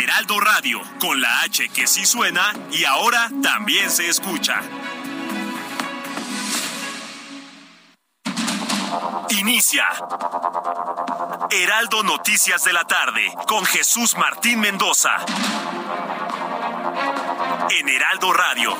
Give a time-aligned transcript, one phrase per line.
[0.00, 4.62] Heraldo Radio, con la H que sí suena y ahora también se escucha.
[9.28, 9.86] Inicia.
[11.50, 15.16] Heraldo Noticias de la tarde con Jesús Martín Mendoza.
[17.78, 18.76] En Heraldo Radio.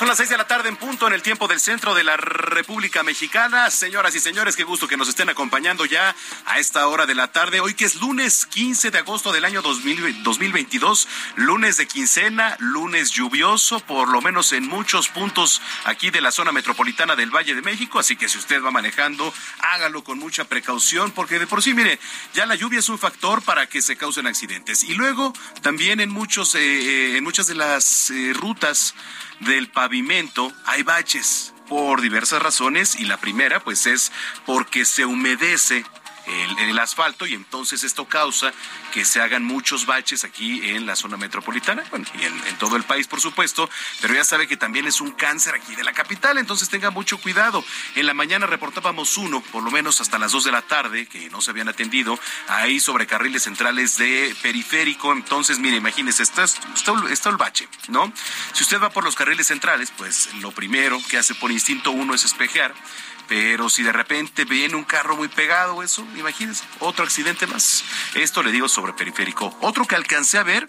[0.00, 2.16] Son las seis de la tarde en punto en el tiempo del centro de la
[2.16, 3.70] República Mexicana.
[3.70, 7.32] Señoras y señores, qué gusto que nos estén acompañando ya a esta hora de la
[7.32, 7.60] tarde.
[7.60, 13.80] Hoy que es lunes 15 de agosto del año 2022, lunes de quincena, lunes lluvioso,
[13.80, 17.98] por lo menos en muchos puntos aquí de la zona metropolitana del Valle de México.
[17.98, 22.00] Así que si usted va manejando, hágalo con mucha precaución, porque de por sí, mire,
[22.32, 24.82] ya la lluvia es un factor para que se causen accidentes.
[24.82, 28.94] Y luego también en muchos, eh, en muchas de las eh, rutas
[29.40, 34.12] del pavimento hay baches por diversas razones y la primera pues es
[34.46, 35.84] porque se humedece
[36.30, 38.52] el, el, asfalto y entonces esto causa
[38.92, 42.84] que se hagan muchos baches aquí en la zona metropolitana, bueno, y en, todo el
[42.84, 43.68] país, por supuesto,
[44.00, 47.18] pero ya sabe que también es un cáncer aquí de la capital, entonces tenga mucho
[47.18, 47.64] cuidado.
[47.94, 51.30] En la mañana reportábamos uno, por lo menos hasta las dos de la tarde, que
[51.30, 57.30] no se habían atendido, ahí sobre carriles centrales de periférico, entonces, mire, imagínese, está, está
[57.30, 58.12] el bache, ¿no?
[58.52, 62.14] Si usted va por los carriles centrales, pues lo primero que hace por instinto uno
[62.14, 62.74] es espejear,
[63.30, 67.84] pero si de repente viene un carro muy pegado, eso, imagínense, otro accidente más.
[68.16, 69.56] Esto le digo sobre periférico.
[69.60, 70.66] Otro que alcancé a ver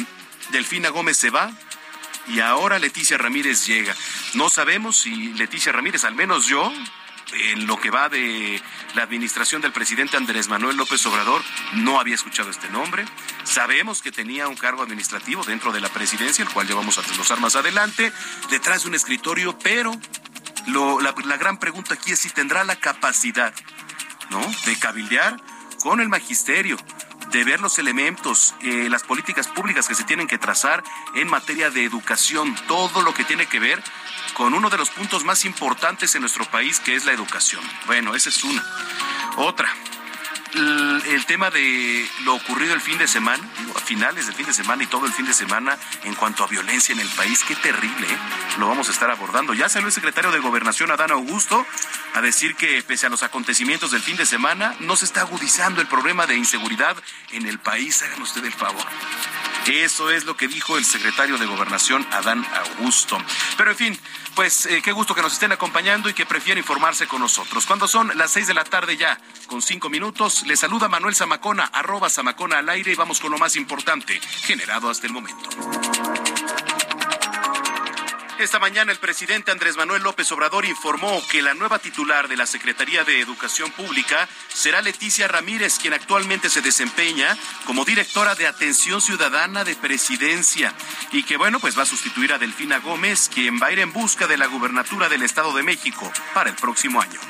[0.50, 1.52] Delfina Gómez se va,
[2.28, 3.94] y ahora Leticia Ramírez llega.
[4.34, 6.72] No sabemos si Leticia Ramírez, al menos yo,
[7.32, 8.60] en lo que va de
[8.94, 11.42] la administración del presidente Andrés Manuel López Obrador,
[11.74, 13.04] no había escuchado este nombre.
[13.44, 17.02] Sabemos que tenía un cargo administrativo dentro de la presidencia, el cual ya vamos a
[17.02, 18.12] desglosar más adelante,
[18.50, 19.92] detrás de un escritorio, pero
[20.66, 23.54] la, la gran pregunta aquí es si tendrá la capacidad,
[24.30, 25.36] ¿no?, de cabildear
[25.80, 26.76] con el magisterio,
[27.30, 30.82] de ver los elementos, eh, las políticas públicas que se tienen que trazar
[31.14, 33.82] en materia de educación, todo lo que tiene que ver
[34.34, 37.62] con uno de los puntos más importantes en nuestro país, que es la educación.
[37.86, 38.64] Bueno, esa es una.
[39.36, 39.72] Otra,
[40.54, 43.42] el, tema de lo ocurrido el fin de semana,
[43.74, 46.46] a finales del fin de semana y todo el fin de semana en cuanto a
[46.46, 48.18] violencia en el país, qué terrible, ¿eh?
[48.58, 49.54] lo vamos a estar abordando.
[49.54, 51.66] Ya salió el secretario de Gobernación, Adán Augusto,
[52.14, 55.80] a decir que pese a los acontecimientos del fin de semana, no se está agudizando
[55.80, 56.96] el problema de inseguridad
[57.32, 58.02] en el país.
[58.02, 58.84] Hagan usted el favor.
[59.66, 63.18] Eso es lo que dijo el secretario de Gobernación, Adán Augusto.
[63.56, 64.00] Pero en fin,
[64.34, 67.66] pues eh, qué gusto que nos estén acompañando y que prefieren informarse con nosotros.
[67.66, 71.64] Cuando son las seis de la tarde ya, con cinco minutos, le saluda Manuel Zamacona,
[71.66, 75.48] arroba Zamacona al aire y vamos con lo más importante generado hasta el momento.
[78.38, 82.46] Esta mañana el presidente Andrés Manuel López Obrador informó que la nueva titular de la
[82.46, 89.02] Secretaría de Educación Pública será Leticia Ramírez, quien actualmente se desempeña como directora de Atención
[89.02, 90.72] Ciudadana de Presidencia
[91.12, 93.92] y que bueno, pues va a sustituir a Delfina Gómez, quien va a ir en
[93.92, 97.20] busca de la gubernatura del Estado de México para el próximo año.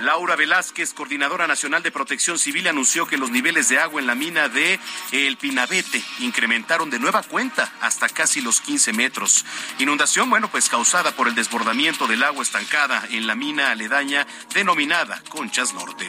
[0.00, 4.14] Laura Velázquez, coordinadora nacional de protección civil, anunció que los niveles de agua en la
[4.14, 4.78] mina de
[5.12, 9.44] El Pinabete incrementaron de nueva cuenta hasta casi los 15 metros.
[9.78, 15.22] Inundación, bueno, pues causada por el desbordamiento del agua estancada en la mina aledaña denominada
[15.28, 16.08] Conchas Norte.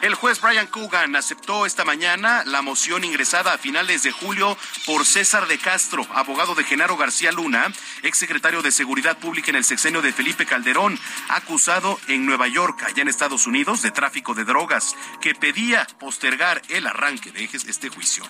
[0.00, 4.56] El juez Brian Coogan aceptó esta mañana la moción ingresada a finales de julio
[4.86, 7.72] por César de Castro, abogado de Genaro García Luna,
[8.02, 10.98] exsecretario de Seguridad Pública en el sexenio de Felipe Calderón,
[11.28, 16.62] acusado en Nueva York, allá en Estados Unidos, de tráfico de drogas, que pedía postergar
[16.68, 18.24] el arranque de este juicio.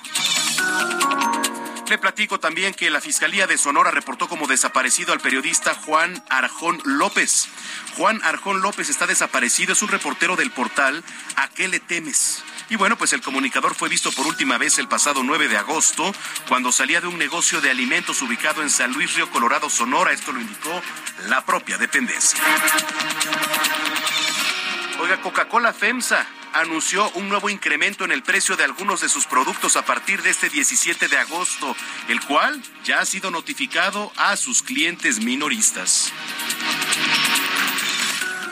[1.88, 6.82] Le platico también que la Fiscalía de Sonora reportó como desaparecido al periodista Juan Arjón
[6.84, 7.48] López.
[7.96, 11.02] Juan Arjón López está desaparecido, es un reportero del portal
[11.36, 12.44] ¿A qué le temes?
[12.68, 16.14] Y bueno, pues el comunicador fue visto por última vez el pasado 9 de agosto,
[16.46, 20.12] cuando salía de un negocio de alimentos ubicado en San Luis Río Colorado, Sonora.
[20.12, 20.82] Esto lo indicó
[21.28, 22.38] la propia dependencia.
[25.00, 29.76] Oiga, Coca-Cola FEMSA anunció un nuevo incremento en el precio de algunos de sus productos
[29.76, 31.74] a partir de este 17 de agosto,
[32.08, 36.12] el cual ya ha sido notificado a sus clientes minoristas.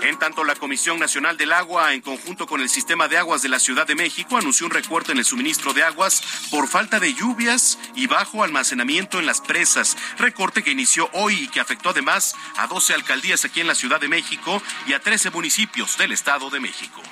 [0.02, 3.48] En tanto, la Comisión Nacional del Agua, en conjunto con el Sistema de Aguas de
[3.48, 7.12] la Ciudad de México, anunció un recorte en el suministro de aguas por falta de
[7.12, 9.96] lluvias y bajo almacenamiento en las presas.
[10.18, 14.00] Recorte que inició hoy y que afectó además a 12 alcaldías aquí en la Ciudad
[14.00, 17.02] de México y a 13 municipios del Estado de México.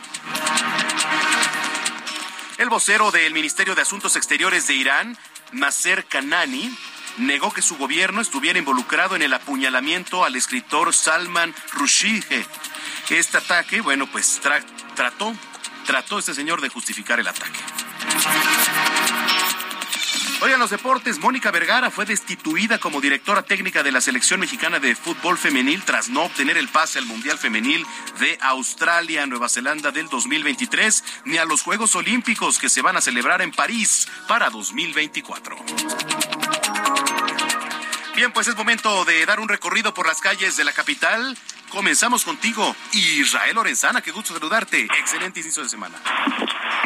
[2.58, 5.18] El vocero del Ministerio de Asuntos Exteriores de Irán,
[5.52, 6.76] Nasser Kanani,
[7.18, 12.46] negó que su gobierno estuviera involucrado en el apuñalamiento al escritor Salman Rushdie.
[13.10, 15.34] Este ataque, bueno, pues trató,
[15.84, 17.60] trató este señor de justificar el ataque.
[20.40, 24.94] Oigan, los deportes, Mónica Vergara fue destituida como directora técnica de la selección mexicana de
[24.94, 27.86] fútbol femenil tras no obtener el pase al Mundial Femenil
[28.18, 33.00] de Australia, Nueva Zelanda del 2023, ni a los Juegos Olímpicos que se van a
[33.00, 35.56] celebrar en París para 2024.
[38.14, 41.36] Bien, pues es momento de dar un recorrido por las calles de la capital.
[41.74, 44.82] Comenzamos contigo, Israel Lorenzana, qué gusto saludarte.
[45.00, 45.96] Excelente inicio de semana.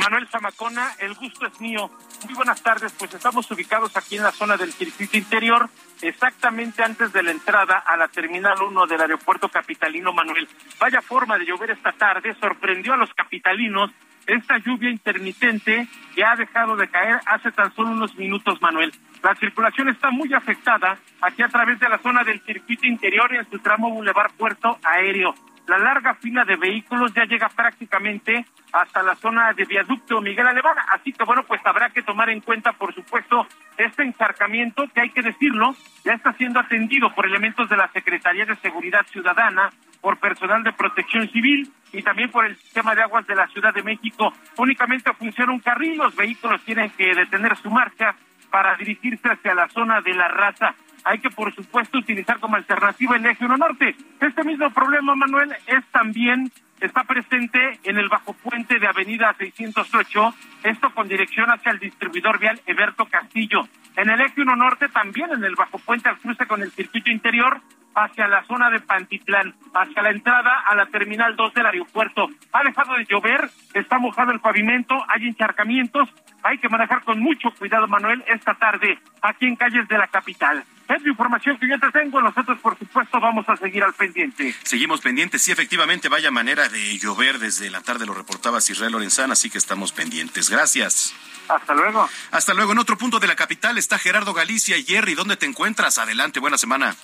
[0.00, 1.90] Manuel Zamacona, el gusto es mío.
[2.24, 5.68] Muy buenas tardes, pues estamos ubicados aquí en la zona del circuito interior,
[6.00, 10.48] exactamente antes de la entrada a la Terminal 1 del aeropuerto capitalino Manuel.
[10.80, 13.90] Vaya forma de llover esta tarde, sorprendió a los capitalinos
[14.28, 18.92] esta lluvia intermitente que ha dejado de caer hace tan solo unos minutos, Manuel.
[19.22, 23.38] La circulación está muy afectada aquí a través de la zona del circuito interior y
[23.38, 25.34] en su tramo Boulevard Puerto Aéreo.
[25.68, 30.76] La larga fila de vehículos ya llega prácticamente hasta la zona de viaducto Miguel Alemán.
[30.88, 33.46] Así que bueno, pues habrá que tomar en cuenta, por supuesto,
[33.76, 38.46] este encharcamiento que hay que decirlo, ya está siendo atendido por elementos de la Secretaría
[38.46, 39.68] de Seguridad Ciudadana,
[40.00, 43.74] por personal de protección civil y también por el sistema de aguas de la Ciudad
[43.74, 44.32] de México.
[44.56, 48.14] Únicamente funciona un carril, los vehículos tienen que detener su marcha
[48.50, 50.74] para dirigirse hacia la zona de la raza.
[51.04, 53.96] Hay que, por supuesto, utilizar como alternativa el eje 1 norte.
[54.20, 56.50] Este mismo problema, Manuel, es también
[56.80, 62.38] está presente en el bajo puente de Avenida 608, esto con dirección hacia el distribuidor
[62.38, 63.68] vial Eberto Castillo.
[63.96, 67.10] En el eje 1 norte también en el bajo puente al cruce con el circuito
[67.10, 67.60] interior
[67.94, 72.28] hacia la zona de Pantitlán, hacia la entrada a la terminal 2 del aeropuerto.
[72.52, 76.08] Ha dejado de llover, está mojado el pavimento, hay encharcamientos,
[76.42, 80.64] hay que manejar con mucho cuidado, Manuel, esta tarde aquí en calles de la capital.
[80.88, 82.20] Es la información que yo te tengo.
[82.22, 84.54] Nosotros, por supuesto, vamos a seguir al pendiente.
[84.62, 85.42] Seguimos pendientes.
[85.42, 89.58] Sí, efectivamente, vaya manera de llover desde la tarde, lo reportaba Israel Lorenzana, así que
[89.58, 90.48] estamos pendientes.
[90.48, 91.14] Gracias.
[91.46, 92.08] Hasta luego.
[92.30, 92.72] Hasta luego.
[92.72, 95.14] En otro punto de la capital está Gerardo Galicia y Jerry.
[95.14, 95.98] ¿Dónde te encuentras?
[95.98, 96.96] Adelante, buena semana.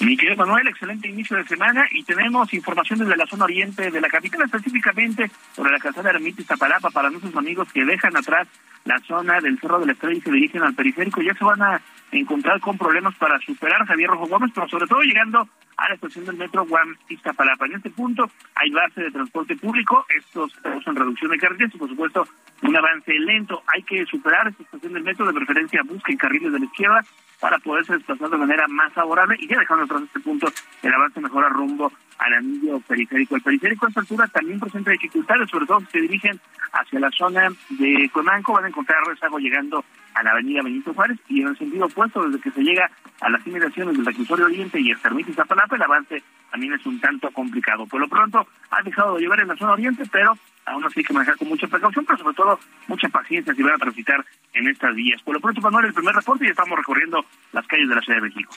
[0.00, 4.00] Mi querido Manuel, excelente inicio de semana y tenemos información desde la zona oriente de
[4.00, 8.46] la capital, específicamente sobre la calzada Ermita Zapalapa para nuestros amigos que dejan atrás
[8.84, 11.20] la zona del Cerro de la Estrella y se dirigen al periférico.
[11.20, 11.80] Ya se van a
[12.12, 16.24] encontrar con problemas para superar Javier Rojo Gómez, pero sobre todo llegando a la estación
[16.26, 17.66] del metro Guam Iztapalapa.
[17.66, 21.88] En este punto hay base de transporte público, estos usan reducción de carreteras y por
[21.88, 22.26] supuesto
[22.62, 23.62] un avance lento.
[23.72, 27.04] Hay que superar esta estación del metro, de preferencia busquen carriles de la izquierda
[27.40, 30.48] para poderse desplazar de manera más favorable y ya dejando atrás este punto
[30.82, 33.36] el avance mejora rumbo al anillo periférico.
[33.36, 36.40] El periférico a esta altura también presenta dificultades, sobre todo si se dirigen
[36.72, 41.18] hacia la zona de Comanco, van a encontrar rezago llegando a la avenida Benito Juárez
[41.28, 44.80] y en el sentido opuesto, desde que se llega a las inmediaciones del reclusorio oriente
[44.80, 45.34] y el Termita y
[45.74, 47.86] El avance también es un tanto complicado.
[47.86, 51.04] Por lo pronto, ha dejado de llover en la zona oriente, pero aún así hay
[51.04, 54.68] que manejar con mucha precaución, pero sobre todo mucha paciencia si van a transitar en
[54.68, 55.22] estas vías.
[55.22, 58.20] Por lo pronto, Manuel, el primer reporte y estamos recorriendo las calles de la Ciudad
[58.20, 58.54] de México.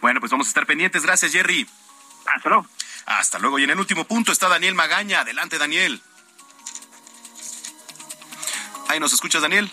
[0.00, 1.04] Bueno, pues vamos a estar pendientes.
[1.04, 1.66] Gracias, Jerry.
[2.34, 2.66] Hasta luego.
[3.06, 3.58] Hasta luego.
[3.58, 5.20] Y en el último punto está Daniel Magaña.
[5.20, 6.00] Adelante, Daniel.
[8.88, 9.70] Ahí nos escuchas, Daniel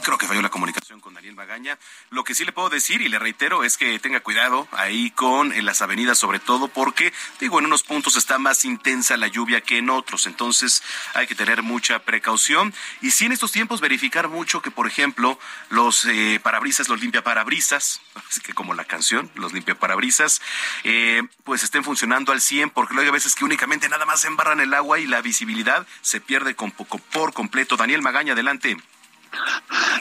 [0.00, 1.78] creo que falló la comunicación con Daniel Magaña.
[2.10, 5.52] Lo que sí le puedo decir y le reitero es que tenga cuidado ahí con
[5.64, 9.78] las avenidas sobre todo porque digo en unos puntos está más intensa la lluvia que
[9.78, 10.82] en otros, entonces
[11.14, 15.38] hay que tener mucha precaución y sí en estos tiempos verificar mucho que por ejemplo
[15.68, 20.40] los eh, parabrisas, los limpia parabrisas, así que como la canción, los limpia parabrisas,
[20.84, 24.60] eh, pues estén funcionando al 100 porque luego hay veces que únicamente nada más embarran
[24.60, 27.76] el agua y la visibilidad se pierde con poco, por completo.
[27.76, 28.76] Daniel Magaña, adelante.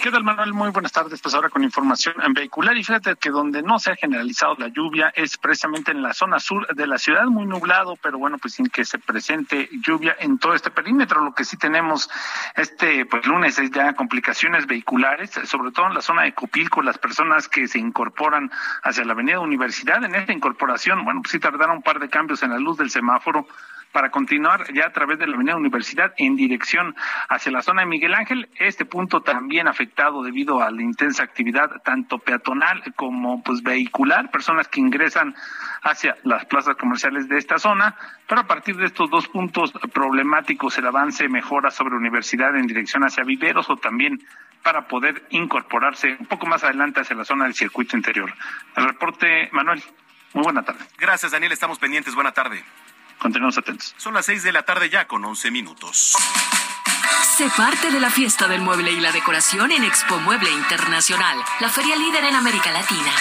[0.01, 0.53] ¿Qué tal, Manuel?
[0.53, 1.21] Muy buenas tardes.
[1.21, 2.75] Pues ahora con información en vehicular.
[2.77, 6.39] Y fíjate que donde no se ha generalizado la lluvia es precisamente en la zona
[6.39, 10.39] sur de la ciudad, muy nublado, pero bueno, pues sin que se presente lluvia en
[10.39, 11.23] todo este perímetro.
[11.23, 12.09] Lo que sí tenemos
[12.55, 16.97] este pues lunes es ya complicaciones vehiculares, sobre todo en la zona de Copilco, las
[16.97, 18.51] personas que se incorporan
[18.83, 20.03] hacia la avenida Universidad.
[20.03, 22.89] En esta incorporación, bueno, pues sí tardaron un par de cambios en la luz del
[22.89, 23.47] semáforo
[23.91, 26.95] para continuar ya a través de la Avenida Universidad en dirección
[27.27, 28.49] hacia la zona de Miguel Ángel.
[28.55, 34.67] Este punto también afectado debido a la intensa actividad tanto peatonal como pues vehicular, personas
[34.67, 35.35] que ingresan
[35.81, 37.95] hacia las plazas comerciales de esta zona,
[38.27, 43.03] pero a partir de estos dos puntos problemáticos el avance mejora sobre Universidad en dirección
[43.03, 44.19] hacia Viveros o también
[44.63, 48.33] para poder incorporarse un poco más adelante hacia la zona del circuito interior.
[48.75, 49.81] El reporte, Manuel.
[50.33, 50.85] Muy buena tarde.
[50.97, 51.51] Gracias, Daniel.
[51.51, 52.13] Estamos pendientes.
[52.13, 52.63] Buena tarde.
[53.19, 53.93] Continuamos atentos.
[53.97, 56.13] Son las seis de la tarde ya con once minutos.
[57.37, 61.69] Sé parte de la fiesta del mueble y la decoración en Expo Mueble Internacional, la
[61.69, 63.11] feria líder en América Latina.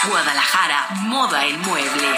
[0.07, 2.15] Guadalajara, moda en mueble.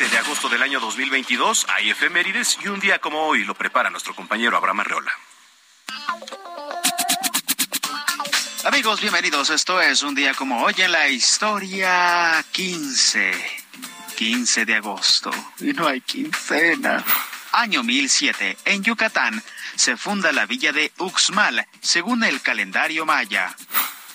[0.00, 1.66] 13 de agosto del año 2022.
[1.68, 5.12] Hay efemérides y un día como hoy lo prepara nuestro compañero Abraham Arreola.
[8.64, 9.50] Amigos, bienvenidos.
[9.50, 13.30] Esto es un día como hoy en la historia 15.
[14.16, 15.30] 15 de agosto.
[15.58, 17.04] Y no hay quincena.
[17.52, 19.42] Año 1007, en Yucatán,
[19.74, 23.54] se funda la villa de Uxmal, según el calendario maya.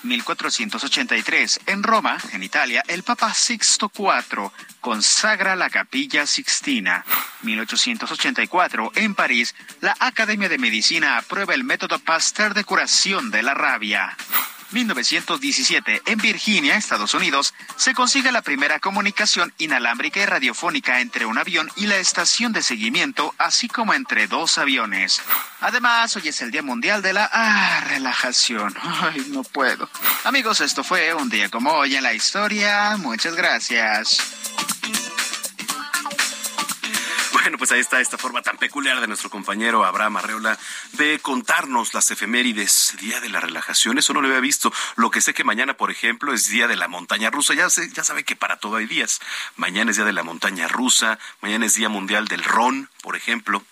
[0.02, 1.60] 1483.
[1.66, 4.50] En Roma, en Italia, el Papa Sixto IV
[4.80, 7.04] consagra la Capilla Sixtina.
[7.42, 8.92] 1884.
[8.96, 14.16] En París, la Academia de Medicina aprueba el método Pasteur de curación de la rabia.
[14.72, 21.38] 1917, en Virginia, Estados Unidos, se consigue la primera comunicación inalámbrica y radiofónica entre un
[21.38, 25.20] avión y la estación de seguimiento, así como entre dos aviones.
[25.60, 28.74] Además, hoy es el Día Mundial de la ah, Relajación.
[28.80, 29.88] Ay, no puedo.
[30.24, 32.96] Amigos, esto fue un día como hoy en la historia.
[32.98, 34.18] Muchas gracias.
[37.46, 40.58] Bueno, pues ahí está esta forma tan peculiar de nuestro compañero Abraham Arreola
[40.94, 43.98] de contarnos las efemérides, Día de la Relajación.
[43.98, 44.72] Eso no lo había visto.
[44.96, 47.54] Lo que sé que mañana, por ejemplo, es Día de la Montaña Rusa.
[47.54, 49.20] Ya, ya sabe que para todo hay días.
[49.54, 53.62] Mañana es Día de la Montaña Rusa, mañana es Día Mundial del Ron, por ejemplo.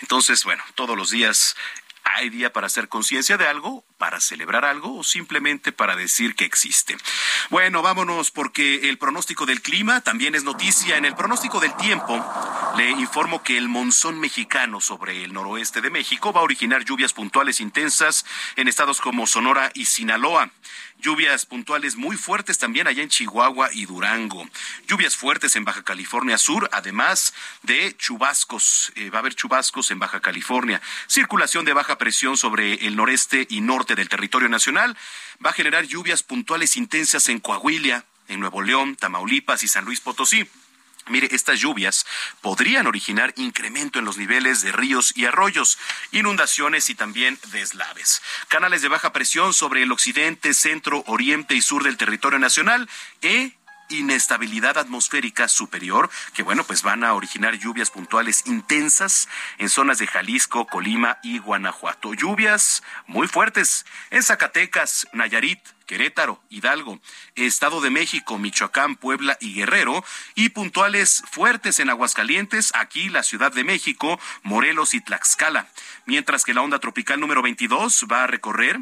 [0.00, 1.54] Entonces, bueno, todos los días
[2.02, 6.46] hay día para hacer conciencia de algo, para celebrar algo o simplemente para decir que
[6.46, 6.96] existe.
[7.50, 10.96] Bueno, vámonos porque el pronóstico del clima también es noticia.
[10.96, 12.24] En el pronóstico del tiempo
[12.78, 17.12] le informo que el monzón mexicano sobre el noroeste de México va a originar lluvias
[17.12, 18.24] puntuales intensas
[18.56, 20.50] en estados como Sonora y Sinaloa.
[21.00, 24.46] Lluvias puntuales muy fuertes también allá en Chihuahua y Durango.
[24.86, 28.92] Lluvias fuertes en Baja California Sur, además de chubascos.
[28.96, 30.82] Eh, va a haber chubascos en Baja California.
[31.06, 34.96] Circulación de baja presión sobre el noreste y norte del territorio nacional.
[35.44, 40.00] Va a generar lluvias puntuales intensas en Coahuila, en Nuevo León, Tamaulipas y San Luis
[40.00, 40.48] Potosí.
[41.08, 42.06] Mire, estas lluvias
[42.40, 45.78] podrían originar incremento en los niveles de ríos y arroyos,
[46.12, 48.22] inundaciones y también deslaves.
[48.48, 52.88] Canales de baja presión sobre el occidente, centro, oriente y sur del territorio nacional
[53.22, 53.56] e
[53.90, 59.28] inestabilidad atmosférica superior, que bueno, pues van a originar lluvias puntuales intensas
[59.58, 62.14] en zonas de Jalisco, Colima y Guanajuato.
[62.14, 67.00] Lluvias muy fuertes en Zacatecas, Nayarit, Querétaro, Hidalgo,
[67.34, 70.04] Estado de México, Michoacán, Puebla y Guerrero,
[70.36, 75.66] y puntuales fuertes en Aguascalientes, aquí la Ciudad de México, Morelos y Tlaxcala.
[76.06, 78.78] Mientras que la onda tropical número 22 va a recorrer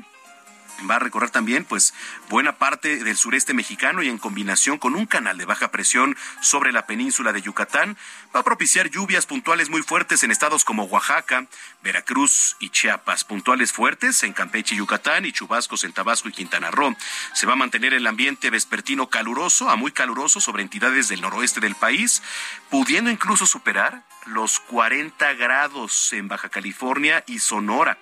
[0.88, 1.94] va a recorrer también pues
[2.28, 6.73] buena parte del sureste mexicano y en combinación con un canal de baja presión sobre
[6.73, 7.97] la península de Yucatán
[8.35, 11.47] va a propiciar lluvias puntuales muy fuertes en estados como Oaxaca,
[11.82, 16.70] Veracruz y Chiapas, puntuales fuertes en Campeche y Yucatán y chubascos en Tabasco y Quintana
[16.70, 16.94] Roo.
[17.35, 21.61] Se va a mantener el ambiente vespertino caluroso a muy caluroso sobre entidades del noroeste
[21.61, 22.23] del país,
[22.70, 27.99] pudiendo incluso superar los 40 grados en Baja California y Sonora.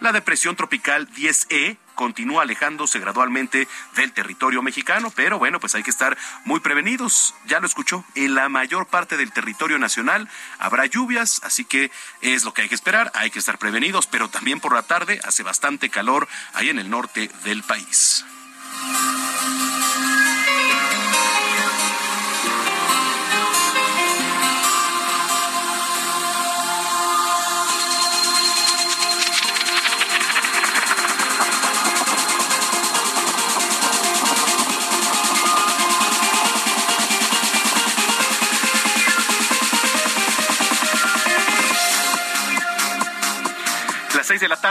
[0.00, 5.90] La depresión tropical 10E continúa alejándose gradualmente del territorio mexicano, pero bueno, pues hay que
[5.90, 6.16] estar
[6.46, 7.34] muy prevenidos.
[7.44, 10.26] Ya lo escuchó, en la mayor parte del territorio nacional
[10.58, 11.90] habrá lluvias, así que
[12.22, 15.20] es lo que hay que esperar, hay que estar prevenidos, pero también por la tarde
[15.24, 18.24] hace bastante calor ahí en el norte del país.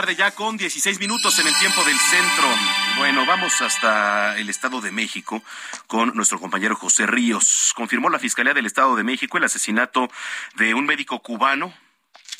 [0.00, 2.48] Tarde ya con 16 minutos en el tiempo del centro.
[2.96, 5.42] Bueno, vamos hasta el Estado de México
[5.88, 7.74] con nuestro compañero José Ríos.
[7.76, 10.08] Confirmó la Fiscalía del Estado de México el asesinato
[10.54, 11.74] de un médico cubano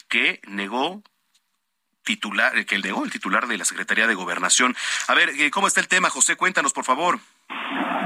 [0.09, 1.02] que negó
[2.02, 4.75] titular, que negó el titular de la Secretaría de Gobernación.
[5.09, 6.37] A ver, eh, ¿cómo está el tema, José?
[6.37, 7.20] Cuéntanos, por favor.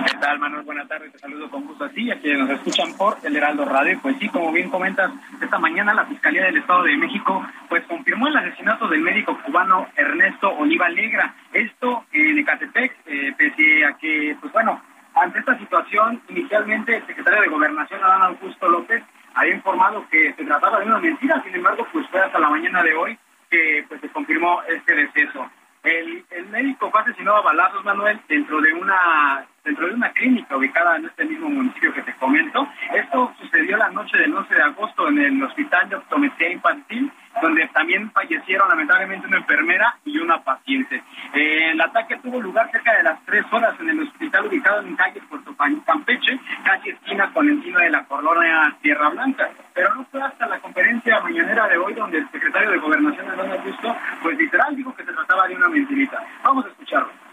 [0.07, 0.63] ¿Qué tal, Manuel?
[0.63, 1.13] Buenas tardes.
[1.13, 3.99] Te saludo con gusto a ti, a quienes nos escuchan por el Heraldo Radio.
[4.03, 8.29] Pues sí, como bien comentas, esta mañana la Fiscalía del Estado de México pues confirmó
[8.29, 11.35] el asesinato del médico cubano Ernesto Oliva Negra.
[11.53, 14.81] Esto en Ecatepec, eh, pese a que, pues bueno,
[15.15, 19.03] ante esta situación, inicialmente el secretario de Gobernación, Adán Augusto López,
[19.35, 21.43] había informado que se trataba de una mentira.
[21.43, 23.19] Sin embargo, pues fue hasta la mañana de hoy
[23.51, 25.51] que pues se confirmó este deceso.
[25.85, 30.57] El, el médico fue asesinado a balazos, Manuel, dentro de una dentro de una clínica
[30.57, 32.69] ubicada en este mismo municipio que te comento.
[32.95, 37.67] Esto sucedió la noche del 11 de agosto en el Hospital de Optometría Infantil, donde
[37.69, 41.03] también fallecieron lamentablemente una enfermera y una paciente.
[41.33, 44.95] Eh, el ataque tuvo lugar cerca de las tres horas en el hospital ubicado en
[44.95, 49.49] calle Puerto Campeche, casi esquina con encima de la colonia Tierra Blanca.
[49.73, 53.53] Pero no fue hasta la conferencia mañanera de hoy donde el secretario de Gobernación, Hernán
[53.53, 56.23] Augusto, pues literal dijo que se trataba de una mentirita.
[56.45, 57.24] Vamos a escucharlo.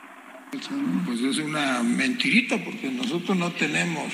[1.05, 4.11] Pues es una mentirita porque nosotros no tenemos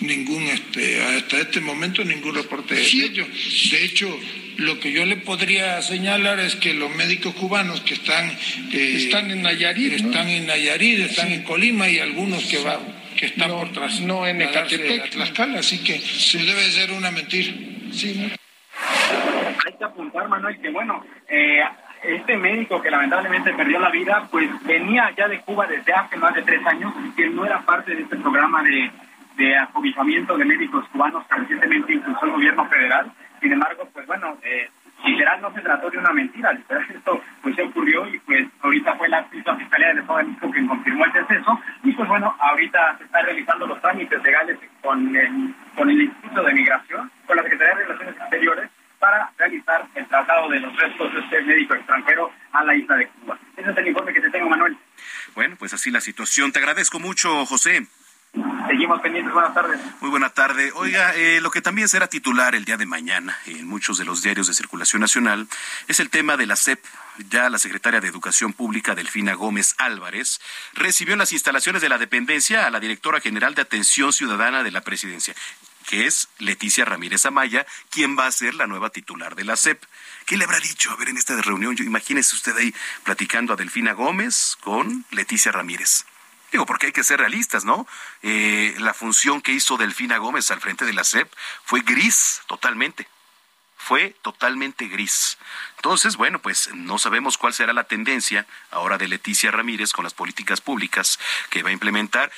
[0.00, 3.26] ningún, este, hasta este momento ningún reporte de ello.
[3.70, 4.08] De hecho,
[4.56, 8.30] lo que yo le podría señalar es que los médicos cubanos que están
[8.72, 13.26] eh, están en Nayarit, están en Nayarit, están en Colima y algunos que van que
[13.26, 17.52] están por tras no en Ecatepec, Tlaxcala, así que se debe ser una mentira.
[17.92, 18.32] Sí.
[19.66, 21.60] Hay que apuntar, Manuel, que bueno, eh,
[22.04, 26.34] este médico que lamentablemente perdió la vida, pues venía ya de Cuba desde hace más
[26.34, 28.90] de tres años, que no era parte de este programa de,
[29.36, 33.10] de acobijamiento de médicos cubanos que recientemente impulsó el gobierno federal.
[33.40, 34.68] Sin embargo, pues bueno, eh,
[35.04, 38.94] literal no se trató de una mentira, literal esto pues se ocurrió y pues ahorita
[38.94, 42.98] fue la, Fiscalía del Estado de México quien confirmó el deceso y pues bueno, ahorita
[42.98, 47.42] se están realizando los trámites legales con el, con el Instituto de Migración, con la
[47.42, 48.70] Secretaría de Relaciones Exteriores
[49.04, 53.06] para realizar el tratado de los restos de este médico extranjero a la isla de
[53.08, 53.38] Cuba.
[53.54, 54.78] Ese es el informe que te tengo, Manuel.
[55.34, 56.52] Bueno, pues así la situación.
[56.52, 57.86] Te agradezco mucho, José.
[58.66, 59.30] Seguimos pendientes.
[59.34, 59.78] Buenas tardes.
[60.00, 60.72] Muy buena tarde.
[60.76, 64.22] Oiga, eh, lo que también será titular el día de mañana en muchos de los
[64.22, 65.48] diarios de circulación nacional
[65.86, 66.82] es el tema de la SEP.
[67.28, 70.40] Ya la secretaria de Educación Pública, Delfina Gómez Álvarez,
[70.72, 74.70] recibió en las instalaciones de la dependencia a la directora general de Atención Ciudadana de
[74.70, 75.34] la Presidencia
[75.86, 79.82] que es Leticia Ramírez Amaya, quien va a ser la nueva titular de la SEP.
[80.26, 80.90] ¿Qué le habrá dicho?
[80.90, 86.04] A ver, en esta reunión, imagínese usted ahí platicando a Delfina Gómez con Leticia Ramírez.
[86.54, 87.86] Digo, porque hay que ser realistas, ¿no?
[88.22, 91.28] Eh, la función que hizo Delfina Gómez al frente de la SEP
[91.64, 93.08] fue gris, totalmente.
[93.76, 95.36] Fue totalmente gris.
[95.76, 100.14] Entonces, bueno, pues no sabemos cuál será la tendencia ahora de Leticia Ramírez con las
[100.14, 101.18] políticas públicas
[101.50, 102.30] que va a implementar.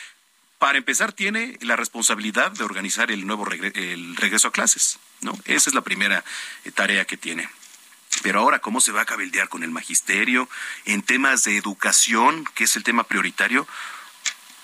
[0.58, 5.38] Para empezar, tiene la responsabilidad de organizar el nuevo el regreso a clases, ¿no?
[5.44, 6.24] Esa es la primera
[6.64, 7.48] eh, tarea que tiene.
[8.22, 10.48] Pero ahora, ¿cómo se va a cabildear con el magisterio
[10.86, 13.68] en temas de educación, que es el tema prioritario?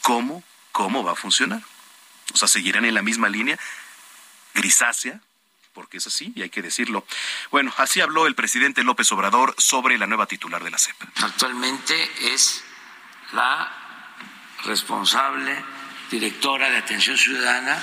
[0.00, 1.62] ¿Cómo, cómo va a funcionar?
[2.32, 3.58] O sea, seguirán en la misma línea
[4.54, 5.20] grisácea,
[5.74, 7.06] porque es así y hay que decirlo.
[7.50, 10.96] Bueno, así habló el presidente López Obrador sobre la nueva titular de la CEP.
[11.22, 12.64] Actualmente es
[13.32, 13.70] la
[14.64, 15.64] responsable
[16.12, 17.82] directora de Atención Ciudadana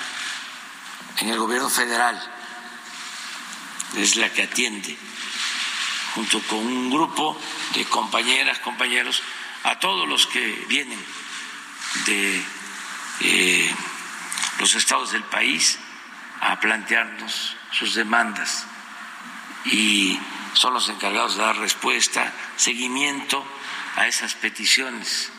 [1.17, 2.15] en el gobierno federal.
[3.97, 4.95] Es la que atiende,
[6.13, 7.35] junto con un grupo
[7.73, 9.23] de compañeras, compañeros,
[9.63, 11.03] a todos los que vienen
[12.05, 12.45] de
[13.21, 13.75] eh,
[14.59, 15.79] los estados del país
[16.39, 18.67] a plantearnos sus demandas
[19.65, 20.19] y
[20.53, 23.43] son los encargados de dar respuesta, seguimiento
[23.95, 25.31] a esas peticiones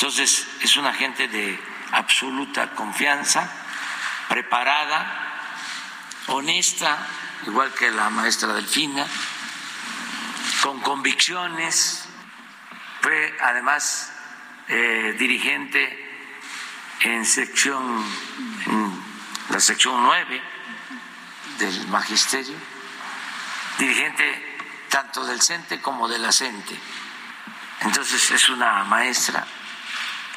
[0.00, 1.60] entonces, es una gente de
[1.92, 3.52] absoluta confianza,
[4.30, 5.04] preparada,
[6.28, 7.06] honesta,
[7.46, 9.06] igual que la maestra Delfina,
[10.62, 12.08] con convicciones,
[13.02, 14.10] fue además
[14.68, 16.32] eh, dirigente
[17.00, 18.02] en sección,
[19.50, 20.42] la sección 9
[21.58, 22.56] del magisterio,
[23.78, 24.56] dirigente
[24.88, 26.78] tanto del CENTE como de la CENTE.
[27.82, 29.46] Entonces es una maestra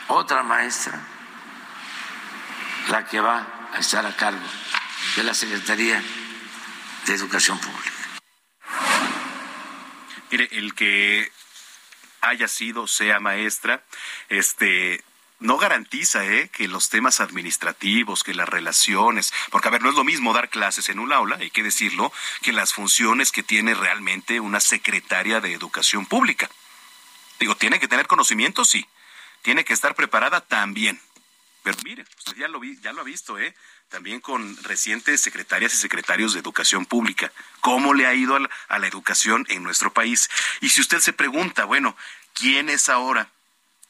[0.07, 0.99] otra maestra
[2.89, 4.45] la que va a estar a cargo
[5.15, 6.03] de la Secretaría
[7.05, 7.91] de Educación Pública.
[10.31, 11.31] Mire, el que
[12.21, 13.83] haya sido, sea maestra,
[14.29, 15.03] este,
[15.39, 16.49] no garantiza ¿eh?
[16.49, 20.49] que los temas administrativos, que las relaciones, porque a ver, no es lo mismo dar
[20.49, 22.11] clases en un aula, hay que decirlo,
[22.41, 26.49] que las funciones que tiene realmente una secretaria de educación pública.
[27.39, 28.87] Digo, tiene que tener conocimiento, sí,
[29.43, 30.99] tiene que estar preparada también.
[31.61, 33.55] Pero mire, usted ya lo, vi, ya lo ha visto, ¿eh?
[33.89, 37.31] También con recientes secretarias y secretarios de educación pública.
[37.61, 40.29] ¿Cómo le ha ido a la, a la educación en nuestro país?
[40.61, 41.95] Y si usted se pregunta, bueno,
[42.33, 43.29] ¿quién es ahora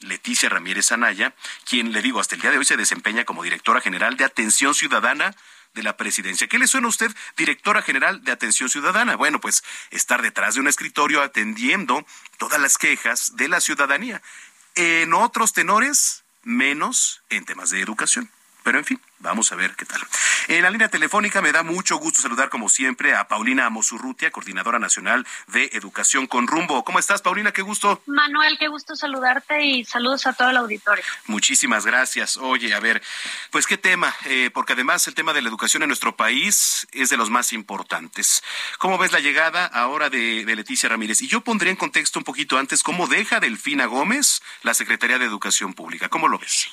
[0.04, 1.34] Leticia Ramírez Anaya,
[1.66, 4.76] quien le digo hasta el día de hoy se desempeña como directora general de Atención
[4.76, 5.36] Ciudadana
[5.74, 6.48] de la presidencia.
[6.48, 9.16] ¿Qué le suena a usted, directora general de Atención Ciudadana?
[9.16, 12.06] Bueno, pues estar detrás de un escritorio atendiendo
[12.38, 14.22] todas las quejas de la ciudadanía.
[14.76, 18.30] En otros tenores, menos en temas de educación.
[18.64, 20.02] Pero en fin, vamos a ver qué tal.
[20.48, 24.80] En la línea telefónica me da mucho gusto saludar como siempre a Paulina Amosurrutia, coordinadora
[24.80, 26.84] nacional de Educación con Rumbo.
[26.84, 27.52] ¿Cómo estás, Paulina?
[27.52, 28.02] Qué gusto.
[28.06, 31.04] Manuel, qué gusto saludarte y saludos a todo el auditorio.
[31.28, 32.38] Muchísimas gracias.
[32.38, 33.02] Oye, a ver,
[33.52, 37.10] pues qué tema, eh, porque además el tema de la educación en nuestro país es
[37.10, 38.44] de los más importantes.
[38.78, 41.22] ¿Cómo ves la llegada ahora de, de Leticia Ramírez?
[41.22, 45.26] Y yo pondría en contexto un poquito antes cómo deja Delfina Gómez la Secretaría de
[45.26, 46.10] Educación Pública.
[46.10, 46.70] ¿Cómo lo ves?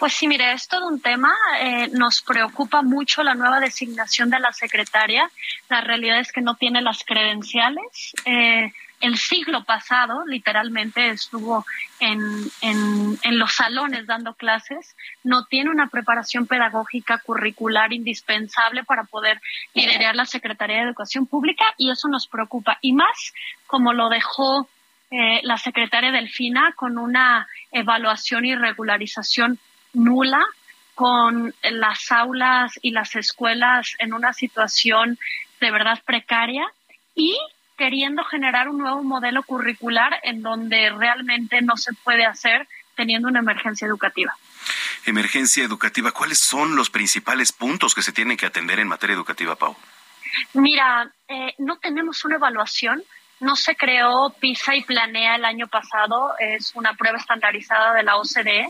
[0.00, 1.30] Pues sí, mire, es todo un tema.
[1.60, 5.30] Eh, nos preocupa mucho la nueva designación de la secretaria.
[5.68, 8.14] La realidad es que no tiene las credenciales.
[8.24, 11.66] Eh, el siglo pasado, literalmente, estuvo
[11.98, 12.18] en,
[12.62, 19.38] en, los salones dando clases, no tiene una preparación pedagógica curricular indispensable para poder
[19.74, 22.78] liderar la Secretaría de Educación Pública y eso nos preocupa.
[22.80, 23.34] Y más
[23.66, 24.66] como lo dejó
[25.10, 29.58] eh, la secretaria Delfina con una evaluación y regularización
[29.92, 30.44] nula
[30.94, 35.18] con las aulas y las escuelas en una situación
[35.60, 36.66] de verdad precaria
[37.14, 37.38] y
[37.76, 43.38] queriendo generar un nuevo modelo curricular en donde realmente no se puede hacer teniendo una
[43.38, 44.36] emergencia educativa.
[45.06, 49.56] Emergencia educativa, ¿cuáles son los principales puntos que se tienen que atender en materia educativa,
[49.56, 49.74] Pau?
[50.52, 53.02] Mira, eh, no tenemos una evaluación
[53.40, 58.16] no se creó PISA y Planea el año pasado, es una prueba estandarizada de la
[58.16, 58.68] OCDE,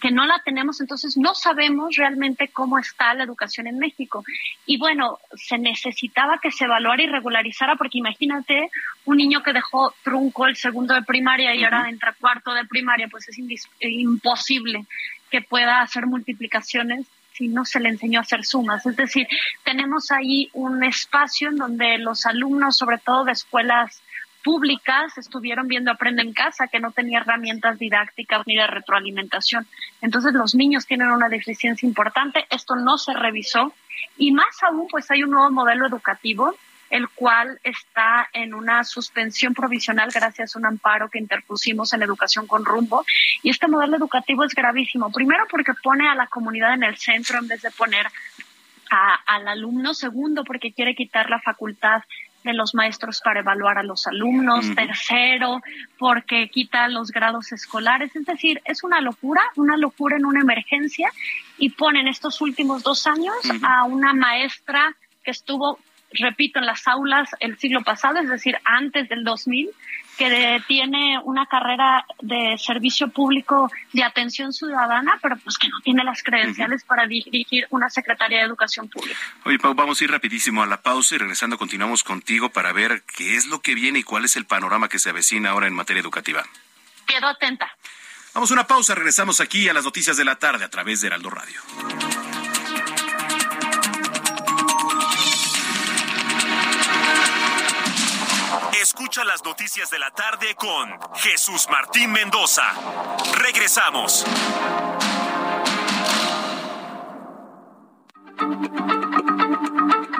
[0.00, 4.24] que no la tenemos, entonces no sabemos realmente cómo está la educación en México.
[4.66, 8.70] Y bueno, se necesitaba que se evaluara y regularizara, porque imagínate
[9.04, 13.08] un niño que dejó trunco el segundo de primaria y ahora entra cuarto de primaria,
[13.08, 13.38] pues es
[13.80, 14.86] imposible
[15.30, 17.06] que pueda hacer multiplicaciones
[17.38, 18.84] si no se le enseñó a hacer sumas.
[18.84, 19.26] Es decir,
[19.62, 24.02] tenemos ahí un espacio en donde los alumnos, sobre todo de escuelas
[24.42, 29.66] públicas, estuvieron viendo Aprende en Casa, que no tenía herramientas didácticas ni de retroalimentación.
[30.00, 33.72] Entonces los niños tienen una deficiencia importante, esto no se revisó
[34.16, 36.54] y más aún, pues hay un nuevo modelo educativo
[36.90, 42.46] el cual está en una suspensión provisional gracias a un amparo que interpusimos en Educación
[42.46, 43.04] con Rumbo.
[43.42, 45.12] Y este modelo educativo es gravísimo.
[45.12, 48.06] Primero porque pone a la comunidad en el centro en vez de poner
[48.90, 49.92] al alumno.
[49.92, 52.02] Segundo porque quiere quitar la facultad
[52.48, 54.74] de los maestros para evaluar a los alumnos.
[54.74, 55.60] Tercero,
[55.98, 58.16] porque quita los grados escolares.
[58.16, 61.12] Es decir, es una locura, una locura en una emergencia
[61.58, 65.78] y pone en estos últimos dos años a una maestra que estuvo
[66.12, 69.70] repito, en las aulas el siglo pasado, es decir, antes del 2000,
[70.18, 76.02] que tiene una carrera de servicio público de atención ciudadana, pero pues que no tiene
[76.02, 79.18] las credenciales para dirigir una Secretaría de Educación Pública.
[79.44, 83.02] Oye, Pau, vamos a ir rapidísimo a la pausa y regresando continuamos contigo para ver
[83.16, 85.74] qué es lo que viene y cuál es el panorama que se avecina ahora en
[85.74, 86.44] materia educativa.
[87.06, 87.70] Quedo atenta.
[88.34, 91.06] Vamos a una pausa, regresamos aquí a las noticias de la tarde a través de
[91.06, 91.60] Heraldo Radio.
[98.98, 102.64] Escucha las noticias de la tarde con Jesús Martín Mendoza.
[103.36, 104.24] Regresamos.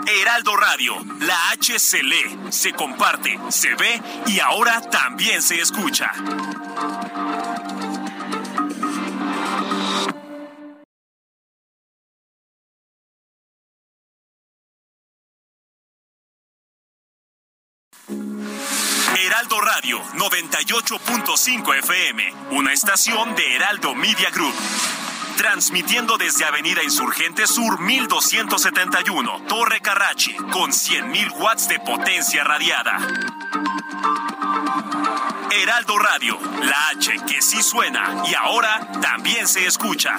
[0.06, 6.12] Heraldo Radio, la H se lee, se comparte, se ve y ahora también se escucha.
[19.38, 24.52] Heraldo Radio 98.5 FM, una estación de Heraldo Media Group.
[25.36, 32.98] Transmitiendo desde Avenida Insurgente Sur 1271, Torre Carrachi, con 100.000 watts de potencia radiada.
[35.52, 40.16] Heraldo Radio, la H que sí suena y ahora también se escucha.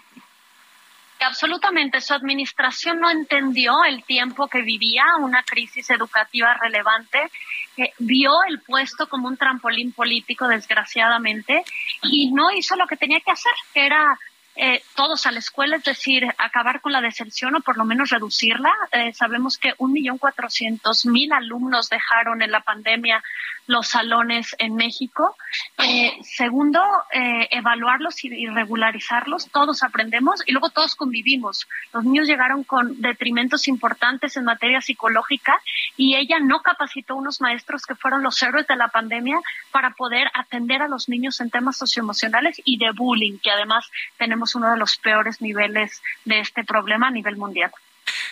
[1.20, 7.30] Absolutamente, su administración no entendió el tiempo que vivía una crisis educativa relevante,
[7.76, 11.62] eh, vio el puesto como un trampolín político, desgraciadamente,
[12.04, 14.18] y no hizo lo que tenía que hacer, que era
[14.62, 18.10] eh, todos a la escuela, es decir, acabar con la deserción o por lo menos
[18.10, 18.70] reducirla.
[18.92, 23.22] Eh, sabemos que un millón cuatrocientos mil alumnos dejaron en la pandemia
[23.70, 25.36] los salones en México.
[25.78, 29.48] Eh, segundo, eh, evaluarlos y regularizarlos.
[29.50, 31.68] Todos aprendemos y luego todos convivimos.
[31.92, 35.58] Los niños llegaron con detrimentos importantes en materia psicológica
[35.96, 39.38] y ella no capacitó unos maestros que fueron los héroes de la pandemia
[39.70, 44.49] para poder atender a los niños en temas socioemocionales y de bullying, que además tenemos
[44.54, 47.72] uno de los peores niveles de este problema a nivel mundial.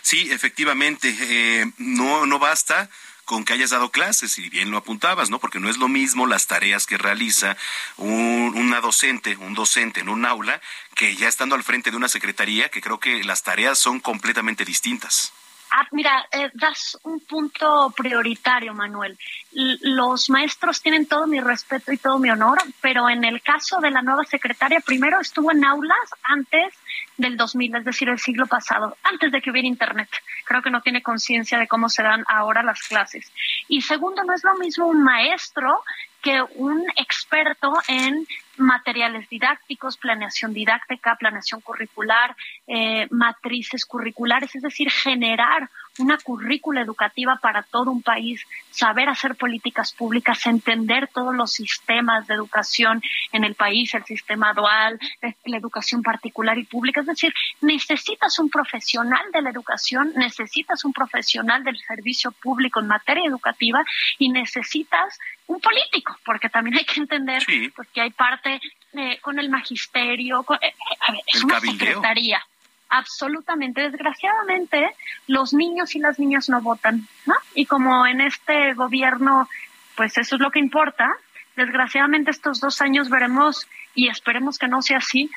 [0.02, 2.88] Sí, efectivamente, eh, no, no basta
[3.28, 5.38] con que hayas dado clases, y bien lo apuntabas, ¿no?
[5.38, 7.58] Porque no es lo mismo las tareas que realiza
[7.98, 10.62] una docente, un docente en un aula,
[10.94, 14.64] que ya estando al frente de una secretaría, que creo que las tareas son completamente
[14.64, 15.34] distintas.
[15.70, 19.18] Ah, mira, eh, das un punto prioritario, Manuel.
[19.52, 23.90] los maestros tienen todo mi respeto y todo mi honor, pero en el caso de
[23.90, 26.74] la nueva secretaria, primero estuvo en aulas antes
[27.16, 30.08] del 2000, es decir, el siglo pasado, antes de que hubiera Internet.
[30.44, 33.30] Creo que no tiene conciencia de cómo se dan ahora las clases.
[33.68, 35.82] Y segundo, no es lo mismo un maestro
[36.22, 38.26] que un experto en
[38.56, 42.34] materiales didácticos, planeación didáctica, planeación curricular,
[42.66, 49.36] eh, matrices curriculares, es decir, generar una currícula educativa para todo un país, saber hacer
[49.36, 54.98] políticas públicas, entender todos los sistemas de educación en el país, el sistema dual,
[55.44, 57.00] la educación particular y pública.
[57.00, 62.86] Es decir, necesitas un profesional de la educación, necesitas un profesional del servicio público en
[62.86, 63.84] materia educativa
[64.18, 67.42] y necesitas un político, porque también hay que entender
[67.74, 68.60] pues, que hay parte
[68.92, 70.74] eh, con el magisterio, eh, eh,
[71.06, 72.42] a ver, es una secretaría
[72.88, 73.82] absolutamente.
[73.82, 74.94] Desgraciadamente,
[75.26, 77.34] los niños y las niñas no votan, ¿no?
[77.54, 79.48] Y como en este gobierno,
[79.96, 81.14] pues eso es lo que importa,
[81.56, 85.30] desgraciadamente estos dos años veremos, y esperemos que no sea así,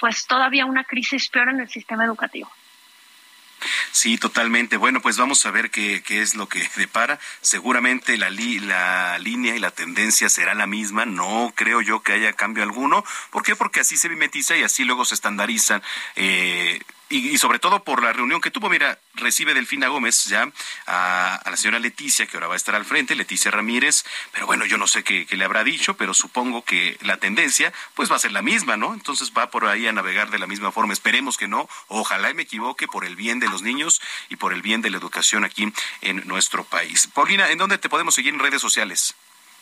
[0.00, 2.50] pues todavía una crisis peor en el sistema educativo.
[3.92, 4.76] Sí, totalmente.
[4.76, 7.18] Bueno, pues vamos a ver qué, qué es lo que depara.
[7.40, 11.06] Seguramente la, la línea y la tendencia será la misma.
[11.06, 13.04] No creo yo que haya cambio alguno.
[13.30, 13.56] ¿Por qué?
[13.56, 15.82] Porque así se mimetiza y así luego se estandarizan.
[16.16, 20.50] Eh, y, sobre todo por la reunión que tuvo, mira, recibe Delfina Gómez ya
[20.86, 24.64] a, la señora Leticia, que ahora va a estar al frente, Leticia Ramírez, pero bueno,
[24.66, 28.18] yo no sé qué, le habrá dicho, pero supongo que la tendencia pues va a
[28.18, 28.94] ser la misma, ¿no?
[28.94, 32.34] Entonces va por ahí a navegar de la misma forma, esperemos que no, ojalá y
[32.34, 35.44] me equivoque por el bien de los niños y por el bien de la educación
[35.44, 37.08] aquí en nuestro país.
[37.14, 39.14] Paulina, ¿en dónde te podemos seguir en redes sociales?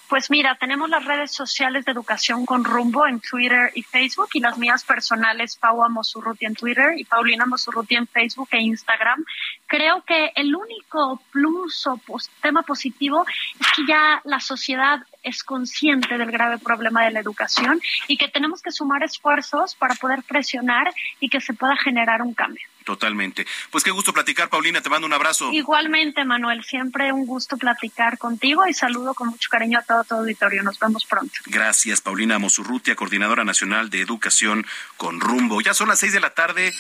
[0.09, 4.41] Pues mira, tenemos las redes sociales de Educación con Rumbo en Twitter y Facebook y
[4.41, 9.25] las mías personales, Pau Mosurruti en Twitter y Paulina Mosurruti en Facebook e Instagram.
[9.67, 12.01] Creo que el único plus o
[12.41, 13.27] tema positivo
[13.59, 18.29] es que ya la sociedad es consciente del grave problema de la educación y que
[18.29, 22.63] tenemos que sumar esfuerzos para poder presionar y que se pueda generar un cambio.
[22.87, 23.45] Totalmente.
[23.73, 25.51] Pues qué gusto platicar, Paulina, te mando un abrazo.
[25.53, 30.15] Igualmente, Manuel, siempre un gusto platicar contigo y saludo con mucho cariño a todo tu
[30.15, 30.63] auditorio.
[30.63, 31.35] Nos vemos pronto.
[31.47, 34.65] Gracias, Paulina Mosurrutia, coordinadora nacional de educación
[34.97, 35.61] con rumbo.
[35.61, 36.73] Ya son las seis de la tarde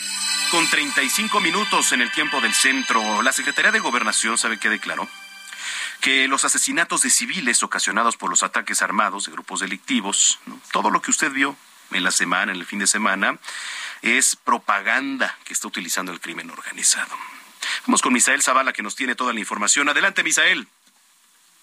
[0.52, 3.20] con 35 minutos en el tiempo del centro.
[3.22, 5.08] La Secretaría de Gobernación, ¿sabe qué declaró?
[6.00, 10.38] que los asesinatos de civiles ocasionados por los ataques armados de grupos delictivos,
[10.70, 11.56] todo lo que usted vio
[11.90, 13.38] en la semana, en el fin de semana,
[14.02, 17.14] es propaganda que está utilizando el crimen organizado.
[17.86, 19.88] Vamos con Misael Zavala que nos tiene toda la información.
[19.88, 20.66] Adelante, Misael.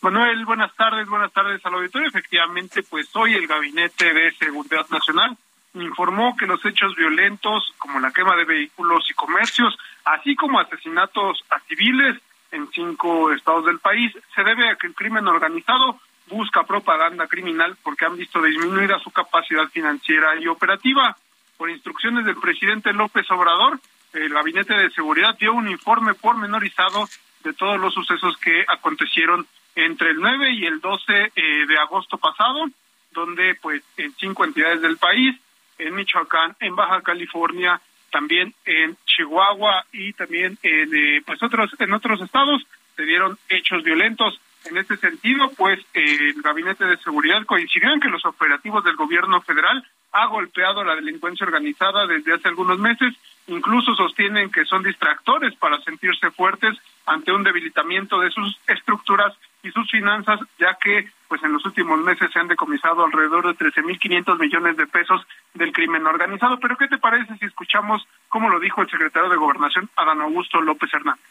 [0.01, 2.09] Manuel, buenas tardes, buenas tardes al auditorio.
[2.09, 5.37] Efectivamente, pues hoy el Gabinete de Seguridad Nacional
[5.75, 11.43] informó que los hechos violentos como la quema de vehículos y comercios, así como asesinatos
[11.49, 12.19] a civiles
[12.51, 17.77] en cinco estados del país, se debe a que el crimen organizado busca propaganda criminal
[17.81, 21.17] porque han visto disminuida su capacidad financiera y operativa
[21.63, 23.79] por instrucciones del presidente López Obrador,
[24.11, 27.07] el Gabinete de Seguridad dio un informe pormenorizado
[27.41, 31.31] de todos los sucesos que acontecieron entre el 9 y el 12 eh,
[31.65, 32.65] de agosto pasado,
[33.13, 35.39] donde pues en cinco entidades del país,
[35.77, 37.79] en Michoacán, en Baja California,
[38.11, 42.61] también en Chihuahua y también en eh, pues otros en otros estados
[42.97, 44.37] se dieron hechos violentos.
[44.65, 49.39] En este sentido, pues el Gabinete de Seguridad coincidió en que los operativos del gobierno
[49.43, 49.81] federal
[50.13, 53.13] ha golpeado la delincuencia organizada desde hace algunos meses.
[53.47, 59.71] Incluso sostienen que son distractores para sentirse fuertes ante un debilitamiento de sus estructuras y
[59.71, 64.39] sus finanzas, ya que pues en los últimos meses se han decomisado alrededor de 13.500
[64.39, 66.59] millones de pesos del crimen organizado.
[66.59, 70.61] Pero ¿qué te parece si escuchamos cómo lo dijo el secretario de Gobernación, Adán Augusto
[70.61, 71.25] López Hernández?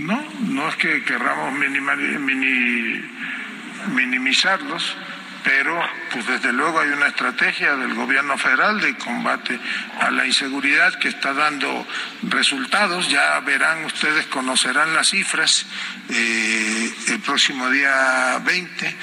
[0.00, 1.52] No, no es que querramos
[3.92, 4.96] minimizarlos,
[5.44, 5.80] pero
[6.12, 9.58] pues desde luego hay una estrategia del gobierno federal de combate
[10.00, 11.86] a la inseguridad que está dando
[12.22, 13.08] resultados.
[13.08, 15.66] Ya verán ustedes, conocerán las cifras
[16.08, 18.96] eh, el próximo día 20.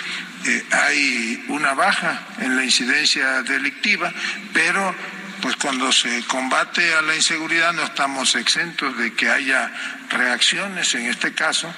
[0.46, 4.12] Eh, hay una baja en la incidencia delictiva,
[4.54, 4.96] pero
[5.42, 9.72] pues cuando se combate a la inseguridad no estamos exentos de que haya
[10.10, 11.74] reacciones, en este caso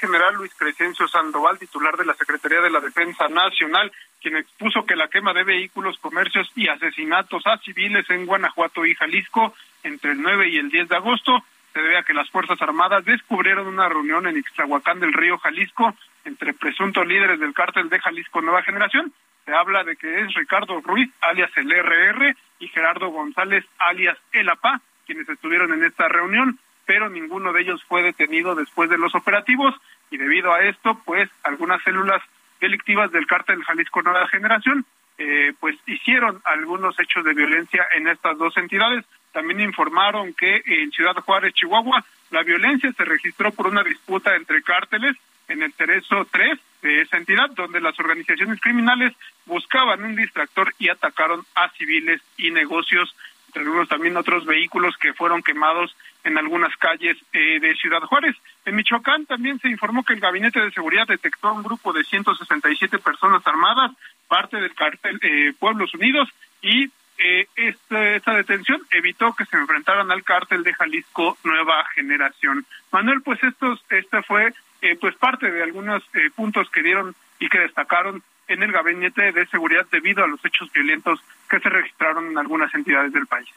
[0.00, 4.96] general Luis Crescencio Sandoval, titular de la Secretaría de la Defensa Nacional, quien expuso que
[4.96, 10.22] la quema de vehículos, comercios y asesinatos a civiles en Guanajuato y Jalisco entre el
[10.22, 13.88] 9 y el 10 de agosto se debe a que las Fuerzas Armadas descubrieron una
[13.88, 19.12] reunión en Ixtlahuacán del Río Jalisco entre presuntos líderes del cártel de Jalisco Nueva Generación.
[19.44, 24.48] Se habla de que es Ricardo Ruiz, alias el RR, y Gerardo González, alias El
[24.48, 26.58] APA, quienes estuvieron en esta reunión,
[26.90, 29.72] pero ninguno de ellos fue detenido después de los operativos
[30.10, 32.20] y debido a esto, pues algunas células
[32.60, 34.84] delictivas del cártel Jalisco Nueva Generación
[35.16, 39.04] eh, pues hicieron algunos hechos de violencia en estas dos entidades.
[39.30, 44.60] También informaron que en Ciudad Juárez, Chihuahua, la violencia se registró por una disputa entre
[44.60, 45.14] cárteles
[45.46, 49.12] en el Tereso 3 de esa entidad, donde las organizaciones criminales
[49.46, 53.14] buscaban un distractor y atacaron a civiles y negocios,
[53.46, 55.94] entre algunos también otros vehículos que fueron quemados
[56.24, 58.36] en algunas calles eh, de Ciudad Juárez.
[58.64, 62.98] En Michoacán también se informó que el Gabinete de Seguridad detectó un grupo de 167
[62.98, 63.92] personas armadas,
[64.28, 66.28] parte del cartel eh, Pueblos Unidos,
[66.62, 66.90] y
[67.22, 72.64] eh, este, esta, detención evitó que se enfrentaran al cártel de Jalisco Nueva Generación.
[72.90, 77.50] Manuel, pues estos, esta fue eh, pues parte de algunos eh, puntos que dieron y
[77.50, 82.28] que destacaron en el gabinete de seguridad debido a los hechos violentos que se registraron
[82.28, 83.48] en algunas entidades del país.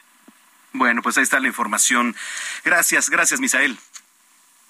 [0.74, 2.16] Bueno, pues ahí está la información.
[2.64, 3.78] Gracias, gracias, Misael.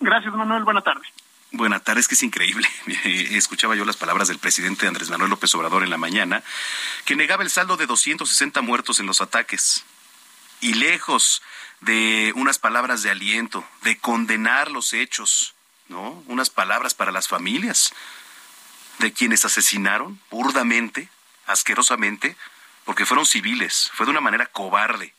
[0.01, 0.63] Gracias, Manuel.
[0.63, 1.09] Buenas tardes.
[1.51, 2.69] Buenas tardes, que es increíble.
[3.31, 6.43] Escuchaba yo las palabras del presidente Andrés Manuel López Obrador en la mañana,
[7.07, 9.85] que negaba el saldo de 260 muertos en los ataques.
[10.61, 11.43] Y lejos
[11.81, 15.55] de unas palabras de aliento, de condenar los hechos,
[15.89, 16.23] ¿no?
[16.27, 17.95] Unas palabras para las familias
[18.99, 21.09] de quienes asesinaron burdamente,
[21.47, 22.37] asquerosamente,
[22.85, 25.15] porque fueron civiles, fue de una manera cobarde.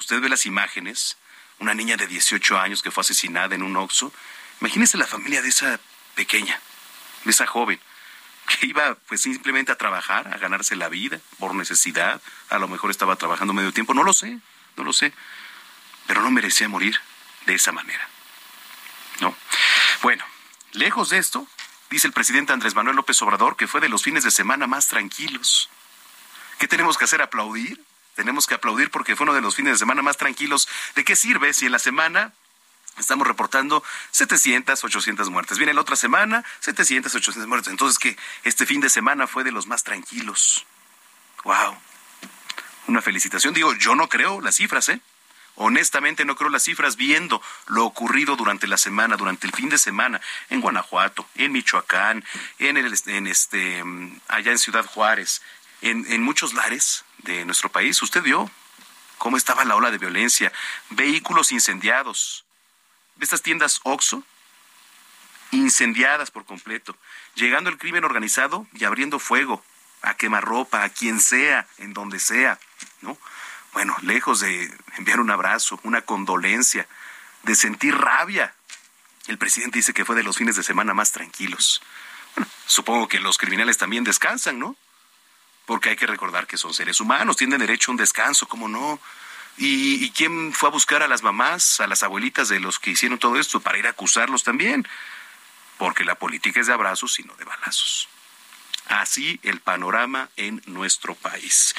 [0.00, 1.18] Usted ve las imágenes,
[1.58, 4.12] una niña de 18 años que fue asesinada en un Oxxo.
[4.60, 5.78] Imagínese la familia de esa
[6.14, 6.58] pequeña,
[7.24, 7.78] de esa joven,
[8.48, 12.90] que iba pues simplemente a trabajar, a ganarse la vida por necesidad, a lo mejor
[12.90, 14.38] estaba trabajando medio tiempo, no lo sé,
[14.76, 15.12] no lo sé,
[16.06, 16.98] pero no merecía morir
[17.46, 18.08] de esa manera.
[19.20, 19.36] ¿No?
[20.02, 20.24] Bueno,
[20.72, 21.46] lejos de esto,
[21.90, 24.88] dice el presidente Andrés Manuel López Obrador que fue de los fines de semana más
[24.88, 25.68] tranquilos.
[26.58, 27.20] ¿Qué tenemos que hacer?
[27.20, 27.84] ¿Aplaudir?
[28.20, 30.68] Tenemos que aplaudir porque fue uno de los fines de semana más tranquilos.
[30.94, 32.34] ¿De qué sirve si en la semana
[32.98, 35.56] estamos reportando 700, 800 muertes?
[35.56, 37.70] Viene la otra semana, 700, 800 muertes.
[37.70, 40.66] Entonces, que este fin de semana fue de los más tranquilos.
[41.44, 41.78] ¡Wow!
[42.88, 43.54] Una felicitación.
[43.54, 45.00] Digo, yo no creo las cifras, ¿eh?
[45.54, 49.78] Honestamente no creo las cifras viendo lo ocurrido durante la semana, durante el fin de
[49.78, 52.22] semana, en Guanajuato, en Michoacán,
[52.58, 53.82] en, el, en este,
[54.28, 55.40] allá en Ciudad Juárez,
[55.80, 58.00] en, en muchos lares de nuestro país.
[58.02, 58.50] Usted vio
[59.18, 60.52] cómo estaba la ola de violencia,
[60.90, 62.44] vehículos incendiados,
[63.20, 64.24] estas tiendas OXO
[65.52, 66.96] incendiadas por completo,
[67.34, 69.64] llegando el crimen organizado y abriendo fuego
[70.02, 72.58] a quemarropa, a quien sea, en donde sea,
[73.02, 73.18] ¿no?
[73.72, 76.86] bueno, lejos de enviar un abrazo, una condolencia,
[77.42, 78.54] de sentir rabia,
[79.26, 81.82] el presidente dice que fue de los fines de semana más tranquilos.
[82.34, 84.76] Bueno, supongo que los criminales también descansan, ¿no?
[85.70, 88.98] Porque hay que recordar que son seres humanos, tienen derecho a un descanso, ¿cómo no?
[89.56, 92.90] ¿Y, ¿Y, quién fue a buscar a las mamás, a las abuelitas de los que
[92.90, 94.84] hicieron todo esto para ir a acusarlos también?
[95.78, 98.08] Porque la política es de abrazos y no de balazos.
[98.88, 101.76] Así el panorama en nuestro país.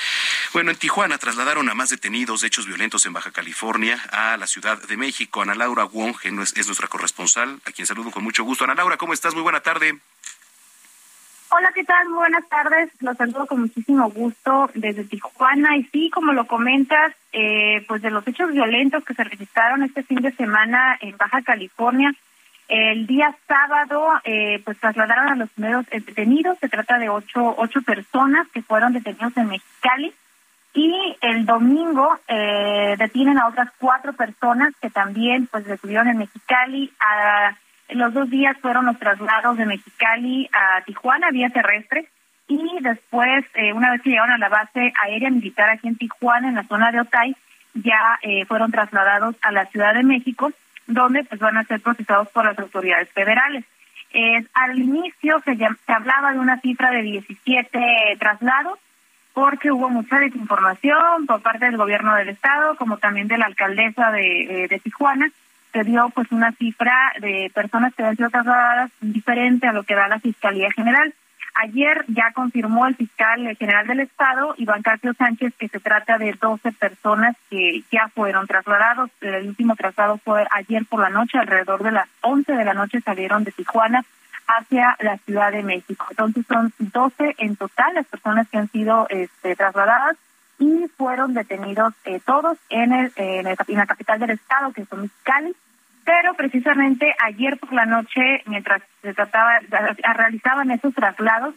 [0.54, 4.48] Bueno, en Tijuana trasladaron a más detenidos de hechos violentos en Baja California a la
[4.48, 5.42] Ciudad de México.
[5.42, 8.64] Ana Laura Wong es nuestra corresponsal, a quien saludo con mucho gusto.
[8.64, 9.34] Ana Laura, ¿cómo estás?
[9.34, 10.00] Muy buena tarde.
[11.54, 12.08] Hola, ¿qué tal?
[12.08, 12.90] Muy buenas tardes.
[13.02, 15.76] Los saludo con muchísimo gusto desde Tijuana.
[15.76, 20.02] Y sí, como lo comentas, eh, pues de los hechos violentos que se registraron este
[20.04, 22.14] fin de semana en Baja California,
[22.70, 26.58] el día sábado, eh, pues trasladaron a los primeros detenidos.
[26.60, 30.14] Se trata de ocho, ocho personas que fueron detenidos en Mexicali.
[30.74, 36.94] Y el domingo eh, detienen a otras cuatro personas que también pues detuvieron en Mexicali.
[36.98, 37.58] A,
[37.92, 42.08] los dos días fueron los traslados de Mexicali a Tijuana, vía terrestre.
[42.48, 46.50] Y después, eh, una vez que llegaron a la base aérea militar aquí en Tijuana,
[46.50, 47.36] en la zona de Otay,
[47.74, 50.52] ya eh, fueron trasladados a la Ciudad de México
[50.88, 53.64] donde pues van a ser procesados por las autoridades federales.
[54.14, 58.78] Eh, al inicio se, se hablaba de una cifra de 17 traslados
[59.34, 64.12] porque hubo mucha desinformación por parte del gobierno del estado como también de la alcaldesa
[64.12, 65.32] de, de Tijuana
[65.72, 69.96] se dio pues una cifra de personas que habían sido trasladadas diferente a lo que
[69.96, 71.14] da la Fiscalía General.
[71.54, 76.34] Ayer ya confirmó el fiscal general del Estado, Iván Casio Sánchez, que se trata de
[76.40, 79.10] 12 personas que ya fueron trasladados.
[79.20, 83.02] El último traslado fue ayer por la noche, alrededor de las 11 de la noche
[83.02, 84.06] salieron de Tijuana
[84.48, 86.06] hacia la Ciudad de México.
[86.10, 90.18] Entonces son 12 en total las personas que han sido este, trasladadas
[90.62, 95.56] y fueron detenidos eh, todos en, el, en, la capital del estado, que es Mexicali.
[96.06, 99.60] Pero precisamente ayer por la noche, mientras se trataba,
[100.16, 101.56] realizaban esos traslados,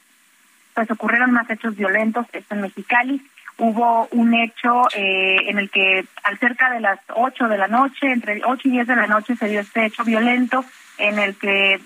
[0.72, 3.22] pues ocurrieron más hechos violentos en Mexicali.
[3.59, 8.11] Hubo un hecho eh, en el que al cerca de las 8 de la noche,
[8.11, 10.64] entre 8 y 10 de la noche, se dio este hecho violento
[10.98, 11.78] en el que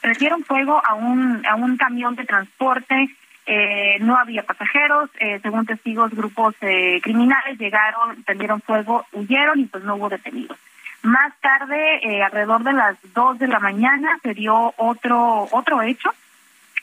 [0.00, 3.16] prendieron fuego a un, a un camión de transporte.
[3.46, 9.66] Eh, no había pasajeros, eh, según testigos, grupos eh, criminales llegaron, prendieron fuego, huyeron y
[9.66, 10.58] pues no hubo detenidos.
[11.02, 16.10] Más tarde, eh, alrededor de las 2 de la mañana, se dio otro otro hecho,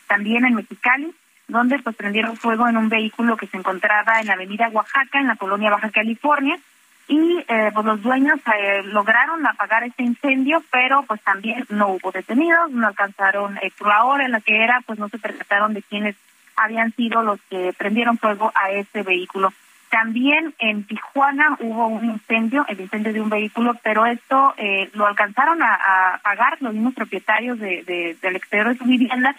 [0.08, 1.12] también en Mexicali,
[1.48, 5.28] donde pues prendieron fuego en un vehículo que se encontraba en la avenida Oaxaca, en
[5.28, 6.60] la colonia Baja California,
[7.08, 12.12] y eh, pues los dueños eh, lograron apagar este incendio, pero pues también no hubo
[12.12, 15.82] detenidos, no alcanzaron eh, la hora en la que era, pues no se percataron de
[15.82, 16.16] quiénes
[16.64, 19.54] habían sido los que prendieron fuego a este vehículo.
[19.90, 25.06] También en Tijuana hubo un incendio, el incendio de un vehículo, pero esto eh, lo
[25.06, 29.36] alcanzaron a, apagar los mismos propietarios de, de, del exterior de su vivienda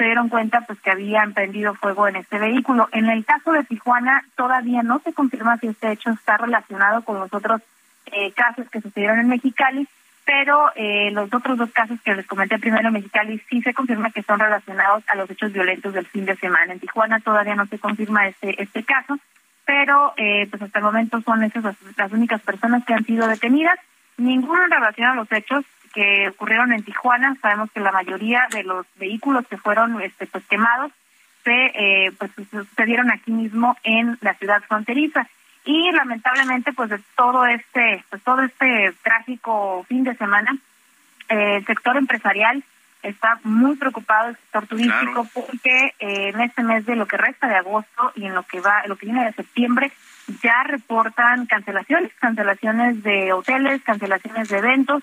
[0.00, 2.88] se dieron cuenta pues que habían prendido fuego en este vehículo.
[2.92, 7.20] En el caso de Tijuana todavía no se confirma si este hecho está relacionado con
[7.20, 7.60] los otros
[8.06, 9.86] eh, casos que sucedieron en Mexicali,
[10.24, 14.22] pero eh, los otros dos casos que les comenté primero Mexicali sí se confirma que
[14.22, 16.72] son relacionados a los hechos violentos del fin de semana.
[16.72, 19.18] En Tijuana todavía no se confirma este este caso,
[19.64, 23.78] pero eh, pues hasta el momento son esas las, únicas personas que han sido detenidas.
[24.16, 25.64] Ninguna en relación a los hechos
[25.94, 27.36] que ocurrieron en Tijuana.
[27.40, 30.92] Sabemos que la mayoría de los vehículos que fueron este, pues, quemados
[31.42, 35.26] se eh, pues sucedieron aquí mismo en la ciudad fronteriza
[35.70, 40.56] y lamentablemente pues de todo este pues todo este trágico fin de semana
[41.28, 42.64] eh, el sector empresarial
[43.04, 47.46] está muy preocupado el sector turístico porque eh, en este mes de lo que resta
[47.46, 49.92] de agosto y en lo que va lo que viene de septiembre
[50.42, 55.02] ya reportan cancelaciones cancelaciones de hoteles cancelaciones de eventos.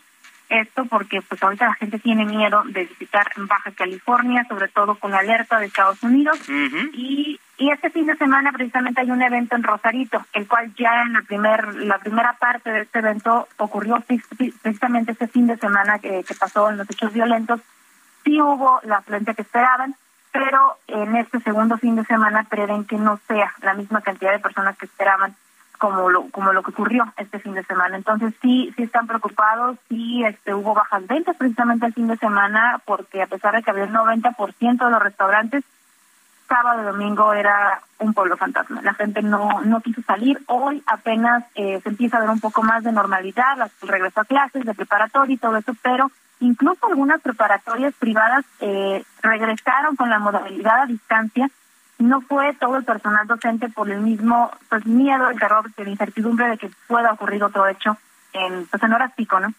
[0.49, 5.11] Esto porque pues ahorita la gente tiene miedo de visitar Baja California, sobre todo con
[5.11, 6.39] la alerta de Estados Unidos.
[6.93, 11.01] y, y este fin de semana precisamente hay un evento en Rosarito, el cual ya
[11.01, 14.03] en la, primer, la primera parte de este evento ocurrió
[14.61, 17.59] precisamente este fin de semana que, que pasó en los hechos violentos.
[18.23, 19.95] Sí hubo la frente que esperaban,
[20.31, 24.39] pero en este segundo fin de semana prevén que no sea la misma cantidad de
[24.39, 25.35] personas que esperaban
[25.79, 27.95] como lo como lo que ocurrió este fin de semana.
[27.97, 32.81] Entonces sí sí están preocupados, sí este hubo bajas ventas precisamente el fin de semana
[32.85, 35.63] porque a pesar de que había el 90% de los restaurantes
[36.47, 38.81] sábado y domingo era un pueblo fantasma.
[38.81, 40.39] La gente no no quiso salir.
[40.47, 44.25] Hoy apenas eh, se empieza a ver un poco más de normalidad, las regreso a
[44.25, 50.19] clases de preparatoria y todo eso, pero incluso algunas preparatorias privadas eh, regresaron con la
[50.19, 51.49] modalidad a distancia
[51.99, 56.47] no fue todo el personal docente por el mismo pues miedo, el terror, la incertidumbre
[56.47, 57.97] de que pueda ocurrir otro hecho
[58.33, 59.53] en, pues, en horas pico, ¿no?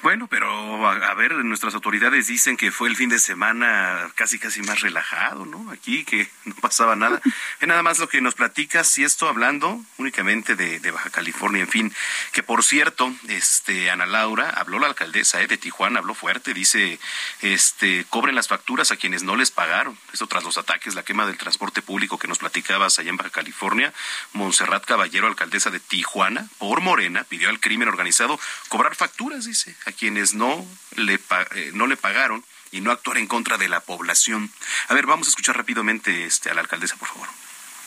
[0.00, 4.62] Bueno, pero a, ver, nuestras autoridades dicen que fue el fin de semana casi casi
[4.62, 5.72] más relajado, ¿no?
[5.72, 7.20] Aquí que no pasaba nada.
[7.60, 11.94] Nada más lo que nos platicas, si esto hablando únicamente de, Baja California, en fin,
[12.32, 15.48] que por cierto, este Ana Laura habló la alcaldesa ¿eh?
[15.48, 17.00] de Tijuana, habló fuerte, dice,
[17.42, 19.98] este, cobren las facturas a quienes no les pagaron.
[20.12, 23.30] Eso tras los ataques, la quema del transporte público que nos platicabas allá en Baja
[23.30, 23.92] California.
[24.32, 28.38] Montserrat Caballero, alcaldesa de Tijuana, por Morena, pidió al crimen organizado
[28.68, 30.64] cobrar facturas, dice a quienes no
[30.96, 34.50] le, eh, no le pagaron y no actuar en contra de la población.
[34.88, 37.28] A ver, vamos a escuchar rápidamente este, a la alcaldesa, por favor.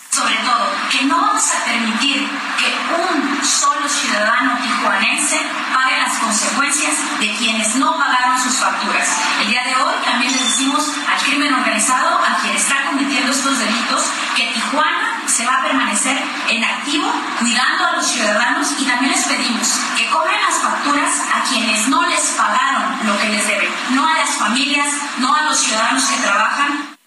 [0.10, 2.28] Sobre todo, que no vamos a permitir
[2.60, 2.68] que
[3.00, 5.40] un solo ciudadano tijuanense
[5.74, 9.08] pague las consecuencias de quienes no pagaron sus facturas.
[9.42, 13.58] El día de hoy también les decimos al crimen organizado, a quien está cometiendo estos
[13.58, 14.04] delitos,
[14.36, 16.18] que Tijuana se va a permanecer
[16.50, 21.44] en activo, cuidando a los ciudadanos y también les pedimos que cobren las facturas a
[21.50, 25.58] quienes no les pagaron lo que les deben, no a las familias, no a los
[25.58, 26.98] ciudadanos que trabajan.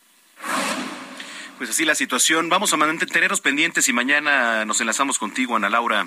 [1.58, 2.48] Pues así la situación.
[2.48, 6.06] Vamos a mantenernos pendientes y mañana nos enlazamos contigo, Ana Laura.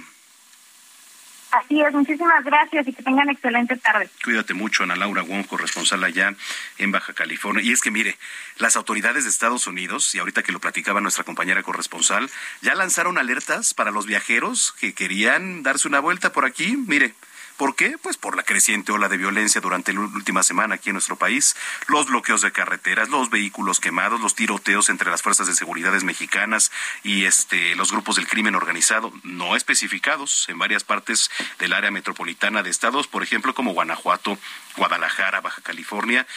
[1.52, 4.10] Así es, muchísimas gracias y que tengan excelente tarde.
[4.24, 6.34] Cuídate mucho, Ana Laura Wong, corresponsal allá
[6.78, 7.64] en Baja California.
[7.64, 8.18] Y es que, mire,
[8.58, 12.30] las autoridades de Estados Unidos, y ahorita que lo platicaba nuestra compañera corresponsal,
[12.62, 16.76] ya lanzaron alertas para los viajeros que querían darse una vuelta por aquí.
[16.76, 17.14] Mire,
[17.58, 17.98] ¿Por qué?
[17.98, 21.56] Pues por la creciente ola de violencia durante la última semana aquí en nuestro país,
[21.88, 26.72] los bloqueos de carreteras, los vehículos quemados, los tiroteos entre las fuerzas de seguridad mexicanas
[27.04, 32.62] y este los grupos del crimen organizado no especificados en varias partes del área metropolitana
[32.62, 34.38] de estados, por ejemplo, como Guanajuato,
[34.76, 36.28] Guadalajara, Baja California.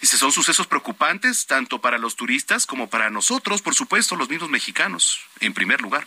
[0.00, 4.48] Dice, son sucesos preocupantes tanto para los turistas como para nosotros, por supuesto, los mismos
[4.48, 6.06] mexicanos, en primer lugar.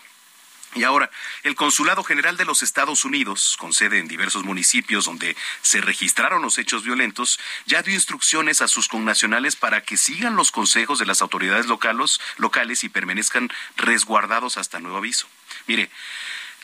[0.76, 1.12] Y ahora,
[1.44, 6.42] el Consulado General de los Estados Unidos, con sede en diversos municipios donde se registraron
[6.42, 11.06] los hechos violentos, ya dio instrucciones a sus connacionales para que sigan los consejos de
[11.06, 15.28] las autoridades locales, locales y permanezcan resguardados hasta nuevo aviso.
[15.68, 15.90] Mire,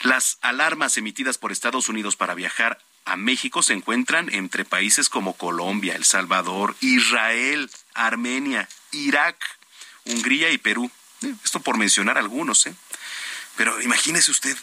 [0.01, 5.35] las alarmas emitidas por Estados Unidos para viajar a México se encuentran entre países como
[5.35, 9.35] Colombia, El Salvador, Israel, Armenia, Irak,
[10.05, 10.89] Hungría y Perú.
[11.21, 12.75] Eh, esto por mencionar algunos, ¿eh?
[13.59, 14.55] Pero imagínese usted,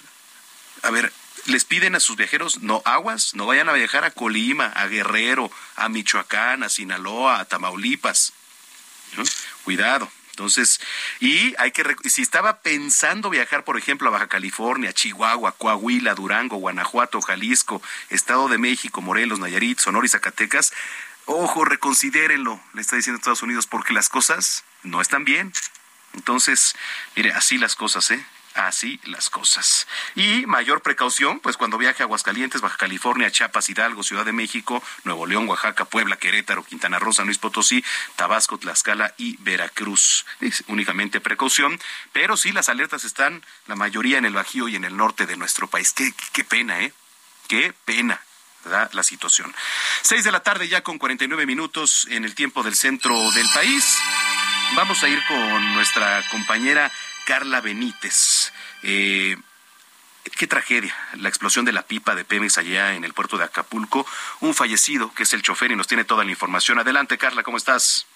[0.80, 1.12] a ver,
[1.44, 5.51] les piden a sus viajeros no aguas, no vayan a viajar a Colima, a Guerrero,
[5.74, 8.32] a Michoacán, a Sinaloa, a Tamaulipas.
[9.64, 10.11] Cuidado.
[10.30, 10.80] Entonces,
[11.20, 16.57] y hay que, si estaba pensando viajar, por ejemplo, a Baja California, Chihuahua, Coahuila, Durango,
[16.57, 20.72] Guanajuato, Jalisco, Estado de México, Morelos, Nayarit, Sonora y Zacatecas,
[21.26, 25.53] ojo, reconsidérenlo, le está diciendo Estados Unidos, porque las cosas no están bien.
[26.14, 26.74] Entonces,
[27.14, 28.24] mire, así las cosas, ¿eh?
[28.57, 29.86] Así las cosas.
[30.14, 34.82] Y mayor precaución, pues cuando viaje a Aguascalientes, Baja California, Chiapas, Hidalgo, Ciudad de México,
[35.04, 37.84] Nuevo León, Oaxaca, Puebla, Querétaro, Quintana Roo, San Luis Potosí,
[38.16, 40.24] Tabasco, Tlaxcala y Veracruz.
[40.40, 41.78] Es únicamente precaución,
[42.12, 45.36] pero sí las alertas están, la mayoría en el Bajío y en el norte de
[45.36, 45.92] nuestro país.
[45.92, 46.92] Qué, qué pena, ¿eh?
[47.48, 48.20] Qué pena
[48.92, 49.54] la situación.
[50.02, 53.98] Seis de la tarde ya con 49 minutos en el tiempo del centro del país.
[54.74, 56.90] Vamos a ir con nuestra compañera
[57.27, 58.53] Carla Benítez.
[58.83, 59.37] Eh,
[60.39, 64.07] qué tragedia, la explosión de la pipa de Pemex allá en el puerto de Acapulco.
[64.41, 66.79] Un fallecido, que es el chofer, y nos tiene toda la información.
[66.79, 68.07] Adelante, Carla, ¿cómo estás?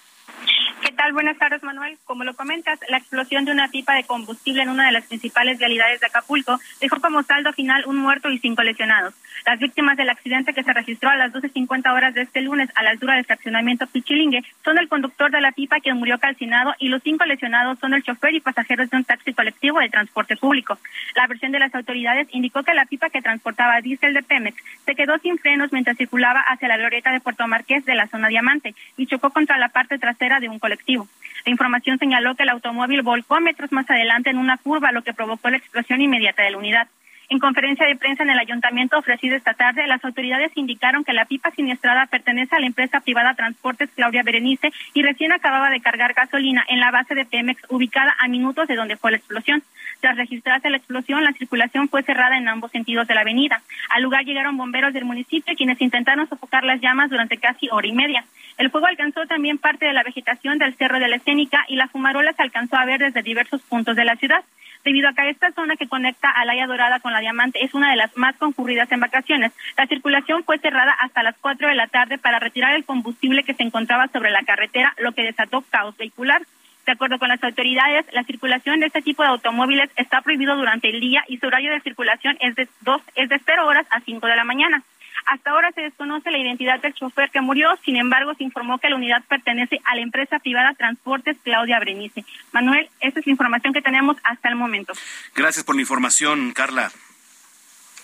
[1.11, 1.23] ¿Qué tal?
[1.23, 1.97] Buenas tardes, Manuel.
[2.05, 5.57] Como lo comentas, la explosión de una pipa de combustible en una de las principales
[5.57, 9.13] vialidades de Acapulco dejó como saldo final un muerto y cinco lesionados.
[9.45, 12.83] Las víctimas del accidente que se registró a las 12.50 horas de este lunes a
[12.83, 16.89] la altura del estacionamiento Pichilingue son el conductor de la pipa quien murió calcinado y
[16.89, 20.77] los cinco lesionados son el chofer y pasajeros de un taxi colectivo de transporte público.
[21.15, 24.95] La versión de las autoridades indicó que la pipa que transportaba diésel de Pemex se
[24.95, 28.75] quedó sin frenos mientras circulaba hacia la glorieta de Puerto Marqués de la zona Diamante
[28.95, 31.00] y chocó contra la parte trasera de un colectivo.
[31.45, 35.13] La información señaló que el automóvil volcó metros más adelante en una curva, lo que
[35.13, 36.87] provocó la explosión inmediata de la unidad.
[37.31, 41.23] En conferencia de prensa en el ayuntamiento ofrecida esta tarde, las autoridades indicaron que la
[41.23, 46.13] pipa siniestrada pertenece a la empresa privada Transportes Claudia Berenice y recién acababa de cargar
[46.13, 49.63] gasolina en la base de Pemex ubicada a minutos de donde fue la explosión.
[50.01, 53.61] Tras registrarse la explosión, la circulación fue cerrada en ambos sentidos de la avenida.
[53.91, 57.93] Al lugar llegaron bomberos del municipio quienes intentaron sofocar las llamas durante casi hora y
[57.93, 58.25] media.
[58.57, 61.87] El fuego alcanzó también parte de la vegetación del Cerro de la Escénica y la
[61.87, 64.43] fumarola se alcanzó a ver desde diversos puntos de la ciudad
[64.83, 67.91] debido a que esta zona que conecta a Laya Dorada con la Diamante es una
[67.91, 69.51] de las más concurridas en vacaciones.
[69.77, 73.53] La circulación fue cerrada hasta las 4 de la tarde para retirar el combustible que
[73.53, 76.41] se encontraba sobre la carretera, lo que desató caos vehicular.
[76.85, 80.89] De acuerdo con las autoridades, la circulación de este tipo de automóviles está prohibido durante
[80.89, 84.01] el día y su horario de circulación es de dos, es de 0 horas a
[84.01, 84.83] 5 de la mañana.
[85.27, 88.89] Hasta ahora se desconoce la identidad del chofer que murió, sin embargo, se informó que
[88.89, 92.25] la unidad pertenece a la empresa privada Transportes Claudia Brenice.
[92.51, 94.93] Manuel, esa es la información que tenemos hasta el momento.
[95.35, 96.91] Gracias por la información, Carla.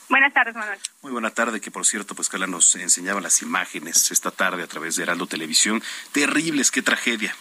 [0.10, 0.80] Buenas tardes, Manuel.
[1.02, 4.68] Muy buena tarde, que por cierto, pues Carla nos enseñaba las imágenes esta tarde a
[4.68, 5.84] través de Heraldo Televisión.
[6.14, 7.36] Terribles, qué tragedia,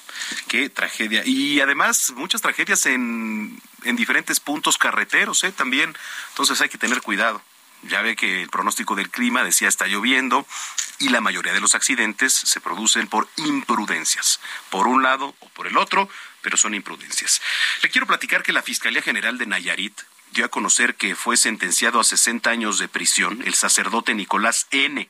[0.48, 1.22] qué tragedia.
[1.24, 5.52] Y además, muchas tragedias en, en diferentes puntos carreteros, ¿eh?
[5.52, 5.96] También.
[6.30, 7.40] Entonces hay que tener cuidado.
[7.82, 10.44] Ya ve que el pronóstico del clima decía está lloviendo
[10.98, 14.40] y la mayoría de los accidentes se producen por imprudencias,
[14.70, 16.08] por un lado o por el otro,
[16.42, 17.40] pero son imprudencias.
[17.82, 20.00] Le quiero platicar que la Fiscalía General de Nayarit
[20.36, 25.08] dio a conocer que fue sentenciado a 60 años de prisión el sacerdote Nicolás N.,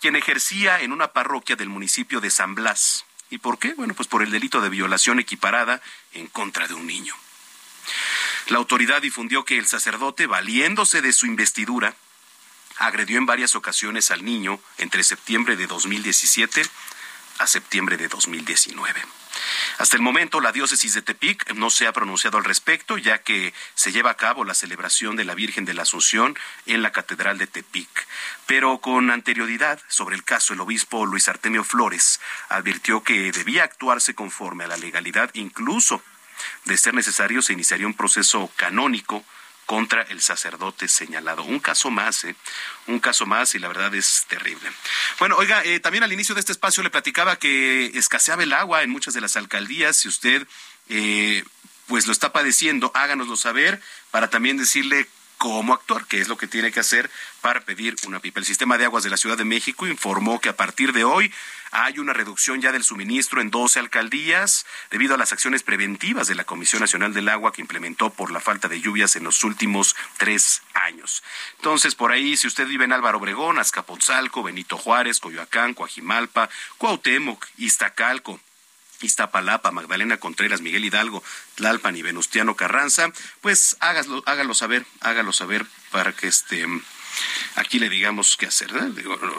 [0.00, 3.04] quien ejercía en una parroquia del municipio de San Blas.
[3.28, 3.74] ¿Y por qué?
[3.74, 5.82] Bueno, pues por el delito de violación equiparada
[6.12, 7.14] en contra de un niño.
[8.48, 11.94] La autoridad difundió que el sacerdote, valiéndose de su investidura,
[12.78, 16.62] agredió en varias ocasiones al niño entre septiembre de 2017
[17.38, 19.02] a septiembre de 2019.
[19.78, 23.52] Hasta el momento, la diócesis de Tepic no se ha pronunciado al respecto, ya que
[23.74, 27.36] se lleva a cabo la celebración de la Virgen de la Asunción en la Catedral
[27.38, 28.06] de Tepic.
[28.46, 34.14] Pero con anterioridad, sobre el caso, el obispo Luis Artemio Flores advirtió que debía actuarse
[34.14, 36.02] conforme a la legalidad, incluso
[36.64, 39.24] de ser necesario, se iniciaría un proceso canónico
[39.66, 41.42] contra el sacerdote señalado.
[41.42, 42.34] Un caso más, ¿eh?
[42.86, 44.70] un caso más y la verdad es terrible.
[45.18, 48.82] Bueno, oiga, eh, también al inicio de este espacio le platicaba que escaseaba el agua
[48.82, 49.96] en muchas de las alcaldías.
[49.96, 50.46] Si usted
[50.88, 51.44] eh,
[51.88, 55.08] pues lo está padeciendo, háganoslo saber para también decirle
[55.38, 57.10] cómo actuar, qué es lo que tiene que hacer
[57.40, 58.40] para pedir una pipa.
[58.40, 61.32] El sistema de aguas de la Ciudad de México informó que a partir de hoy
[61.70, 66.34] hay una reducción ya del suministro en 12 alcaldías debido a las acciones preventivas de
[66.34, 69.94] la Comisión Nacional del Agua que implementó por la falta de lluvias en los últimos
[70.16, 71.22] tres años.
[71.56, 77.46] Entonces, por ahí, si usted vive en Álvaro Obregón, Azcapotzalco, Benito Juárez, Coyoacán, Coajimalpa, Cuauhtémoc,
[77.58, 78.40] Iztacalco,
[79.02, 81.22] Iztapalapa, Magdalena Contreras, Miguel Hidalgo,
[81.54, 86.66] Tlalpan y Venustiano Carranza, pues hágalo, hágalo saber, hágalo saber para que este
[87.56, 88.70] aquí le digamos qué hacer.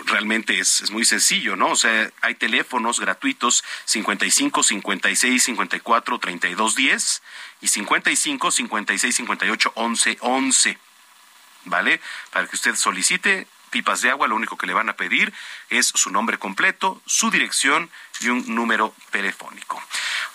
[0.06, 1.70] realmente es, es, muy sencillo, ¿no?
[1.70, 7.22] O sea, hay teléfonos gratuitos 55 56 54 32 10
[7.62, 10.78] y 55 56 58 11 11.
[11.66, 12.00] ¿Vale?
[12.32, 15.34] Para que usted solicite pipas de agua, lo único que le van a pedir
[15.70, 17.90] es su nombre completo, su dirección
[18.20, 19.82] y un número telefónico.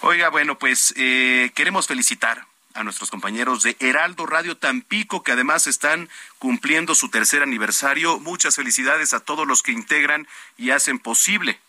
[0.01, 5.66] Oiga, bueno, pues eh, queremos felicitar a nuestros compañeros de Heraldo Radio Tampico, que además
[5.66, 6.09] están
[6.39, 8.18] cumpliendo su tercer aniversario.
[8.18, 10.26] Muchas felicidades a todos los que integran
[10.57, 11.61] y hacen posible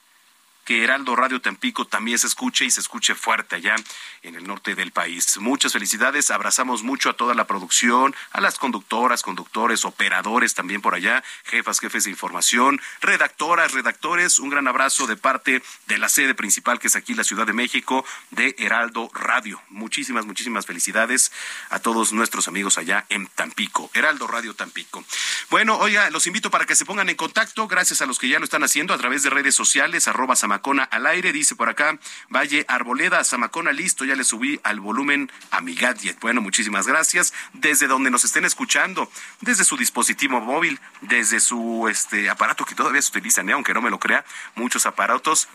[0.65, 3.75] que Heraldo Radio Tampico también se escuche y se escuche fuerte allá
[4.21, 5.37] en el norte del país.
[5.37, 10.95] Muchas felicidades, abrazamos mucho a toda la producción, a las conductoras, conductores, operadores también por
[10.95, 16.33] allá, jefas, jefes de información, redactoras, redactores, un gran abrazo de parte de la sede
[16.33, 19.61] principal que es aquí la Ciudad de México de Heraldo Radio.
[19.69, 21.31] Muchísimas, muchísimas felicidades
[21.69, 25.03] a todos nuestros amigos allá en Tampico, Heraldo Radio Tampico.
[25.49, 28.39] Bueno, oiga, los invito para que se pongan en contacto, gracias a los que ya
[28.39, 31.97] lo están haciendo a través de redes sociales, arroba Samacona al aire, dice por acá,
[32.29, 36.19] Valle Arboleda, Samacona listo, ya le subí al volumen a mi gadget.
[36.19, 37.33] Bueno, muchísimas gracias.
[37.53, 39.09] Desde donde nos estén escuchando,
[39.41, 43.51] desde su dispositivo móvil, desde su este aparato que todavía se utiliza, ¿eh?
[43.51, 44.23] aunque no me lo crea,
[44.53, 45.47] muchos aparatos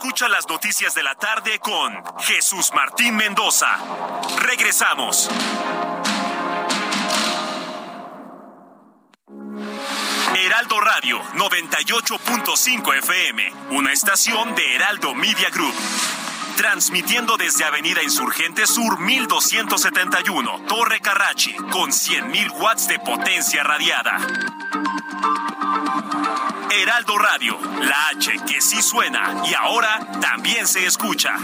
[0.05, 1.90] Escucha las noticias de la tarde con
[2.20, 3.70] Jesús Martín Mendoza.
[4.40, 5.30] Regresamos.
[10.36, 15.74] Heraldo Radio 98.5 FM, una estación de Heraldo Media Group.
[16.59, 24.18] Transmitiendo desde Avenida Insurgente Sur 1271, Torre Carrachi, con 100.000 watts de potencia radiada.
[26.77, 31.37] Heraldo Radio, la H que sí suena y ahora también se escucha.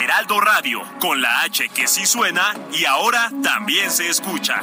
[0.00, 4.62] Heraldo Radio, con la H que sí suena y ahora también se escucha.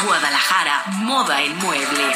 [0.05, 2.13] Guadalajara, moda en mueble.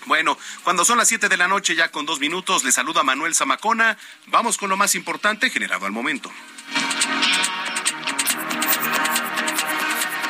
[0.06, 3.34] Bueno, cuando son las 7 de la noche, ya con dos minutos, le saluda Manuel
[3.34, 3.98] Zamacona.
[4.26, 6.32] Vamos con lo más importante generado al momento.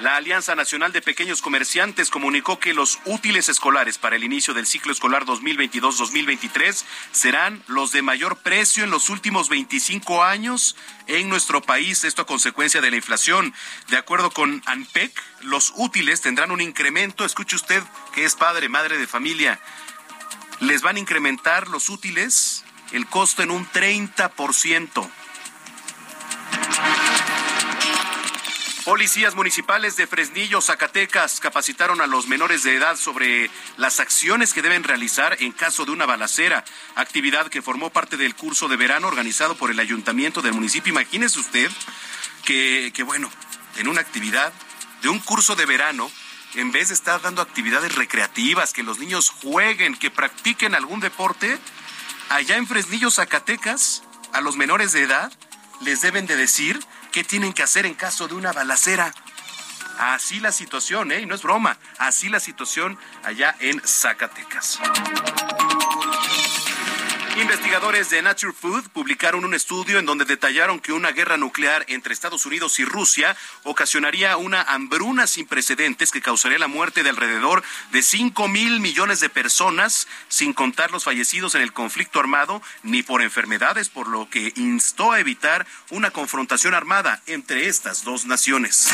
[0.04, 4.68] La Alianza Nacional de Pequeños Comerciantes comunicó que los útiles escolares para el inicio del
[4.68, 6.84] ciclo escolar 2022-2023
[7.14, 10.76] serán los de mayor precio en los últimos 25 años
[11.08, 13.54] en nuestro país, esto a consecuencia de la inflación.
[13.88, 17.82] De acuerdo con ANPEC, los útiles tendrán un incremento, escuche usted
[18.14, 19.62] que es padre, madre de familia,
[20.60, 25.10] les van a incrementar los útiles el costo en un 30%.
[28.86, 34.62] Policías municipales de Fresnillo, Zacatecas, capacitaron a los menores de edad sobre las acciones que
[34.62, 36.66] deben realizar en caso de una balacera,
[36.96, 40.92] actividad que formó parte del curso de verano organizado por el ayuntamiento del municipio.
[40.92, 41.72] Imagínese usted
[42.44, 43.32] que, que bueno,
[43.78, 44.52] en una actividad
[45.02, 46.12] de un curso de verano,
[46.56, 51.58] en vez de estar dando actividades recreativas, que los niños jueguen, que practiquen algún deporte,
[52.28, 54.04] allá en Fresnillo, Zacatecas,
[54.34, 55.32] a los menores de edad
[55.82, 56.80] les deben de decir
[57.14, 59.14] qué tienen que hacer en caso de una balacera.
[60.00, 61.22] Así la situación, ¿eh?
[61.22, 64.80] Y no es broma, así la situación allá en Zacatecas.
[67.36, 72.14] Investigadores de Nature Food publicaron un estudio en donde detallaron que una guerra nuclear entre
[72.14, 77.64] Estados Unidos y Rusia ocasionaría una hambruna sin precedentes que causaría la muerte de alrededor
[77.92, 83.02] de 5 mil millones de personas, sin contar los fallecidos en el conflicto armado ni
[83.02, 88.90] por enfermedades, por lo que instó a evitar una confrontación armada entre estas dos naciones.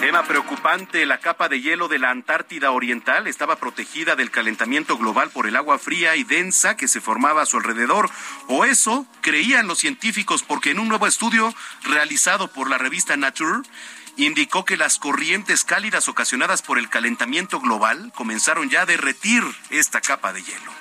[0.00, 5.30] Tema preocupante, la capa de hielo de la Antártida Oriental estaba protegida del calentamiento global
[5.30, 8.08] por el agua fría y densa que se formaba a su alrededor,
[8.46, 13.68] o eso creían los científicos porque en un nuevo estudio realizado por la revista Nature,
[14.16, 20.00] indicó que las corrientes cálidas ocasionadas por el calentamiento global comenzaron ya a derretir esta
[20.00, 20.72] capa de hielo.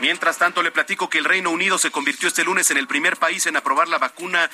[0.00, 3.18] Mientras tanto, le platico que el Reino Unido se convirtió este lunes en el primer
[3.18, 4.50] país en aprobar la vacuna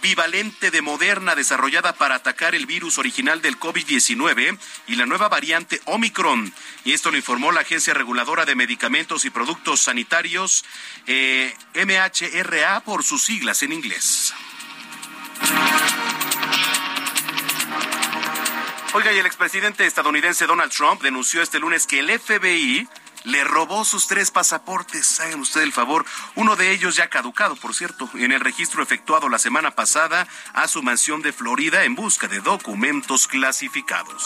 [0.00, 5.80] bivalente de Moderna desarrollada para atacar el virus original del COVID-19 y la nueva variante
[5.84, 6.52] Omicron.
[6.84, 10.64] Y esto lo informó la Agencia Reguladora de Medicamentos y Productos Sanitarios,
[11.06, 14.34] eh, MHRA por sus siglas en inglés.
[18.94, 22.88] Oiga, y el expresidente estadounidense Donald Trump denunció este lunes que el FBI
[23.28, 25.20] le robó sus tres pasaportes.
[25.20, 26.04] Hagan usted el favor.
[26.34, 30.66] Uno de ellos ya caducado, por cierto, en el registro efectuado la semana pasada a
[30.66, 34.24] su mansión de Florida en busca de documentos clasificados.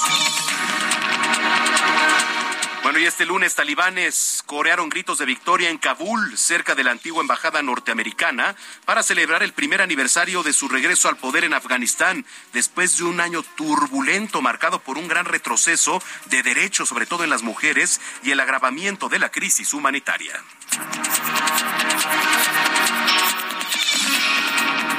[2.82, 7.22] Bueno, y este lunes talibanes corearon gritos de victoria en Kabul, cerca de la antigua
[7.22, 12.98] embajada norteamericana, para celebrar el primer aniversario de su regreso al poder en Afganistán, después
[12.98, 17.44] de un año turbulento marcado por un gran retroceso de derechos, sobre todo en las
[17.44, 20.34] mujeres, y el agravamiento de la crisis humanitaria.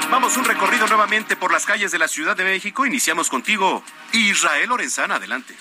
[0.09, 2.85] Vamos un recorrido nuevamente por las calles de la Ciudad de México.
[2.85, 5.15] Iniciamos contigo, Israel Lorenzana.
[5.15, 5.53] Adelante.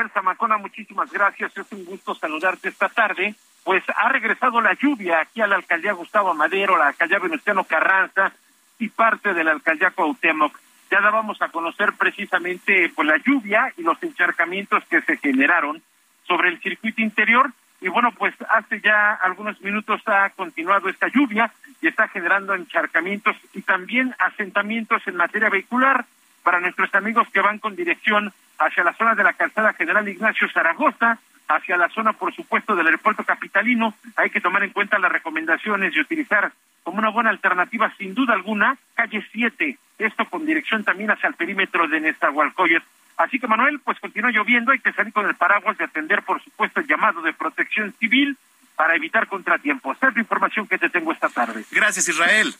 [0.00, 1.54] Manuel Zamacona, muchísimas gracias.
[1.58, 3.34] Es un gusto saludarte esta tarde.
[3.64, 8.32] Pues ha regresado la lluvia aquí a la alcaldía Gustavo Madero, la alcaldía Venustiano Carranza
[8.78, 10.58] y parte de la alcaldía Cuauhtémoc.
[10.90, 15.82] Ya dábamos a conocer precisamente pues, la lluvia y los encharcamientos que se generaron
[16.26, 17.50] sobre el circuito interior.
[17.82, 23.36] Y bueno, pues hace ya algunos minutos ha continuado esta lluvia y está generando encharcamientos
[23.52, 26.06] y también asentamientos en materia vehicular
[26.42, 30.48] para nuestros amigos que van con dirección hacia la zona de la calzada General Ignacio
[30.50, 31.18] Zaragoza,
[31.48, 33.94] hacia la zona, por supuesto, del aeropuerto capitalino.
[34.16, 38.34] Hay que tomar en cuenta las recomendaciones y utilizar como una buena alternativa, sin duda
[38.34, 42.82] alguna, calle 7, esto con dirección también hacia el perímetro de Nestahualcoyot.
[43.16, 46.42] Así que, Manuel, pues continúa lloviendo, hay que salir con el paraguas de atender, por
[46.42, 48.36] supuesto, el llamado de protección civil
[48.76, 49.98] para evitar contratiempos.
[50.00, 51.64] Es la información que te tengo esta tarde.
[51.70, 52.54] Gracias, Israel.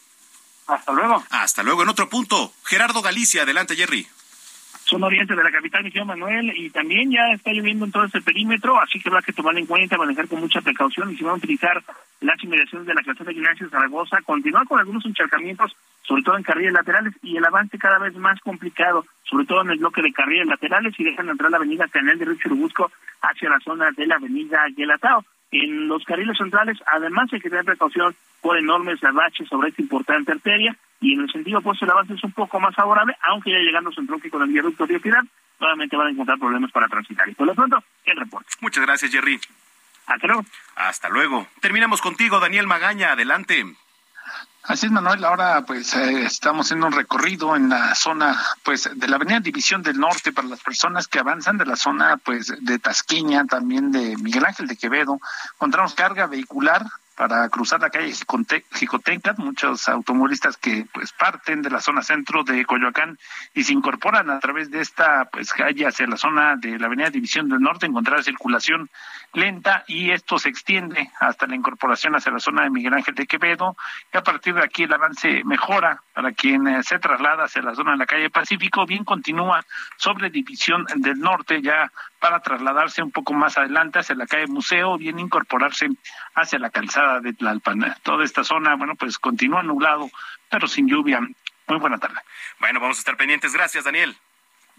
[0.70, 1.24] Hasta luego.
[1.30, 1.82] Hasta luego.
[1.82, 3.42] En otro punto, Gerardo Galicia.
[3.42, 4.06] Adelante, Jerry.
[4.84, 8.20] Son oriente de la capital, mi Manuel, y también ya está lloviendo en todo ese
[8.20, 11.34] perímetro, así que habrá que tomar en cuenta, manejar con mucha precaución y si van
[11.34, 11.80] a utilizar
[12.20, 16.42] las inmediaciones de la calzada de Ignacio Zaragoza, continuar con algunos encharcamientos, sobre todo en
[16.42, 20.12] carriles laterales, y el avance cada vez más complicado, sobre todo en el bloque de
[20.12, 22.90] carriles laterales, y dejan entrar la avenida Canal de Río Churubusco
[23.22, 25.24] hacia la zona de la avenida Guelatao.
[25.52, 30.32] En los carriles centrales, además hay que tener precaución por enormes baches sobre esta importante
[30.32, 33.58] arteria y en el sentido opuesto el avance es un poco más favorable, aunque ya
[33.58, 35.22] llegando a con el viaducto de Piedad,
[35.58, 37.28] nuevamente van a encontrar problemas para transitar.
[37.28, 38.48] Y por lo pronto, el reporte.
[38.60, 39.40] Muchas gracias, Jerry.
[40.06, 40.44] Hasta luego.
[40.76, 41.46] Hasta luego.
[41.60, 43.12] Terminamos contigo, Daniel Magaña.
[43.12, 43.64] Adelante.
[44.62, 45.24] Así es, Manuel.
[45.24, 49.82] Ahora, pues, eh, estamos haciendo un recorrido en la zona, pues, de la Avenida División
[49.82, 54.16] del Norte para las personas que avanzan de la zona, pues, de Tasquiña, también de
[54.18, 55.18] Miguel Ángel de Quevedo.
[55.54, 56.86] Encontramos carga vehicular
[57.20, 58.14] para cruzar la calle
[58.72, 63.18] Jicotencat, muchos automovilistas que pues parten de la zona centro de Coyoacán
[63.52, 67.10] y se incorporan a través de esta pues calle hacia la zona de la Avenida
[67.10, 68.88] División del Norte, encontrar circulación
[69.34, 73.26] lenta y esto se extiende hasta la incorporación hacia la zona de Miguel Ángel de
[73.26, 73.76] Quevedo
[74.14, 77.74] y a partir de aquí el avance mejora para quien eh, se traslada hacia la
[77.74, 79.62] zona de la calle Pacífico, bien continúa
[79.98, 84.98] sobre División del Norte ya para trasladarse un poco más adelante hacia la calle Museo,
[84.98, 85.88] bien incorporarse
[86.34, 87.96] hacia la calzada de Tlalpan.
[88.02, 90.08] Toda esta zona, bueno, pues continúa nublado,
[90.48, 91.20] pero sin lluvia.
[91.66, 92.20] Muy buena tarde.
[92.58, 93.52] Bueno, vamos a estar pendientes.
[93.52, 94.16] Gracias, Daniel.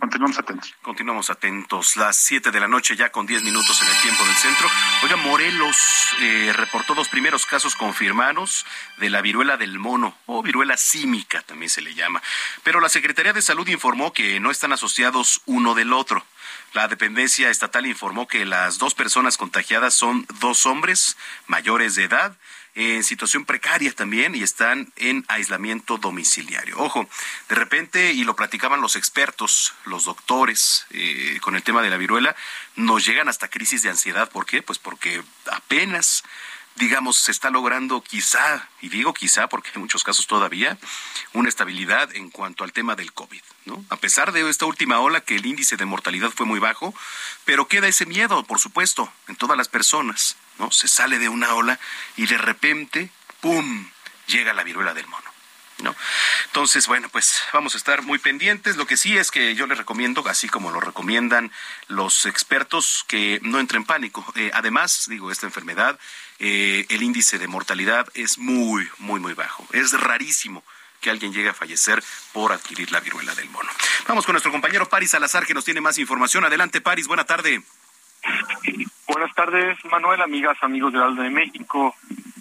[0.02, 0.76] Continuamos atentos.
[0.82, 1.96] Continuamos atentos.
[1.96, 4.68] Las 7 de la noche, ya con 10 minutos en el tiempo del centro.
[5.04, 5.78] Oiga, Morelos
[6.22, 8.66] eh, reportó dos primeros casos confirmados
[8.98, 12.20] de la viruela del mono, o viruela símica también se le llama.
[12.64, 16.26] Pero la Secretaría de Salud informó que no están asociados uno del otro.
[16.74, 22.36] La dependencia estatal informó que las dos personas contagiadas son dos hombres mayores de edad
[22.76, 26.78] en situación precaria también y están en aislamiento domiciliario.
[26.80, 27.08] Ojo,
[27.50, 31.98] de repente, y lo platicaban los expertos, los doctores, eh, con el tema de la
[31.98, 32.36] viruela,
[32.76, 34.30] nos llegan hasta crisis de ansiedad.
[34.30, 34.62] ¿Por qué?
[34.62, 36.24] Pues porque apenas
[36.76, 40.78] digamos, se está logrando quizá, y digo quizá porque en muchos casos todavía,
[41.34, 43.86] una estabilidad en cuanto al tema del COVID, ¿no?
[43.90, 46.94] A pesar de esta última ola que el índice de mortalidad fue muy bajo,
[47.46, 50.72] pero queda ese miedo, por supuesto, en todas las personas, ¿no?
[50.72, 51.80] Se sale de una ola
[52.18, 53.10] y de repente,
[53.42, 53.90] ¡pum!,
[54.28, 55.31] llega la viruela del mono.
[56.46, 58.78] Entonces, bueno, pues vamos a estar muy pendientes.
[58.78, 61.52] Lo que sí es que yo les recomiendo, así como lo recomiendan
[61.88, 64.26] los expertos, que no entren en pánico.
[64.36, 66.00] Eh, además, digo, esta enfermedad
[66.44, 69.68] eh, el índice de mortalidad es muy, muy, muy bajo.
[69.74, 70.64] Es rarísimo
[71.00, 72.04] que alguien llegue a fallecer
[72.34, 73.70] por adquirir la viruela del mono.
[74.08, 76.44] Vamos con nuestro compañero Paris Salazar, que nos tiene más información.
[76.44, 77.62] Adelante, Paris, buena tarde.
[79.08, 81.96] Buenas tardes, Manuel, amigas, amigos del Aldo de México.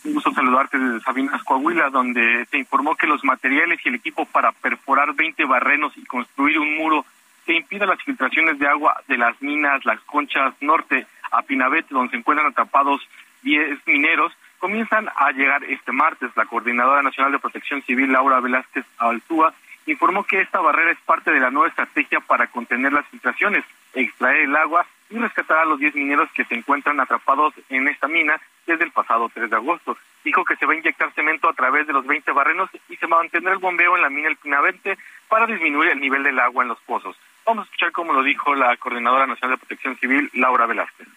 [0.05, 4.24] Un gusto saludarte desde Sabinas, Coahuila, donde se informó que los materiales y el equipo
[4.26, 7.05] para perforar 20 barrenos y construir un muro
[7.47, 12.11] que impida las filtraciones de agua de las minas Las Conchas Norte a Pinabete, donde
[12.11, 13.01] se encuentran atrapados
[13.43, 16.31] 10 mineros comienzan a llegar este martes.
[16.37, 19.55] La Coordinadora Nacional de Protección Civil, Laura Velázquez Altúa,
[19.87, 23.64] informó que esta barrera es parte de la nueva estrategia para contener las filtraciones,
[23.95, 28.09] extraer el agua y rescatar a los 10 mineros que se encuentran atrapados en esta
[28.09, 29.97] mina desde el pasado 3 de agosto.
[30.25, 33.07] Dijo que se va a inyectar cemento a través de los 20 barrenos y se
[33.07, 34.97] va a mantener el bombeo en la mina El Pinavente
[35.29, 37.17] para disminuir el nivel del agua en los pozos.
[37.45, 41.09] Vamos a escuchar cómo lo dijo la Coordinadora Nacional de Protección Civil, Laura Velázquez.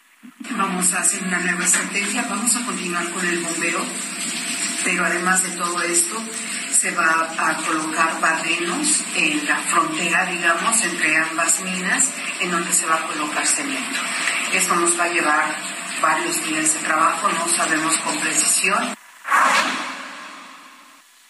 [0.58, 3.80] Vamos a hacer una nueva estrategia, vamos a continuar con el bombeo,
[4.84, 6.22] pero además de todo esto,
[6.72, 12.12] se va a colocar barrenos en la frontera, digamos, entre ambas minas,
[12.42, 14.00] en donde se va a colocar cemento.
[14.54, 15.56] Esto nos va a llevar
[16.02, 18.96] varios días de trabajo, no sabemos con precisión.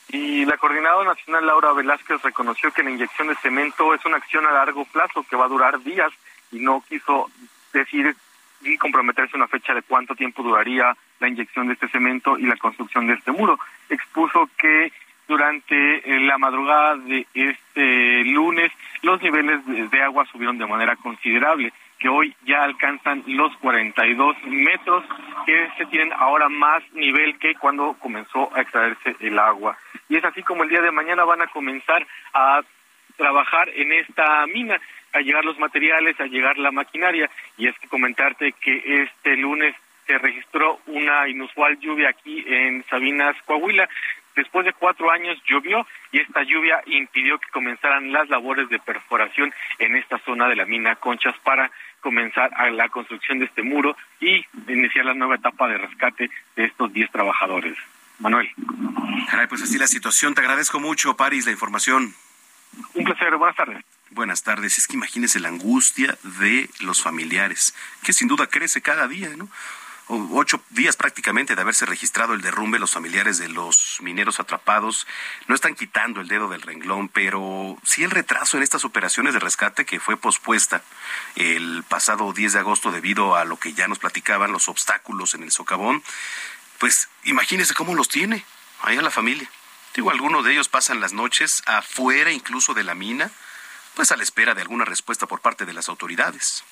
[0.10, 4.46] Y la coordinadora nacional Laura Velázquez reconoció que la inyección de cemento es una acción
[4.46, 6.12] a largo plazo que va a durar días
[6.52, 7.30] y no quiso
[7.72, 8.16] decir
[8.64, 12.58] y comprometerse una fecha de cuánto tiempo duraría la inyección de este cemento y la
[12.58, 13.60] construcción de este muro.
[13.90, 14.92] Expuso que
[15.28, 19.60] durante eh, la madrugada de este lunes los niveles
[19.92, 25.04] de agua subieron de manera considerable, que hoy ya alcanzan los 42 metros,
[25.46, 29.78] que se tienen ahora más nivel que cuando comenzó a extraerse el agua.
[30.10, 32.62] Y es así como el día de mañana van a comenzar a
[33.18, 34.80] trabajar en esta mina
[35.14, 37.30] a llegar los materiales, a llegar la maquinaria.
[37.58, 39.76] Y es que comentarte que este lunes
[40.08, 43.88] se registró una inusual lluvia aquí en Sabinas, Coahuila.
[44.36, 49.54] Después de cuatro años llovió y esta lluvia impidió que comenzaran las labores de perforación
[49.78, 51.70] en esta zona de la mina Conchas para
[52.02, 56.66] comenzar a la construcción de este muro y iniciar la nueva etapa de rescate de
[56.66, 57.78] estos diez trabajadores.
[58.20, 58.50] Manuel.
[59.50, 60.34] pues así la situación.
[60.34, 62.14] Te agradezco mucho, Paris, la información.
[62.96, 63.36] Un placer.
[63.38, 63.84] Buenas tardes.
[64.14, 64.78] Buenas tardes.
[64.78, 69.50] Es que imagínese la angustia de los familiares, que sin duda crece cada día, ¿no?
[70.08, 75.08] ocho días prácticamente de haberse registrado el derrumbe, los familiares de los mineros atrapados
[75.48, 79.40] no están quitando el dedo del renglón, pero sí el retraso en estas operaciones de
[79.40, 80.84] rescate que fue pospuesta
[81.36, 85.42] el pasado 10 de agosto debido a lo que ya nos platicaban, los obstáculos en
[85.42, 86.04] el socavón,
[86.78, 88.46] pues imagínese cómo los tiene
[88.82, 89.50] ahí a la familia.
[89.96, 93.32] Digo, algunos de ellos pasan las noches afuera incluso de la mina,
[93.96, 96.64] pues a la espera de alguna respuesta por parte de las autoridades.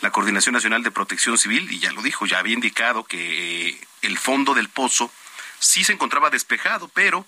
[0.00, 3.80] La Coordinación Nacional de Protección Civil, y ya lo dijo, ya había indicado que eh,
[4.02, 5.10] el fondo del pozo
[5.58, 7.26] sí se encontraba despejado, pero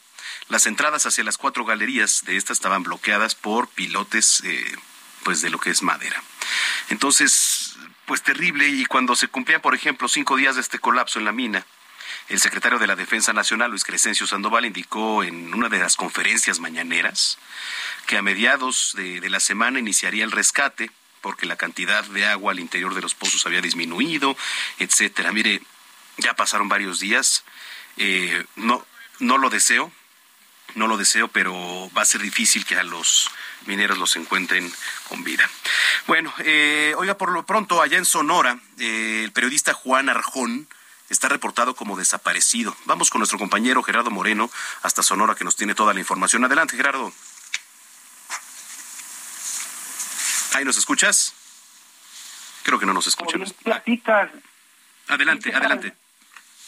[0.49, 4.77] las entradas hacia las cuatro galerías de estas estaban bloqueadas por pilotes eh,
[5.25, 6.23] pues de lo que es madera.
[6.89, 7.77] Entonces,
[8.07, 11.33] pues terrible, y cuando se cumplían, por ejemplo, cinco días de este colapso en la
[11.33, 11.67] mina,
[12.31, 16.61] el secretario de la Defensa Nacional, Luis Crescencio Sandoval, indicó en una de las conferencias
[16.61, 17.39] mañaneras
[18.07, 22.61] que a mediados de, la semana iniciaría el rescate porque la cantidad de agua al
[22.61, 24.37] interior de los pozos había disminuido,
[24.79, 25.33] etcétera.
[25.33, 25.61] Mire,
[26.19, 27.43] ya pasaron varios días.
[27.97, 28.87] Eh, no,
[29.19, 29.93] no lo deseo,
[30.77, 33.29] no lo deseo, pero va a ser difícil que a los
[33.67, 34.73] mineros los encuentren
[35.09, 35.51] con vida.
[36.07, 40.69] Bueno, eh, oiga, por lo pronto, allá en Sonora, eh, el periodista Juan Arjón
[41.11, 42.75] está reportado como desaparecido.
[42.87, 44.51] Vamos con nuestro compañero Gerardo Moreno
[44.83, 46.45] hasta Sonora, que nos tiene toda la información.
[46.45, 47.13] Adelante, Gerardo.
[50.55, 51.35] ¿Ahí nos escuchas?
[52.63, 53.45] Creo que no nos escuchan.
[53.63, 54.31] Platicas.
[55.09, 55.93] Adelante, adelante.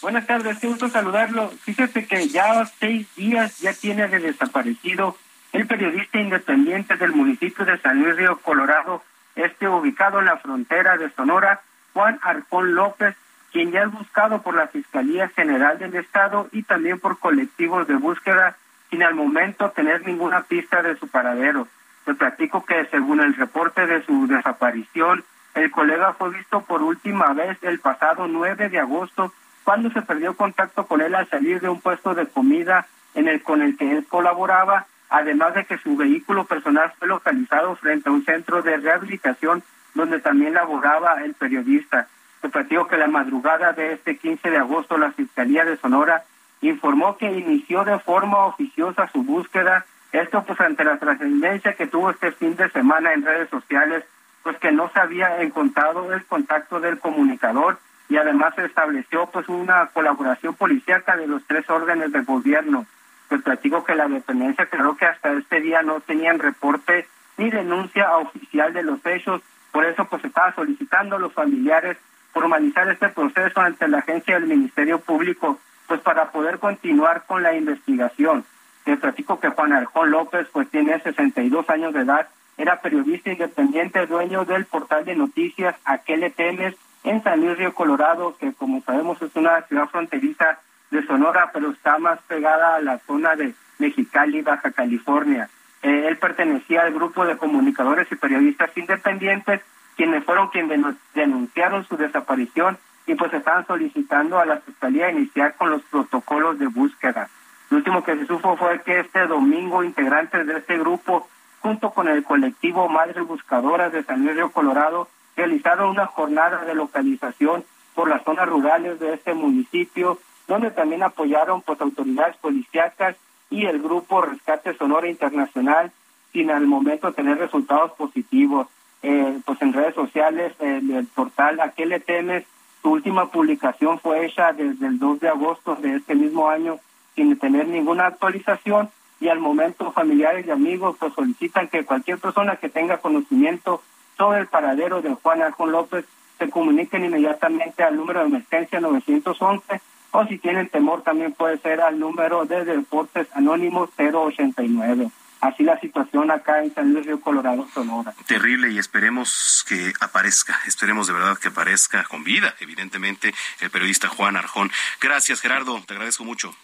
[0.01, 1.53] Buenas tardes, qué gusto saludarlo.
[1.63, 5.17] Fíjese que ya seis días ya tiene de desaparecido
[5.53, 9.05] el periodista independiente del municipio de San Luis Río Colorado,
[9.37, 11.63] este ubicado en la frontera de Sonora,
[11.93, 13.15] Juan Arcón López,
[13.53, 17.97] quien ya es buscado por la Fiscalía General del Estado y también por colectivos de
[17.97, 18.57] búsqueda
[18.91, 21.69] sin al momento tener ninguna pista de su paradero.
[22.05, 25.25] Te platico que según el reporte de su desaparición,
[25.55, 29.33] el colega fue visto por última vez el pasado 9 de agosto,
[29.65, 33.43] cuando se perdió contacto con él al salir de un puesto de comida en el
[33.43, 38.13] con el que él colaboraba, además de que su vehículo personal fue localizado frente a
[38.13, 39.63] un centro de rehabilitación
[39.95, 42.09] donde también laboraba el periodista.
[42.43, 46.25] Te platico que la madrugada de este 15 de agosto la Fiscalía de Sonora
[46.61, 52.11] informó que inició de forma oficiosa su búsqueda esto pues ante la trascendencia que tuvo
[52.11, 54.05] este fin de semana en redes sociales,
[54.43, 57.79] pues que no se había encontrado el contacto del comunicador
[58.11, 62.85] y además se estableció pues una colaboración policíaca de los tres órdenes de gobierno.
[63.29, 68.15] Pues platico que la dependencia creo que hasta este día no tenían reporte ni denuncia
[68.19, 69.41] oficial de los hechos,
[69.71, 71.97] por eso pues estaba solicitando a los familiares
[72.33, 77.55] formalizar este proceso ante la agencia del Ministerio Público, pues para poder continuar con la
[77.55, 78.45] investigación.
[78.85, 84.07] Te platico que Juan Arjón López, pues tiene 62 años de edad, era periodista independiente,
[84.07, 89.21] dueño del portal de noticias Aquel Temes en San Luis Río Colorado, que como sabemos
[89.23, 90.59] es una ciudad fronteriza
[90.91, 95.49] de Sonora, pero está más pegada a la zona de Mexicali, Baja California.
[95.83, 99.63] Eh, él pertenecía al grupo de comunicadores y periodistas independientes,
[100.03, 102.77] quienes fueron quienes denunciaron su desaparición
[103.07, 107.31] y pues estaban solicitando a la Fiscalía iniciar con los protocolos de búsqueda.
[107.71, 111.29] Lo último que se supo fue que este domingo integrantes de este grupo,
[111.61, 115.07] junto con el colectivo Madres Buscadoras de San Luis Río Colorado,
[115.37, 117.63] realizaron una jornada de localización
[117.95, 120.19] por las zonas rurales de este municipio,
[120.49, 123.15] donde también apoyaron pues autoridades policíacas
[123.51, 125.93] y el grupo Rescate Sonora Internacional,
[126.33, 128.67] sin al momento tener resultados positivos.
[129.03, 132.45] Eh, pues en redes sociales, el portal Aquel Temes,
[132.81, 136.79] su última publicación fue hecha desde el 2 de agosto de este mismo año,
[137.15, 138.91] sin tener ninguna actualización,
[139.23, 143.81] y al momento familiares y amigos pues solicitan que cualquier persona que tenga conocimiento
[144.19, 146.05] sobre el paradero de Juan Arjón López
[146.39, 149.81] se comuniquen inmediatamente al número de emergencia 911
[150.11, 155.09] o si tienen temor también puede ser al número de Deportes Anónimos 089.
[155.43, 158.15] Así la situación acá en San Luis Río Colorado, Sonora.
[158.27, 164.07] Terrible y esperemos que aparezca, esperemos de verdad que aparezca con vida, evidentemente, el periodista
[164.07, 164.71] Juan Arjón.
[165.01, 166.55] Gracias, Gerardo, te agradezco mucho.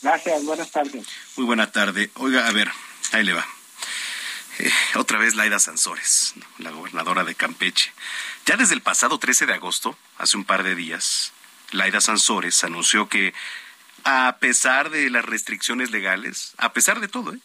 [0.00, 1.08] Gracias, buenas tardes.
[1.36, 2.08] Muy buena tarde.
[2.14, 2.70] Oiga, a ver,
[3.10, 3.44] ahí le va.
[4.60, 7.92] Eh, otra vez Laida Sansores, la gobernadora de Campeche.
[8.46, 11.32] Ya desde el pasado 13 de agosto, hace un par de días,
[11.72, 13.34] Laida Sansores anunció que
[14.04, 17.40] a pesar de las restricciones legales, a pesar de todo, ¿eh?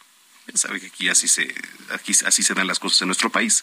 [0.50, 1.54] Ya sabe que aquí así se
[1.90, 3.62] aquí así se dan las cosas en nuestro país.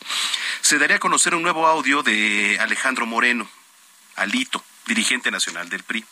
[0.61, 3.49] Se daría a conocer un nuevo audio de Alejandro Moreno,
[4.15, 6.05] Alito, dirigente nacional del PRI.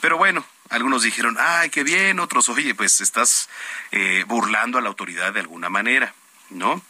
[0.00, 3.48] Pero bueno, algunos dijeron, ay, qué bien, otros, oye, pues estás
[3.90, 6.14] eh, burlando a la autoridad de alguna manera,
[6.48, 6.82] ¿no?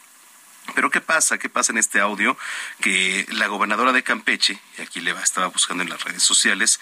[0.75, 1.39] Pero ¿qué pasa?
[1.39, 2.37] ¿Qué pasa en este audio?
[2.81, 6.79] Que la gobernadora de Campeche, y aquí le estaba buscando en las redes sociales,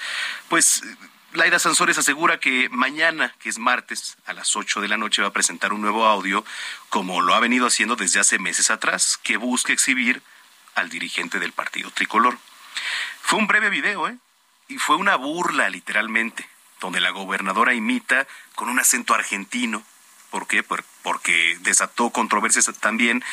[0.49, 0.83] pues
[1.39, 5.29] Laida Sansores asegura que mañana, que es martes, a las 8 de la noche va
[5.29, 6.45] a presentar un nuevo audio,
[6.89, 10.21] como lo ha venido haciendo desde hace meses atrás, que busca exhibir
[10.75, 12.37] al dirigente del partido tricolor.
[13.23, 14.17] Fue un breve video, ¿eh?
[14.67, 16.49] Y fue una burla, literalmente,
[16.81, 19.85] donde la gobernadora imita con un acento argentino.
[20.31, 20.65] ¿Por qué?
[20.65, 23.25] Porque desató controversias también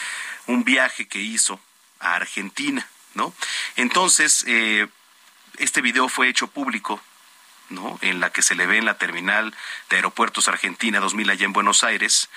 [0.45, 1.59] un viaje que hizo
[1.99, 3.33] a Argentina, ¿no?
[3.77, 4.87] Entonces, eh,
[5.57, 7.01] este video fue hecho público,
[7.69, 7.97] ¿no?
[8.01, 9.55] En la que se le ve en la terminal
[9.89, 12.29] de Aeropuertos Argentina 2000 allá en Buenos Aires,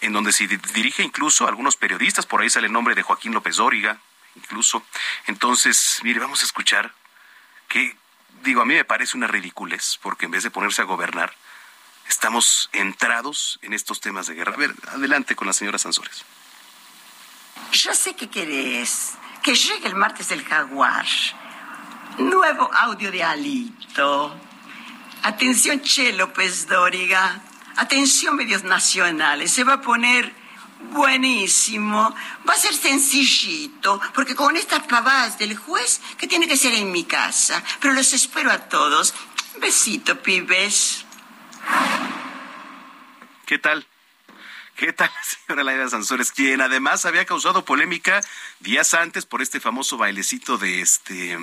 [0.00, 3.32] en donde se dirige incluso a algunos periodistas, por ahí sale el nombre de Joaquín
[3.32, 3.98] López Dóriga,
[4.34, 4.82] incluso.
[5.26, 6.92] Entonces, mire, vamos a escuchar
[7.68, 7.96] que,
[8.42, 11.34] digo, a mí me parece una ridiculez, porque en vez de ponerse a gobernar,
[12.08, 14.54] estamos entrados en estos temas de guerra.
[14.54, 16.24] A ver, adelante con la señora Sansores.
[17.72, 21.06] Yo sé que querés que llegue el martes del jaguar.
[22.18, 24.34] Nuevo audio de Alito.
[25.24, 27.40] Atención, Che López Dóriga.
[27.76, 29.50] Atención, medios nacionales.
[29.50, 30.30] Se va a poner
[30.92, 32.14] buenísimo.
[32.46, 36.92] Va a ser sencillito, porque con estas pavadas del juez, que tiene que ser en
[36.92, 37.64] mi casa.
[37.80, 39.14] Pero los espero a todos.
[39.62, 41.06] Besito, pibes.
[43.46, 43.86] ¿Qué tal?
[44.76, 45.10] ¿Qué tal
[45.46, 46.32] señora Laida Sansores?
[46.32, 48.20] Quien además había causado polémica
[48.60, 51.38] días antes por este famoso bailecito de este,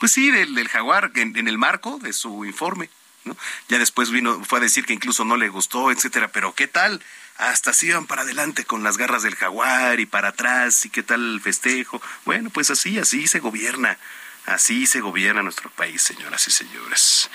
[0.00, 2.90] pues sí, del, jaguar en, el marco de su informe.
[3.24, 3.36] ¿No?
[3.68, 7.02] Ya después vino, fue a decir que incluso no le gustó, etcétera, pero ¿qué tal?
[7.36, 11.02] Hasta se iban para adelante con las garras del jaguar y para atrás y qué
[11.02, 12.00] tal el festejo.
[12.24, 13.98] Bueno, pues así, así se gobierna.
[14.46, 17.30] Así se gobierna nuestro país, señoras y señores.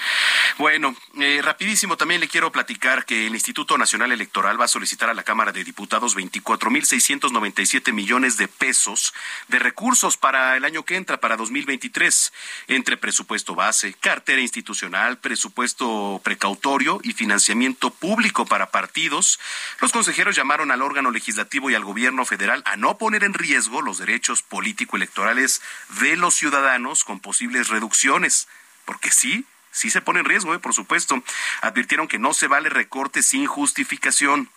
[0.60, 5.10] Bueno, eh, rapidísimo también le quiero platicar que el Instituto Nacional Electoral va a solicitar
[5.10, 9.14] a la Cámara de Diputados 24.697 millones de pesos
[9.48, 12.32] de recursos para el año que entra, para 2023,
[12.68, 19.40] entre presupuesto base, cartera institucional, presupuesto precautorio y financiamiento público para partidos.
[19.82, 23.82] Los consejeros llamaron al órgano legislativo y al gobierno federal a no poner en riesgo
[23.82, 25.64] los derechos político-electorales
[26.00, 28.48] de los ciudadanos con posibles reducciones,
[28.86, 30.60] porque sí, sí se pone en riesgo, ¿eh?
[30.60, 31.22] por supuesto.
[31.62, 34.50] Advirtieron que no se vale recorte sin justificación.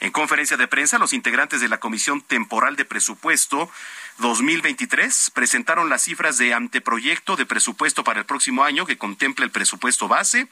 [0.00, 3.70] En conferencia de prensa, los integrantes de la Comisión Temporal de Presupuesto
[4.18, 9.50] 2023 presentaron las cifras de anteproyecto de presupuesto para el próximo año que contempla el
[9.50, 10.48] presupuesto base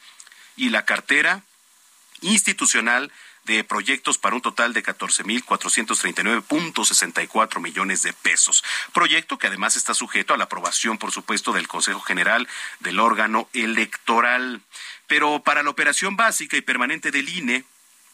[0.57, 1.43] y la cartera
[2.21, 3.13] institucional
[3.45, 8.65] de proyectos para un total de 14.439.64 millones de pesos.
[8.93, 12.49] Proyecto que además está sujeto a la aprobación, por supuesto, del Consejo General
[12.81, 14.61] del órgano electoral.
[15.07, 17.65] Pero para la operación básica y permanente del INE,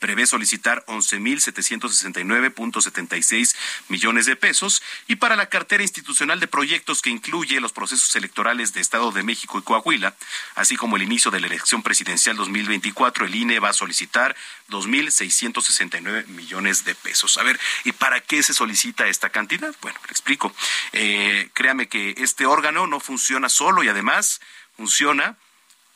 [0.01, 3.55] prevé solicitar 11.769.76
[3.89, 8.73] millones de pesos y para la cartera institucional de proyectos que incluye los procesos electorales
[8.73, 10.17] de Estado de México y Coahuila,
[10.57, 14.35] así como el inicio de la elección presidencial 2024, el INE va a solicitar
[14.71, 17.39] 2.669 millones de pesos.
[17.39, 19.75] A ver, ¿y para qué se solicita esta cantidad?
[19.83, 20.55] Bueno, le explico.
[20.93, 24.41] Eh, créame que este órgano no funciona solo y además
[24.77, 25.37] funciona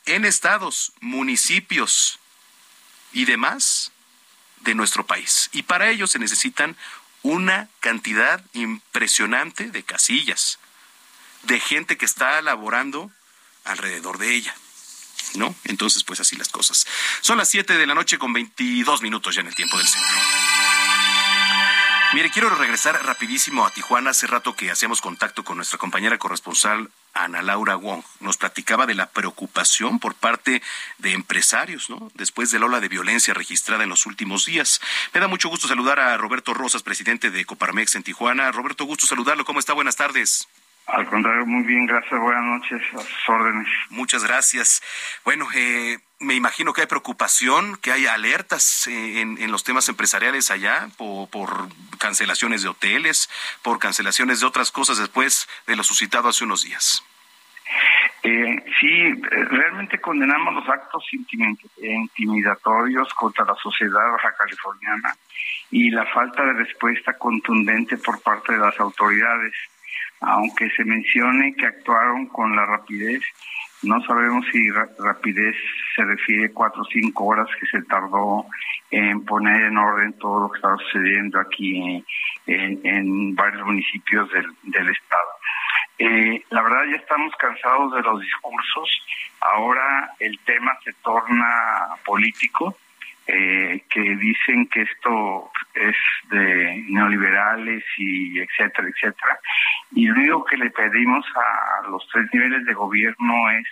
[0.06, 2.18] en estados, municipios
[3.12, 3.92] y demás
[4.64, 5.50] de nuestro país.
[5.52, 6.76] Y para ello se necesitan
[7.22, 10.58] una cantidad impresionante de casillas,
[11.42, 13.10] de gente que está laborando
[13.64, 14.54] alrededor de ella.
[15.34, 15.54] ¿No?
[15.64, 16.86] Entonces, pues así las cosas.
[17.20, 20.16] Son las 7 de la noche con 22 minutos ya en el tiempo del centro.
[22.12, 24.10] Mire, quiero regresar rapidísimo a Tijuana.
[24.10, 28.04] Hace rato que hacíamos contacto con nuestra compañera corresponsal Ana Laura Wong.
[28.20, 30.62] Nos platicaba de la preocupación por parte
[30.98, 32.12] de empresarios, ¿no?
[32.14, 34.80] Después de la ola de violencia registrada en los últimos días.
[35.12, 38.52] Me da mucho gusto saludar a Roberto Rosas, presidente de Coparmex en Tijuana.
[38.52, 39.44] Roberto, gusto saludarlo.
[39.44, 39.72] ¿Cómo está?
[39.72, 40.46] Buenas tardes.
[40.86, 42.20] Al contrario, muy bien, gracias.
[42.20, 43.66] Buenas noches, a sus órdenes.
[43.88, 44.82] Muchas gracias.
[45.24, 50.50] Bueno, eh, me imagino que hay preocupación, que hay alertas eh, en, los temas empresariales
[50.50, 53.30] allá por, por, cancelaciones de hoteles,
[53.62, 57.02] por cancelaciones de otras cosas después de lo suscitado hace unos días.
[58.22, 65.16] Eh, sí, realmente condenamos los actos intimidatorios contra la sociedad baja californiana
[65.70, 69.54] y la falta de respuesta contundente por parte de las autoridades
[70.20, 73.22] aunque se mencione que actuaron con la rapidez,
[73.82, 75.54] no sabemos si rapidez
[75.94, 78.46] se refiere cuatro o cinco horas que se tardó
[78.90, 82.04] en poner en orden todo lo que estaba sucediendo aquí
[82.46, 85.30] en, varios municipios del, estado.
[85.98, 89.06] Eh, la verdad ya estamos cansados de los discursos,
[89.40, 92.76] ahora el tema se torna político
[93.26, 95.96] eh, que dicen que esto es
[96.30, 99.38] de neoliberales y etcétera, etcétera.
[99.92, 103.66] Y lo único que le pedimos a los tres niveles de gobierno es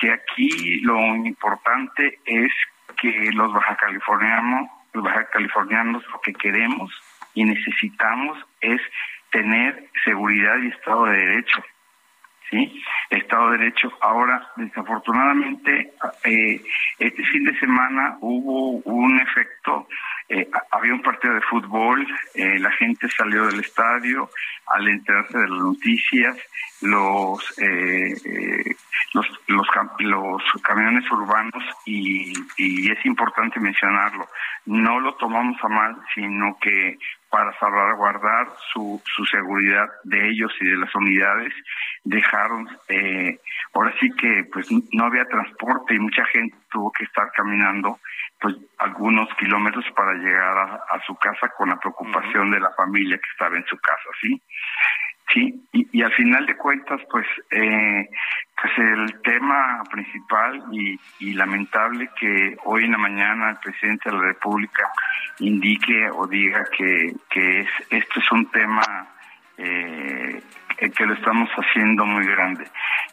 [0.00, 2.52] que aquí lo importante es
[3.00, 6.90] que los baja californianos, los baja californianos lo que queremos
[7.34, 8.80] y necesitamos es
[9.30, 11.62] tener seguridad y Estado de Derecho.
[12.50, 12.82] ¿Sí?
[13.08, 13.90] Estado de Derecho.
[14.00, 15.92] Ahora, desafortunadamente,
[16.24, 16.60] eh,
[16.98, 19.88] este fin de semana hubo un efecto,
[20.28, 24.30] eh, había un partido de fútbol, eh, la gente salió del estadio
[24.66, 26.36] al enterarse de las noticias,
[26.82, 27.54] los
[29.12, 29.66] los, los,
[29.98, 34.28] los camiones urbanos y, y es importante mencionarlo,
[34.66, 36.96] no lo tomamos a mal, sino que
[37.30, 41.54] para salvaguardar su, su seguridad de ellos y de las unidades,
[42.02, 43.38] dejaron, eh,
[43.72, 48.00] ahora sí que pues no había transporte y mucha gente tuvo que estar caminando
[48.40, 53.30] pues algunos kilómetros para llegar a, su casa con la preocupación de la familia que
[53.30, 54.42] estaba en su casa, ¿sí?
[55.32, 58.08] Sí, y, y al final de cuentas, pues, eh,
[58.60, 64.16] pues el tema principal y, y, lamentable que hoy en la mañana el presidente de
[64.16, 64.90] la República
[65.38, 69.08] indique o diga que, que es, esto es un tema
[69.56, 70.42] eh,
[70.88, 72.66] que lo estamos haciendo muy grande.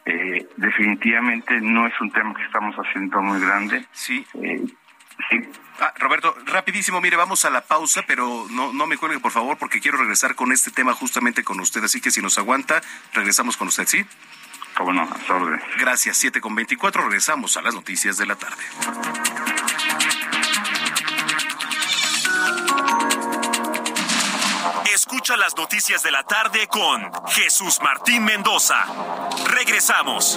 [0.04, 3.84] Eh, definitivamente no es un tema que estamos haciendo muy grande.
[3.92, 4.24] Sí.
[5.30, 5.50] Eh,
[5.80, 9.56] Ah, Roberto, rapidísimo, mire, vamos a la pausa, pero no, no me cuelgue, por favor,
[9.58, 11.84] porque quiero regresar con este tema justamente con usted.
[11.84, 12.82] Así que si nos aguanta,
[13.12, 14.04] regresamos con usted, ¿sí?
[14.76, 15.08] Cómo no,
[15.78, 18.64] Gracias, 7 con 24, regresamos a las noticias de la tarde.
[24.92, 28.84] Escucha las noticias de la tarde con Jesús Martín Mendoza.
[29.46, 30.36] Regresamos.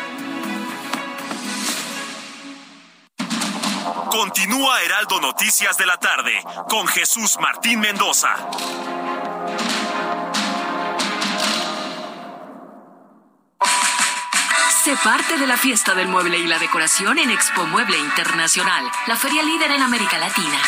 [4.11, 6.33] Continúa Heraldo Noticias de la tarde
[6.67, 8.35] con Jesús Martín Mendoza.
[14.83, 19.15] Sé parte de la fiesta del mueble y la decoración en Expo Mueble Internacional, la
[19.15, 20.59] feria líder en América Latina.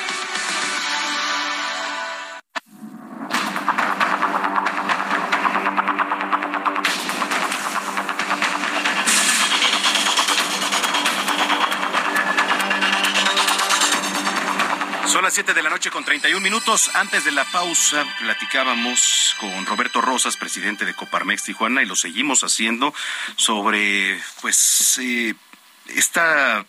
[15.38, 16.90] 7 de la noche con 31 minutos.
[16.94, 22.42] Antes de la pausa platicábamos con Roberto Rosas, presidente de Coparmex Tijuana, y lo seguimos
[22.42, 22.92] haciendo
[23.36, 25.36] sobre, pues, eh,
[25.94, 26.66] esta,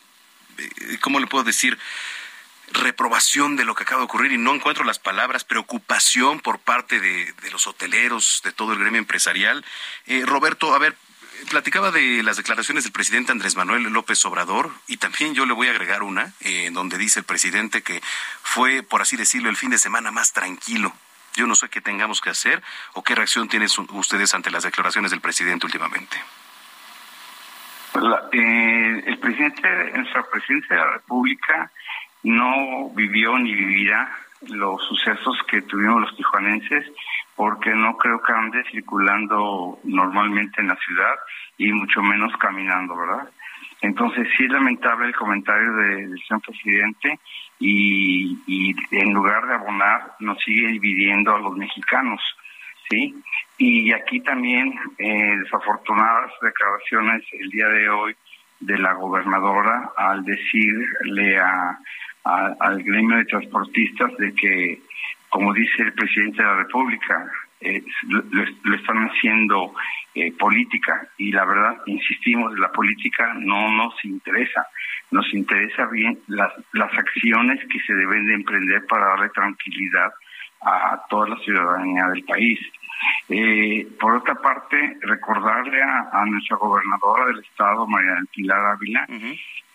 [0.59, 1.79] eh, ¿cómo le puedo decir?
[2.71, 6.99] reprobación de lo que acaba de ocurrir y no encuentro las palabras, preocupación por parte
[6.99, 9.65] de, los hoteleros, de todo el gremio empresarial.
[10.05, 10.95] Eh, Roberto, a ver,
[11.49, 15.67] platicaba de las declaraciones del presidente Andrés Manuel López Obrador y también yo le voy
[15.67, 18.01] a agregar una eh, en donde dice el presidente que
[18.43, 20.93] fue, por así decirlo, el fin de semana más tranquilo.
[21.35, 22.61] Yo no sé qué tengamos que hacer
[22.93, 26.17] o qué reacción tienen ustedes ante las declaraciones del presidente últimamente.
[27.93, 31.71] Pues eh, el presidente, nuestra presidencia de la República
[32.23, 34.17] no vivió ni vivirá
[34.47, 36.85] los sucesos que tuvimos los tijuanenses
[37.39, 41.15] porque no creo que ande circulando normalmente en la ciudad
[41.57, 43.29] y mucho menos caminando, ¿verdad?
[43.79, 47.17] Entonces sí es lamentable el comentario del señor presidente
[47.57, 52.21] y, y, en lugar de abonar nos sigue dividiendo a los mexicanos,
[52.89, 53.15] ¿sí?
[53.57, 58.15] Y aquí también eh, desafortunadas declaraciones el día de hoy
[58.59, 61.79] de la gobernadora al decirle a,
[62.25, 64.88] al gremio de transportistas de que
[65.29, 67.31] como dice el presidente de la República,
[67.61, 69.73] eh, lo, están haciendo
[70.15, 71.07] eh, política.
[71.17, 74.67] Y la verdad, insistimos, la política no nos interesa,
[75.11, 80.11] nos interesa bien las, las acciones que se deben de emprender para darle tranquilidad
[80.61, 82.59] a toda la ciudadanía del país.
[83.29, 89.07] Eh, por otra parte, recordarle a, nuestra gobernadora del estado, María del Pilar Ávila,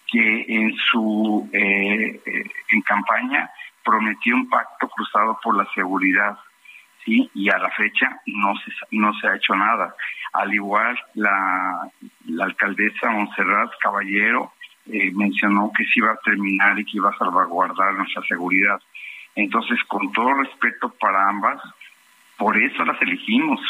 [0.07, 3.51] que en su en campaña
[3.85, 6.39] prometió un pacto cruzado por la seguridad,
[7.05, 7.31] ¿sí?
[7.35, 9.95] Y a la fecha no se, no se ha hecho nada.
[10.33, 11.89] Al igual, la,
[12.27, 14.53] la alcaldesa Monserrat Caballero
[14.87, 18.81] eh, mencionó que se iba a terminar y que iba a salvaguardar nuestra seguridad.
[19.35, 21.61] Entonces, con todo respeto para ambas,
[22.37, 23.61] por eso las elegimos,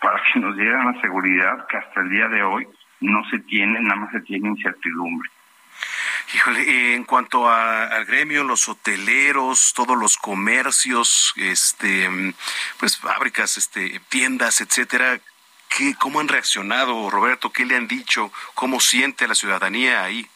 [0.00, 2.66] para que nos dieran la seguridad que hasta el día de hoy
[3.00, 5.28] no se tiene, nada más se tiene incertidumbre.
[6.34, 12.08] Híjole, eh, en cuanto al gremio, los hoteleros, todos los comercios, este,
[12.78, 15.18] pues fábricas, este, tiendas, etcétera,
[15.68, 17.50] ¿qué, ¿cómo han reaccionado, Roberto?
[17.50, 18.32] ¿Qué le han dicho?
[18.54, 20.26] ¿Cómo siente la ciudadanía ahí?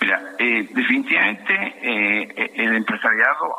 [0.00, 3.54] Mira, eh, definitivamente eh, el empresariado,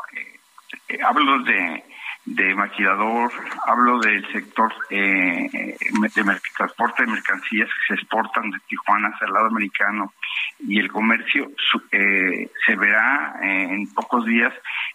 [1.05, 1.83] hablo de
[2.25, 3.31] de maquilador,
[3.67, 9.33] hablo del sector eh, de transporte de mercancías que se exportan de Tijuana hacia el
[9.33, 10.13] lado americano
[10.59, 11.51] y el comercio
[11.91, 14.53] eh, se verá eh, en pocos días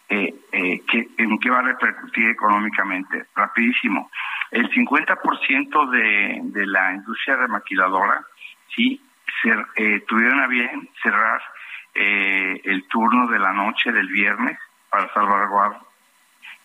[0.09, 3.27] eh, que, en qué va a repercutir económicamente.
[3.35, 4.11] Rapidísimo.
[4.51, 8.25] El 50% de, de la industria de maquiladora
[8.75, 9.03] sí
[10.09, 11.41] tuvieron a bien cerrar
[11.95, 14.59] el turno de la noche del viernes
[14.91, 15.88] para salvaguardar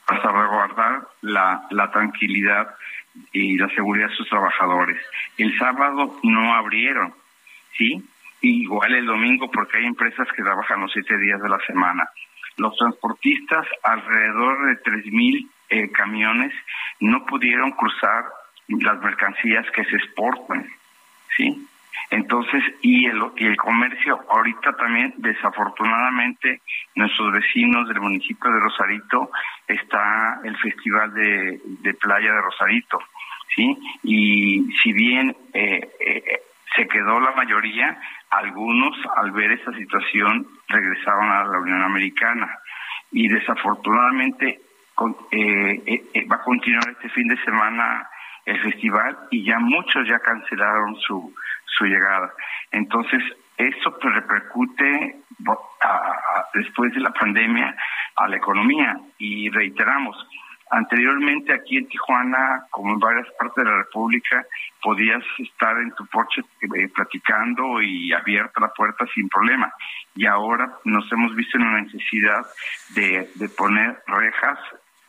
[0.05, 2.75] para salvaguardar la, la tranquilidad
[3.31, 4.99] y la seguridad de sus trabajadores.
[5.37, 7.13] El sábado no abrieron,
[7.77, 8.03] ¿sí?
[8.41, 12.09] Igual el domingo porque hay empresas que trabajan los siete días de la semana.
[12.57, 16.53] Los transportistas, alrededor de tres mil eh, camiones,
[16.99, 18.25] no pudieron cruzar
[18.67, 20.67] las mercancías que se exportan,
[21.37, 21.67] ¿sí?
[22.09, 26.61] Entonces, y el, y el comercio, ahorita también, desafortunadamente,
[26.95, 29.31] nuestros vecinos del municipio de Rosarito
[29.67, 32.99] está el Festival de, Playa de Rosarito,
[33.55, 33.77] ¿sí?
[34.03, 36.41] Y si bien eh, eh,
[36.75, 37.99] se quedó la mayoría,
[38.29, 42.59] algunos al ver esa situación regresaron a la Unión Americana
[43.11, 44.59] y desafortunadamente
[45.31, 48.07] eh, va a continuar este fin de semana
[48.45, 51.33] el festival y ya muchos ya cancelaron su
[51.77, 52.33] su llegada.
[52.71, 53.21] Entonces,
[53.57, 55.17] eso pues, repercute
[56.53, 57.75] después de la pandemia
[58.15, 60.15] a la economía y reiteramos,
[60.71, 64.45] anteriormente aquí en Tijuana, como en varias partes de la República,
[64.81, 69.71] podías estar en tu porche eh, platicando y abierta la puerta sin problema.
[70.15, 72.45] Y ahora nos hemos visto en la necesidad
[72.95, 74.59] de, de poner rejas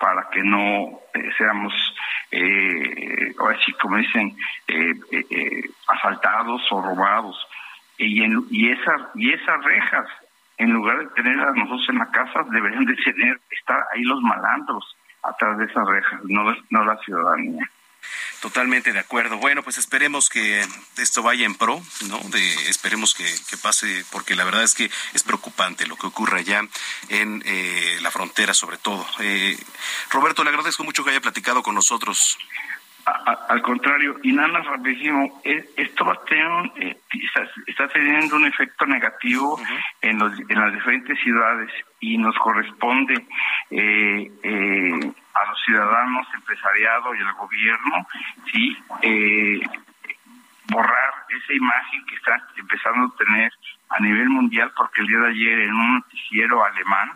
[0.05, 1.73] para que no eh, seamos,
[2.31, 3.35] eh,
[3.81, 4.37] como dicen,
[4.69, 7.35] eh, eh, asaltados o robados.
[7.97, 10.07] Y, en, y, esa, y esas rejas,
[10.59, 14.21] en lugar de tener a nosotros en la casa, deberían de tener, estar ahí los
[14.21, 17.65] malandros atrás de esas rejas, no, no la ciudadanía.
[18.41, 19.39] Totalmente de acuerdo.
[19.39, 20.67] Bueno, pues esperemos que
[20.99, 22.19] esto vaya en pro, ¿no?
[22.29, 23.27] De, esperemos que,
[23.63, 26.63] pase, porque la verdad es que es preocupante lo que ocurre allá
[27.09, 29.07] en eh, la frontera, sobre todo.
[29.21, 29.59] Eh,
[30.11, 32.37] Roberto, le agradezco mucho que haya platicado con nosotros.
[33.07, 38.37] A, al contrario, y nada más rapidísimo, esto va a tener, eh, está, está, teniendo
[38.37, 39.85] un efecto negativo uh -huh.
[40.01, 41.71] en, los, en las diferentes ciudades
[42.01, 43.15] y nos corresponde
[43.71, 48.07] eh, eh, a los ciudadanos, empresariado y al gobierno,
[48.51, 49.61] sí, eh,
[50.71, 53.53] borrar esa imagen que está empezando a tener
[53.91, 57.11] a nivel mundial, porque el día de ayer en un noticiero alemán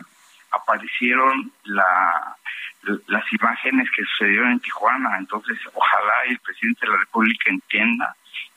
[0.51, 2.35] aparecieron la,
[3.07, 5.17] las imágenes que sucedieron en Tijuana.
[5.17, 8.15] Entonces, ojalá el presidente de la República entienda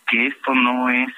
[0.08, 1.08] que esto no es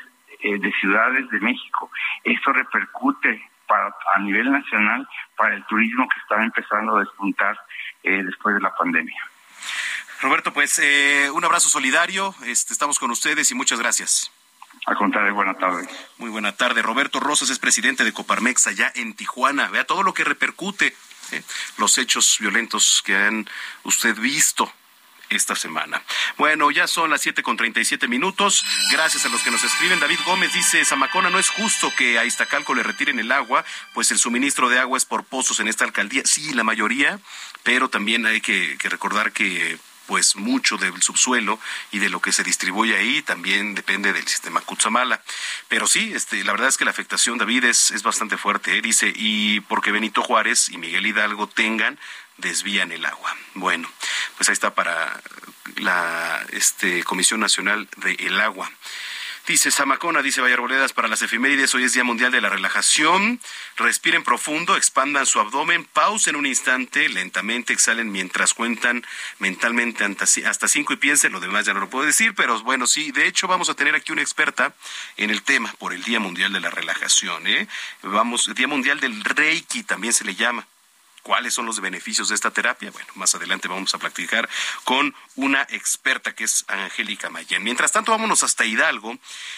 [0.41, 1.91] eh, de ciudades de México,
[2.23, 7.59] esto repercute para, a nivel nacional para el turismo que está empezando a despuntar
[8.03, 9.21] eh, después de la pandemia.
[10.21, 14.31] Roberto, pues eh, un abrazo solidario, este, estamos con ustedes y muchas gracias.
[14.87, 15.89] Al contrario, buena tarde.
[16.19, 16.83] Muy buena tarde.
[16.83, 19.69] Roberto Rosas es presidente de Coparmex allá en Tijuana.
[19.69, 20.95] Vea todo lo que repercute,
[21.33, 21.43] ¿eh?
[21.79, 23.49] los hechos violentos que han
[23.85, 24.73] usted visto
[25.31, 26.03] esta semana.
[26.37, 28.65] Bueno, ya son las siete con treinta y siete minutos.
[28.93, 30.01] Gracias a los que nos escriben.
[30.01, 33.65] David Gómez dice, Zamacona, no es justo que a Iztacalco le retiren el agua,
[33.95, 36.23] pues el suministro de agua es por pozos en esta alcaldía.
[36.25, 37.19] Sí, la mayoría,
[37.63, 41.59] pero también hay que recordar que pues mucho del subsuelo
[41.91, 45.23] y de lo que se distribuye ahí también depende del sistema Cutzamala.
[45.69, 48.79] Pero sí, este, la verdad es que la afectación, David, es, es bastante fuerte.
[48.79, 48.83] ¿eh?
[48.83, 51.99] Dice, y porque Benito Juárez y Miguel Hidalgo tengan
[52.37, 53.37] desvían el agua.
[53.55, 53.89] Bueno,
[54.37, 55.21] pues ahí está para
[55.77, 58.71] la este, Comisión Nacional del Agua.
[59.47, 63.39] Dice Samacona, dice Vallarboledas, para las efemérides, hoy es Día Mundial de la Relajación.
[63.77, 69.05] Respiren profundo, expandan su abdomen, pausen un instante, lentamente exhalen mientras cuentan
[69.41, 70.03] mentalmente
[70.47, 73.27] hasta cinco y piensen, lo demás ya no lo puedo decir, pero bueno, sí, de
[73.27, 74.75] hecho vamos a tener aquí una experta
[75.19, 77.47] en el tema por el Día Mundial de la Relajación.
[77.47, 77.69] ¿eh?
[78.01, 80.67] Vamos, Día Mundial del Reiki también se le llama
[81.25, 82.91] cuáles son los beneficios de esta terapia.
[82.93, 84.49] Bueno, más adelante vamos a platicar
[84.85, 87.65] con una experta que es Angélica Mayen.
[87.65, 89.17] Mientras tanto, vámonos hasta Hidalgo.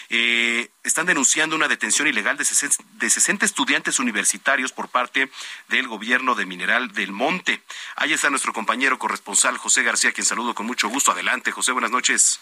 [0.09, 5.29] Eh, están denunciando una detención ilegal de 60, de 60 estudiantes universitarios por parte
[5.67, 7.61] del gobierno de Mineral del Monte.
[7.97, 11.11] Ahí está nuestro compañero corresponsal José García, quien saludo con mucho gusto.
[11.11, 12.39] Adelante, José, buenas noches.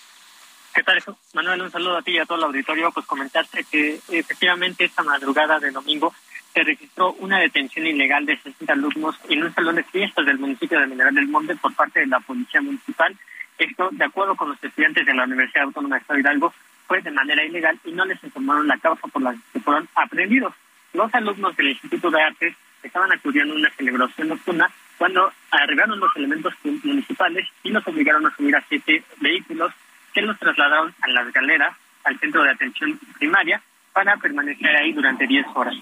[0.75, 1.01] ¿Qué tal,
[1.33, 1.63] Manuel?
[1.63, 2.91] Un saludo a ti y a todo el auditorio.
[2.91, 6.13] Pues comentarte que efectivamente esta madrugada de domingo
[6.55, 10.79] se registró una detención ilegal de 60 alumnos en un salón de fiestas del municipio
[10.79, 13.13] de Mineral del Monte por parte de la Policía Municipal.
[13.57, 16.53] Esto, de acuerdo con los estudiantes de la Universidad Autónoma de Estado Hidalgo,
[16.87, 20.53] fue de manera ilegal y no les informaron la causa por la que fueron aprendidos.
[20.93, 26.15] Los alumnos del Instituto de Artes estaban acudiendo a una celebración nocturna cuando arribaron los
[26.15, 29.73] elementos municipales y los obligaron a subir a siete vehículos
[30.13, 31.75] que los trasladaron a las galeras,
[32.05, 33.61] al centro de atención primaria,
[33.91, 35.75] para permanecer ahí durante 10 horas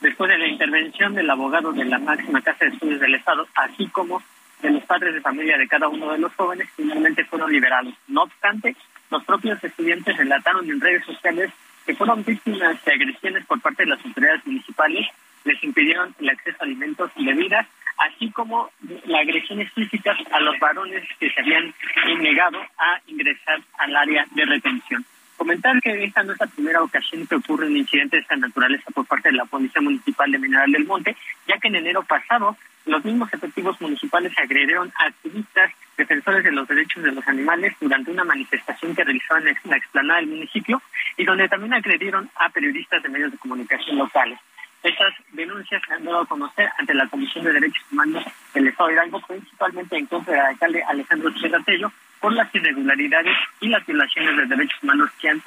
[0.00, 3.86] después de la intervención del abogado de la máxima casa de estudios del Estado, así
[3.88, 4.22] como
[4.62, 7.94] de los padres de familia de cada uno de los jóvenes, finalmente fueron liberados.
[8.08, 8.74] No obstante,
[9.10, 11.52] los propios estudiantes relataron en redes sociales
[11.86, 15.06] que fueron víctimas de agresiones por parte de las autoridades municipales,
[15.44, 17.66] les impidieron el acceso a alimentos y bebidas,
[17.96, 18.70] así como
[19.06, 21.72] las agresiones físicas a los varones que se habían
[22.20, 25.04] negado a ingresar al área de retención.
[25.38, 29.06] Comentar que esta no es la primera ocasión que ocurren incidentes de esta naturaleza por
[29.06, 31.16] parte de la Policía Municipal de Mineral del Monte,
[31.46, 32.56] ya que en enero pasado
[32.86, 38.10] los mismos efectivos municipales agredieron a activistas defensores de los derechos de los animales durante
[38.10, 40.82] una manifestación que realizaban en la explanada del municipio
[41.16, 44.40] y donde también agredieron a periodistas de medios de comunicación locales.
[44.82, 48.24] Estas denuncias se han dado a conocer ante la Comisión de Derechos Humanos
[48.54, 51.32] del Estado de Hidalgo, principalmente en contra del alcalde Alejandro
[51.64, 55.42] Tello, por las irregularidades y las violaciones de derechos humanos que han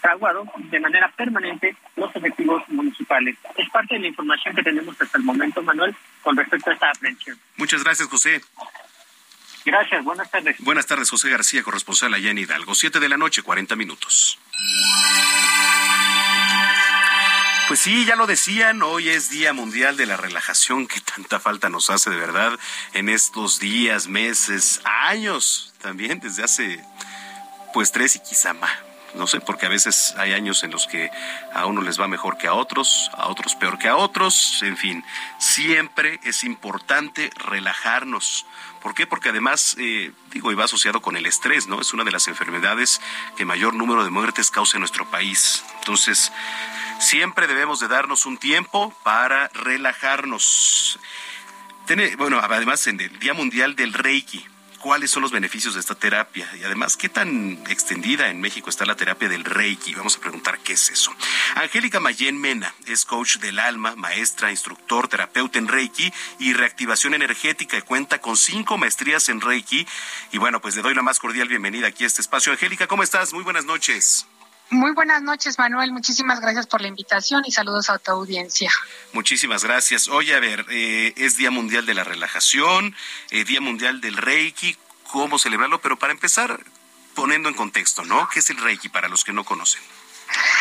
[0.00, 3.36] fraguado de manera permanente los efectivos municipales.
[3.56, 6.90] Es parte de la información que tenemos hasta el momento, Manuel, con respecto a esta
[6.90, 7.38] aprehensión.
[7.56, 8.40] Muchas gracias, José.
[9.64, 10.56] Gracias, buenas tardes.
[10.58, 12.74] Buenas tardes, José García, corresponsal allá en Hidalgo.
[12.74, 14.38] Siete de la noche, cuarenta minutos.
[17.72, 21.70] Pues sí, ya lo decían, hoy es Día Mundial de la Relajación, que tanta falta
[21.70, 22.52] nos hace de verdad
[22.92, 26.84] en estos días, meses, años también, desde hace
[27.72, 28.70] pues tres y quizá más,
[29.14, 31.10] no sé, porque a veces hay años en los que
[31.52, 34.76] a uno les va mejor que a otros, a otros peor que a otros, en
[34.76, 35.04] fin,
[35.38, 38.46] siempre es importante relajarnos.
[38.80, 39.06] ¿Por qué?
[39.06, 41.80] Porque además, eh, digo, y va asociado con el estrés, ¿no?
[41.80, 43.00] Es una de las enfermedades
[43.36, 45.62] que mayor número de muertes causa en nuestro país.
[45.78, 46.32] Entonces,
[46.98, 50.98] siempre debemos de darnos un tiempo para relajarnos.
[51.86, 54.44] Tiene, bueno, además en el Día Mundial del Reiki,
[54.82, 58.84] cuáles son los beneficios de esta terapia y además qué tan extendida en México está
[58.84, 59.94] la terapia del Reiki.
[59.94, 61.14] Vamos a preguntar qué es eso.
[61.54, 67.78] Angélica Mayen Mena es coach del alma, maestra, instructor, terapeuta en Reiki y reactivación energética
[67.78, 69.86] y cuenta con cinco maestrías en Reiki.
[70.32, 72.52] Y bueno, pues le doy la más cordial bienvenida aquí a este espacio.
[72.52, 73.32] Angélica, ¿cómo estás?
[73.32, 74.26] Muy buenas noches.
[74.72, 75.92] Muy buenas noches, Manuel.
[75.92, 78.72] Muchísimas gracias por la invitación y saludos a tu audiencia.
[79.12, 80.08] Muchísimas gracias.
[80.08, 82.96] Oye, a ver, eh, es Día Mundial de la Relajación,
[83.30, 84.78] eh, Día Mundial del Reiki,
[85.10, 85.82] ¿cómo celebrarlo?
[85.82, 86.58] Pero para empezar,
[87.14, 88.26] poniendo en contexto, ¿no?
[88.30, 89.82] ¿Qué es el Reiki para los que no conocen?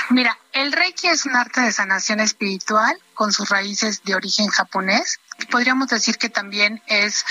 [0.09, 5.21] Mira, el Reiki es un arte de sanación espiritual con sus raíces de origen japonés.
[5.49, 7.26] Podríamos decir que también es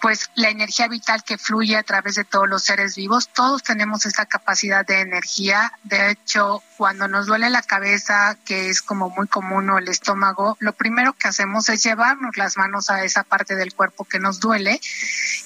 [0.00, 3.28] pues la energía vital que fluye a través de todos los seres vivos.
[3.32, 5.72] Todos tenemos esta capacidad de energía.
[5.84, 10.56] De hecho, cuando nos duele la cabeza, que es como muy común, o el estómago,
[10.60, 14.38] lo primero que hacemos es llevarnos las manos a esa parte del cuerpo que nos
[14.38, 14.80] duele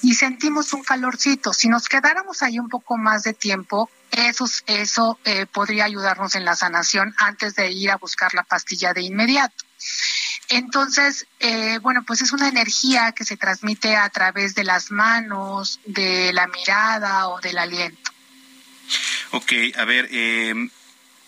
[0.01, 1.53] y sentimos un calorcito.
[1.53, 6.45] Si nos quedáramos ahí un poco más de tiempo, eso, eso eh, podría ayudarnos en
[6.45, 9.63] la sanación antes de ir a buscar la pastilla de inmediato.
[10.51, 15.79] Entonces, eh, bueno, pues es una energía que se transmite a través de las manos,
[15.85, 18.11] de la mirada o del aliento.
[19.31, 20.69] Ok, a ver, em,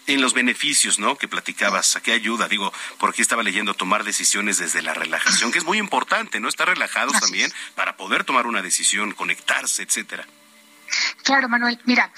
[0.08, 1.18] en los beneficios, ¿no?
[1.18, 2.50] Que platicabas, ¿a qué ayuda?
[2.50, 6.50] Digo, porque estaba leyendo tomar decisiones desde la relajación, que es muy importante, ¿no?
[6.50, 10.28] Estar relajados también para poder tomar una decisión, conectarse, etcétera.
[11.24, 11.80] Claro, Manuel.
[11.86, 12.12] Mira,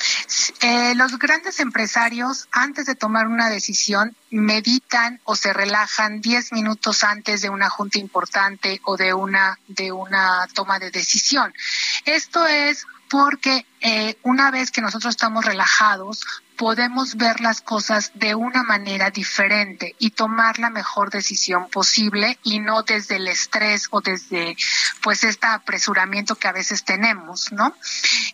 [0.62, 7.04] eh, los grandes empresarios antes de tomar una decisión meditan o se relajan 10 minutos
[7.04, 11.54] antes de una junta importante o de una de una toma de decisión.
[12.06, 16.22] Esto es porque eh, una vez que nosotros estamos relajados,
[16.58, 22.60] podemos ver las cosas de una manera diferente y tomar la mejor decisión posible y
[22.60, 24.56] no desde el estrés o desde
[25.02, 27.76] pues este apresuramiento que a veces tenemos, ¿no?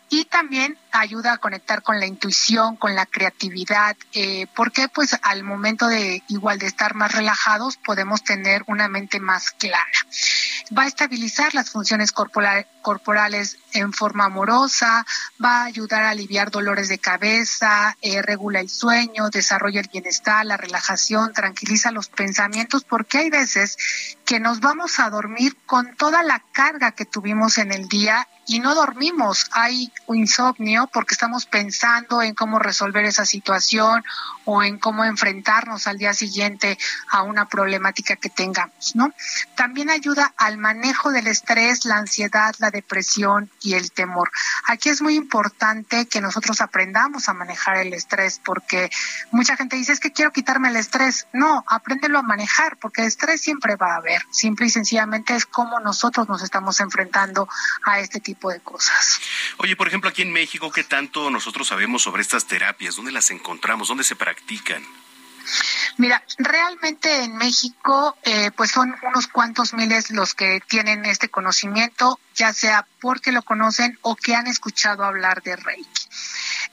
[0.09, 5.43] Y también ayuda a conectar con la intuición, con la creatividad, eh, porque pues al
[5.43, 9.85] momento de igual de estar más relajados podemos tener una mente más clara.
[10.77, 15.05] Va a estabilizar las funciones corporales en forma amorosa,
[15.43, 20.45] va a ayudar a aliviar dolores de cabeza, eh, regula el sueño, desarrolla el bienestar,
[20.45, 23.77] la relajación, tranquiliza los pensamientos, porque hay veces
[24.25, 28.59] que nos vamos a dormir con toda la carga que tuvimos en el día y
[28.59, 29.47] no dormimos.
[29.51, 34.03] Hay insomnio porque estamos pensando en cómo resolver esa situación
[34.45, 36.77] o en cómo enfrentarnos al día siguiente
[37.09, 39.13] a una problemática que tengamos, ¿no?
[39.55, 44.31] También ayuda al manejo del estrés, la ansiedad, la depresión y el temor.
[44.67, 48.89] Aquí es muy importante que nosotros aprendamos a manejar el estrés porque
[49.31, 51.27] mucha gente dice es que quiero quitarme el estrés.
[51.33, 54.23] No, apréndelo a manejar porque estrés siempre va a haber.
[54.31, 57.47] Simple y sencillamente es cómo nosotros nos estamos enfrentando
[57.85, 58.30] a este tipo
[59.57, 62.95] Oye, por ejemplo, aquí en México, ¿qué tanto nosotros sabemos sobre estas terapias?
[62.95, 63.87] ¿Dónde las encontramos?
[63.87, 64.83] ¿Dónde se practican?
[65.97, 72.19] Mira, realmente en México, eh, pues son unos cuantos miles los que tienen este conocimiento,
[72.35, 76.01] ya sea porque lo conocen o que han escuchado hablar de Reiki.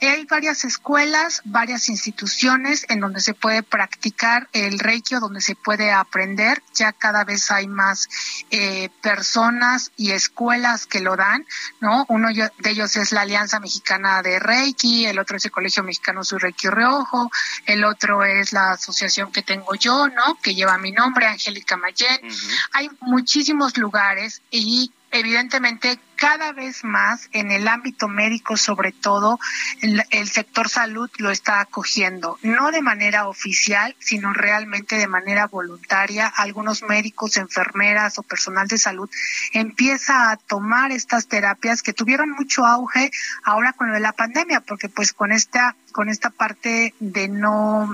[0.01, 5.55] Hay varias escuelas, varias instituciones en donde se puede practicar el reiki o donde se
[5.55, 6.63] puede aprender.
[6.73, 8.07] Ya cada vez hay más
[8.49, 11.45] eh, personas y escuelas que lo dan,
[11.81, 12.05] ¿no?
[12.07, 16.23] Uno de ellos es la Alianza Mexicana de Reiki, el otro es el Colegio Mexicano
[16.23, 17.29] Sur Reiki Reojo,
[17.65, 18.98] el otro es la asociación
[19.31, 20.39] que tengo yo, ¿no?
[20.41, 22.19] Que lleva mi nombre, Angélica Mayen.
[22.73, 29.39] Hay muchísimos lugares y evidentemente cada vez más en el ámbito médico, sobre todo,
[29.81, 36.27] el, sector salud lo está acogiendo, no de manera oficial, sino realmente de manera voluntaria.
[36.27, 39.09] Algunos médicos, enfermeras o personal de salud
[39.53, 43.11] empieza a tomar estas terapias que tuvieron mucho auge
[43.43, 47.91] ahora con la pandemia, porque pues con esta con esta parte de no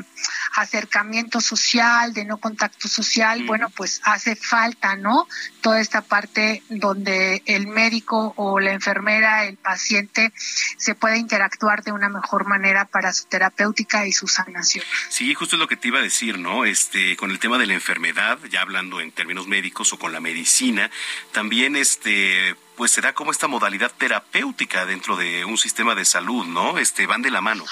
[0.58, 5.28] acercamiento social, de no contacto social, bueno, pues hace falta, ¿no?
[5.62, 10.32] Toda esta parte donde el médico o la enfermera, el paciente,
[10.78, 14.84] se puede interactuar de una mejor manera para su terapéutica y su sanación.
[15.10, 16.66] Sí, justo es lo que te iba a decir, ¿no?
[16.66, 20.20] Este, con el tema de la enfermedad, ya hablando en términos médicos o con la
[20.20, 20.90] medicina,
[21.32, 26.46] también este pues se da como esta modalidad terapéutica dentro de un sistema de salud,
[26.46, 26.78] ¿no?
[26.78, 27.64] Este van de la mano.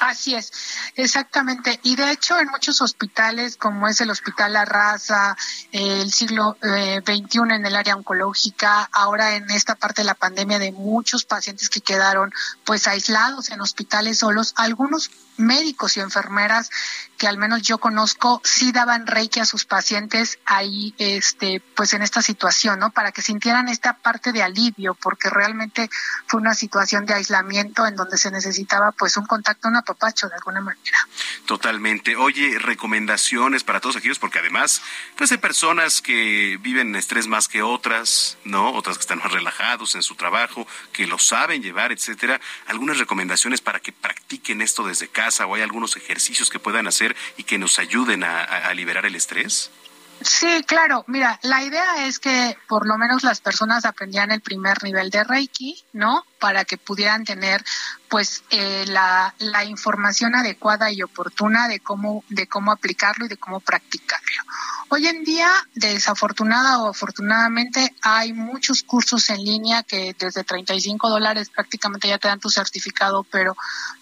[0.00, 0.52] Así es,
[0.94, 1.80] exactamente.
[1.82, 5.36] Y de hecho, en muchos hospitales, como es el Hospital La Raza,
[5.72, 10.72] el siglo XXI en el área oncológica, ahora en esta parte de la pandemia de
[10.72, 12.32] muchos pacientes que quedaron
[12.64, 16.70] pues aislados en hospitales solos, algunos médicos y enfermeras
[17.16, 22.02] que al menos yo conozco sí daban reiki a sus pacientes ahí este pues en
[22.02, 25.90] esta situación no para que sintieran esta parte de alivio porque realmente
[26.26, 30.34] fue una situación de aislamiento en donde se necesitaba pues un contacto un apapacho de
[30.34, 30.98] alguna manera.
[31.46, 32.16] Totalmente.
[32.16, 34.82] Oye recomendaciones para todos aquellos porque además
[35.16, 39.94] pues hay personas que viven estrés más que otras no otras que están más relajados
[39.94, 42.40] en su trabajo que lo saben llevar etcétera.
[42.66, 47.16] Algunas recomendaciones para que practiquen esto desde casa o hay algunos ejercicios que puedan hacer
[47.36, 49.70] y que nos ayuden a, liberar el estrés?
[50.20, 51.04] Sí, claro.
[51.06, 55.22] Mira, la idea es que por lo menos las personas aprendieran el primer nivel de
[55.22, 56.24] Reiki, ¿no?
[56.38, 57.64] Para que pudieran tener,
[58.08, 63.36] pues, eh, la, la información adecuada y oportuna de cómo, de cómo aplicarlo y de
[63.36, 64.42] cómo practicarlo.
[64.90, 71.50] Hoy en día, desafortunada o afortunadamente, hay muchos cursos en línea que desde 35 dólares
[71.50, 73.54] prácticamente ya te dan tu certificado, pero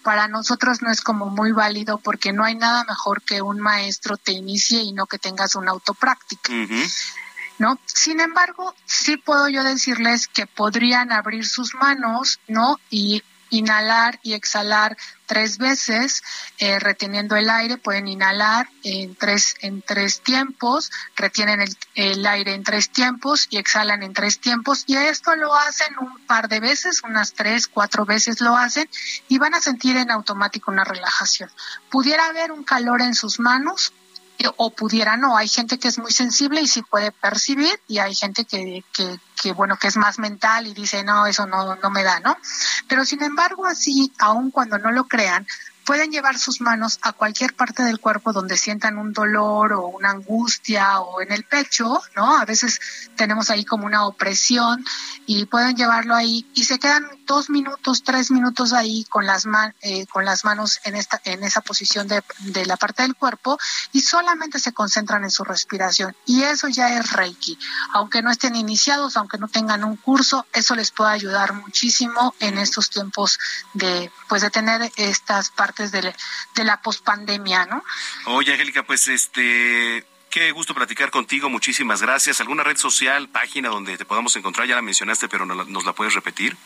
[0.03, 4.15] para nosotros no es como muy válido porque no hay nada mejor que un maestro
[4.15, 6.53] te inicie y no que tengas una autopráctica.
[7.59, 7.79] ¿No?
[7.85, 12.79] Sin embargo, sí puedo yo decirles que podrían abrir sus manos, ¿no?
[12.89, 16.21] Y inhalar y exhalar tres veces,
[16.57, 22.53] eh, reteniendo el aire, pueden inhalar en tres, en tres tiempos, retienen el, el, aire
[22.53, 24.83] en tres tiempos y exhalan en tres tiempos.
[24.87, 28.89] Y esto lo hacen un par de veces, unas tres, cuatro veces lo hacen
[29.27, 31.49] y van a sentir en automático una relajación.
[31.89, 33.93] Pudiera haber un calor en sus manos
[34.57, 35.37] o pudiera no.
[35.37, 39.19] Hay gente que es muy sensible y sí puede percibir y hay gente que, que,
[39.41, 42.37] que bueno, que es más mental y dice, no, eso no, no me da, ¿no?
[42.87, 45.47] Pero sin embargo, así, aun cuando no lo crean,
[45.87, 50.09] pueden llevar sus manos a cualquier parte del cuerpo donde sientan un dolor o una
[50.09, 52.37] angustia o en el pecho, ¿no?
[52.37, 52.81] A veces
[53.15, 54.83] tenemos ahí como una opresión
[55.25, 59.73] y pueden llevarlo ahí y se quedan dos minutos, tres minutos ahí con las, man,
[59.81, 63.57] eh, con las manos en, esta, en esa posición de, de la parte del cuerpo
[63.93, 66.13] y solamente se concentran en su respiración.
[66.25, 67.57] Y eso ya es Reiki.
[67.93, 72.57] Aunque no estén iniciados, aunque no tengan un curso, eso les puede ayudar muchísimo en
[72.57, 73.39] estos tiempos
[73.73, 76.13] de, pues de tener estas partes de,
[76.55, 77.83] de la pospandemia, ¿no?
[78.25, 82.41] Oye, Angélica, pues este Qué gusto platicar contigo, muchísimas gracias.
[82.41, 84.67] ¿Alguna red social, página donde te podamos encontrar?
[84.67, 86.57] Ya la mencionaste, pero ¿nos la puedes repetir?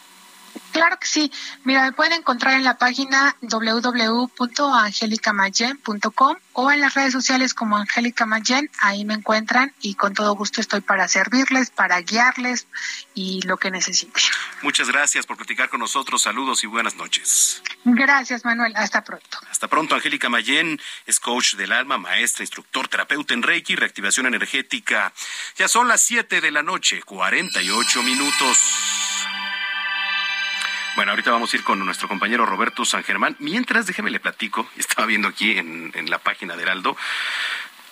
[0.71, 1.31] Claro que sí.
[1.63, 8.25] Mira, me pueden encontrar en la página www.angelicamayen.com o en las redes sociales como Angélica
[8.25, 8.69] Mayen.
[8.79, 12.67] Ahí me encuentran y con todo gusto estoy para servirles, para guiarles
[13.13, 14.23] y lo que necesiten.
[14.61, 16.21] Muchas gracias por platicar con nosotros.
[16.21, 17.63] Saludos y buenas noches.
[17.83, 18.73] Gracias, Manuel.
[18.75, 19.39] Hasta pronto.
[19.49, 25.13] Hasta pronto, Angélica Mayen es coach del alma, maestra, instructor, terapeuta en Reiki, reactivación energética.
[25.57, 29.00] Ya son las 7 de la noche, 48 minutos.
[30.95, 33.37] Bueno, ahorita vamos a ir con nuestro compañero Roberto San Germán.
[33.39, 36.97] Mientras, déjeme le platico, estaba viendo aquí en, en la página de Heraldo,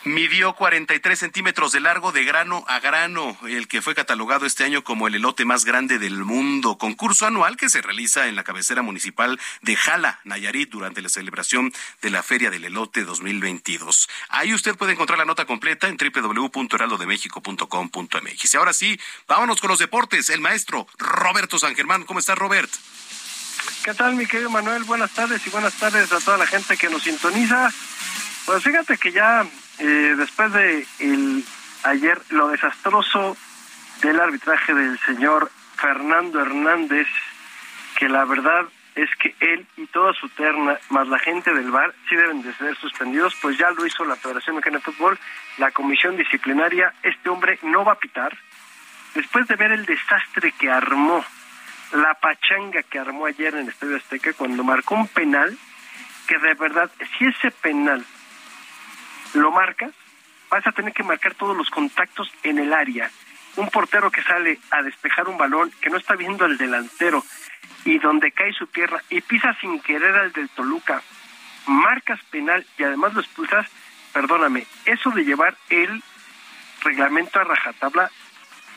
[0.05, 4.81] Midió 43 centímetros de largo de grano a grano, el que fue catalogado este año
[4.81, 6.77] como el elote más grande del mundo.
[6.77, 11.73] Concurso anual que se realiza en la cabecera municipal de Jala, Nayarit, durante la celebración
[12.01, 14.07] de la Feria del Elote 2022.
[14.29, 18.53] Ahí usted puede encontrar la nota completa en www.heraldodemexico.com.mx.
[18.53, 18.97] Y ahora sí,
[19.27, 20.29] vámonos con los deportes.
[20.29, 22.05] El maestro Roberto San Germán.
[22.05, 22.71] ¿Cómo está, Robert?
[23.83, 24.85] ¿Qué tal, mi querido Manuel?
[24.85, 27.69] Buenas tardes y buenas tardes a toda la gente que nos sintoniza.
[28.45, 29.45] Pues fíjate que ya
[29.79, 31.45] eh, después de el
[31.83, 33.37] ayer lo desastroso
[34.01, 37.07] del arbitraje del señor Fernando Hernández,
[37.97, 38.65] que la verdad
[38.95, 42.53] es que él y toda su terna, más la gente del bar, sí deben de
[42.55, 45.19] ser suspendidos, pues ya lo hizo la Federación Mexicana de Fútbol,
[45.57, 48.37] la comisión disciplinaria, este hombre no va a pitar.
[49.15, 51.23] Después de ver el desastre que armó,
[51.93, 55.57] la pachanga que armó ayer en el Estadio Azteca, cuando marcó un penal,
[56.27, 58.05] que de verdad, si ese penal
[59.33, 59.91] lo marcas,
[60.49, 63.09] vas a tener que marcar todos los contactos en el área.
[63.55, 67.23] Un portero que sale a despejar un balón, que no está viendo al delantero
[67.85, 71.01] y donde cae su tierra y pisa sin querer al del Toluca,
[71.67, 73.67] marcas penal y además lo expulsas,
[74.13, 76.03] perdóname, eso de llevar el
[76.81, 78.09] reglamento a rajatabla,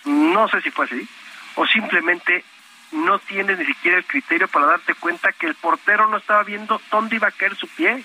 [0.04, 1.08] no sé si fue así,
[1.54, 2.44] o simplemente
[2.92, 6.80] no tienes ni siquiera el criterio para darte cuenta que el portero no estaba viendo
[6.90, 8.04] dónde iba a caer su pie.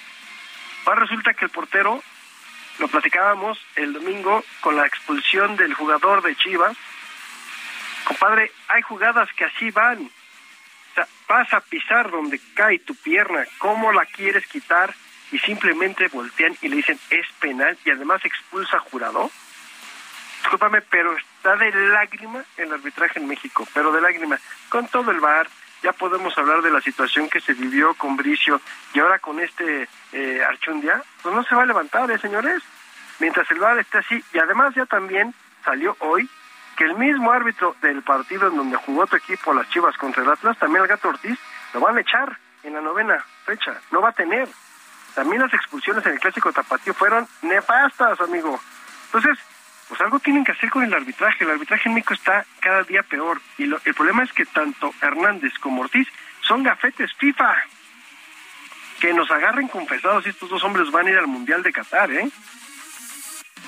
[0.86, 2.02] Ahora resulta que el portero
[2.80, 6.78] lo platicábamos el domingo con la expulsión del jugador de Chivas.
[8.06, 10.10] Compadre, hay jugadas que así van.
[10.96, 14.94] sea, vas a pisar donde cae tu pierna, ¿cómo la quieres quitar?
[15.32, 19.30] Y simplemente voltean y le dicen, es penal, y además expulsa jurado.
[20.40, 24.40] Discúlpame, pero está de lágrima el arbitraje en México, pero de lágrima.
[24.70, 25.50] Con todo el bar,
[25.84, 28.62] ya podemos hablar de la situación que se vivió con Bricio
[28.94, 32.64] y ahora con este eh, Archundia, pues no se va a levantar, ¿eh, señores?
[33.20, 35.34] Mientras el bar esté así, y además ya también
[35.64, 36.30] salió hoy
[36.78, 40.30] que el mismo árbitro del partido en donde jugó tu equipo, las Chivas contra el
[40.30, 41.38] Atlas, también el Gato Ortiz,
[41.74, 44.48] lo van a echar en la novena fecha, no va a tener.
[45.16, 48.60] También las expulsiones en el Clásico Tapatío fueron nefastas, amigo.
[49.06, 49.40] Entonces,
[49.88, 51.44] pues algo tienen que hacer con el arbitraje.
[51.44, 53.42] El arbitraje en México está cada día peor.
[53.58, 56.08] Y el problema es que tanto Hernández como Ortiz
[56.42, 57.56] son gafetes FIFA.
[59.00, 62.12] Que nos agarren confesados y estos dos hombres van a ir al Mundial de Qatar,
[62.12, 62.30] ¿eh?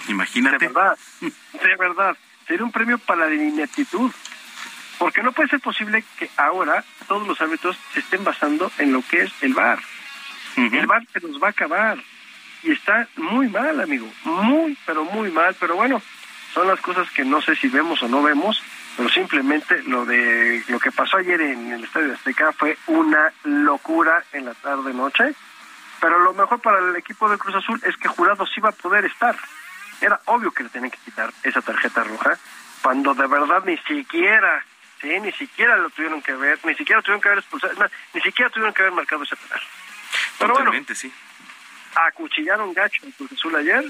[0.08, 0.58] Imagínate.
[0.58, 2.18] De verdad, de verdad.
[2.48, 4.12] Sería un premio para la ineptitud.
[4.98, 9.02] Porque no puede ser posible que ahora todos los árbitros se estén basando en lo
[9.02, 9.80] que es el VAR.
[10.58, 11.98] El VAR se nos va a acabar
[12.64, 16.02] y está muy mal, amigo, muy, pero muy mal, pero bueno,
[16.54, 18.62] son las cosas que no sé si vemos o no vemos,
[18.98, 24.24] pero simplemente lo de lo que pasó ayer en el Estadio Azteca fue una locura
[24.34, 25.34] en la tarde noche,
[26.02, 28.74] pero lo mejor para el equipo de Cruz Azul es que Jurado sí va a
[28.74, 29.36] poder estar.
[30.02, 32.38] Era obvio que le tenían que quitar esa tarjeta roja,
[32.82, 34.66] cuando de verdad ni siquiera,
[35.02, 37.74] sí, ni siquiera lo tuvieron que ver, ni siquiera tuvieron que haber expulsado,
[38.14, 39.62] ni siquiera tuvieron que haber marcado ese penal.
[40.38, 41.12] Totalmente, sí
[41.96, 43.84] acuchillaron gacho en Cruz Azul ayer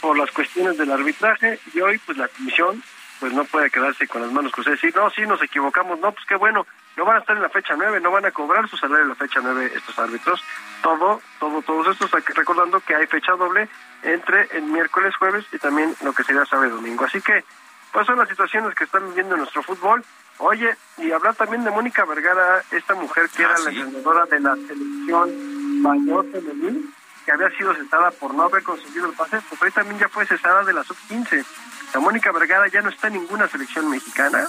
[0.00, 2.82] por las cuestiones del arbitraje y hoy pues la comisión
[3.20, 6.12] pues no puede quedarse con las manos cruzadas y decir, no, sí, nos equivocamos, no,
[6.12, 6.66] pues qué bueno,
[6.96, 9.08] no van a estar en la fecha 9, no van a cobrar su salario en
[9.10, 10.42] la fecha 9 estos árbitros,
[10.82, 13.68] todo, todo, todos estos, recordando que hay fecha doble
[14.02, 17.04] entre el miércoles, jueves y también lo que sería sábado y domingo.
[17.04, 17.44] Así que,
[17.92, 20.04] pues son las situaciones que están viviendo en nuestro fútbol.
[20.38, 24.40] Oye, y hablar también de Mónica Vergara, esta mujer que era ah, la entrenadora de
[24.40, 26.92] la selección mayor femenil,
[27.26, 30.24] que había sido cesada por no haber conseguido el pase, pues hoy también ya fue
[30.24, 31.44] cesada de la sub-15.
[31.92, 34.46] La Mónica Vergara ya no está en ninguna selección mexicana.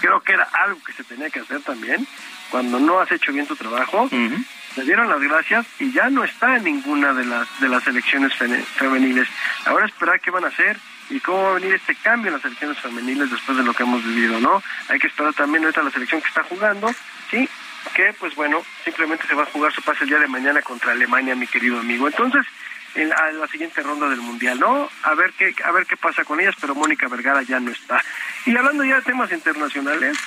[0.00, 2.06] Creo que era algo que se tenía que hacer también.
[2.50, 6.56] Cuando no has hecho bien tu trabajo, le dieron las gracias y ya no está
[6.56, 9.28] en ninguna de las de las selecciones femeniles.
[9.64, 10.76] Ahora esperar qué van a hacer
[11.08, 13.84] y cómo va a venir este cambio en las selecciones femeniles después de lo que
[13.84, 14.62] hemos vivido, ¿no?
[14.88, 16.94] Hay que esperar también ahorita la selección que está jugando,
[17.30, 17.48] sí,
[17.94, 20.92] que pues bueno, simplemente se va a jugar su pase el día de mañana contra
[20.92, 22.06] Alemania, mi querido amigo.
[22.06, 22.46] Entonces,
[22.94, 24.88] en la, siguiente ronda del Mundial, ¿no?
[25.02, 28.02] A ver qué a ver qué pasa con ellas, pero Mónica Vergara ya no está.
[28.46, 30.18] Y hablando ya de temas internacionales,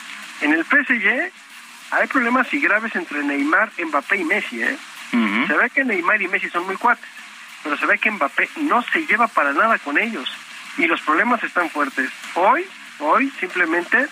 [0.41, 1.31] en el PSG
[1.91, 4.77] hay problemas y graves entre Neymar, Mbappé y Messi, ¿eh?
[5.47, 7.05] Se ve que Neymar y Messi son muy cuates,
[7.63, 10.29] pero se ve que Mbappé no se lleva para nada con ellos
[10.77, 12.09] y los problemas están fuertes.
[12.33, 12.65] Hoy,
[12.99, 14.07] hoy simplemente,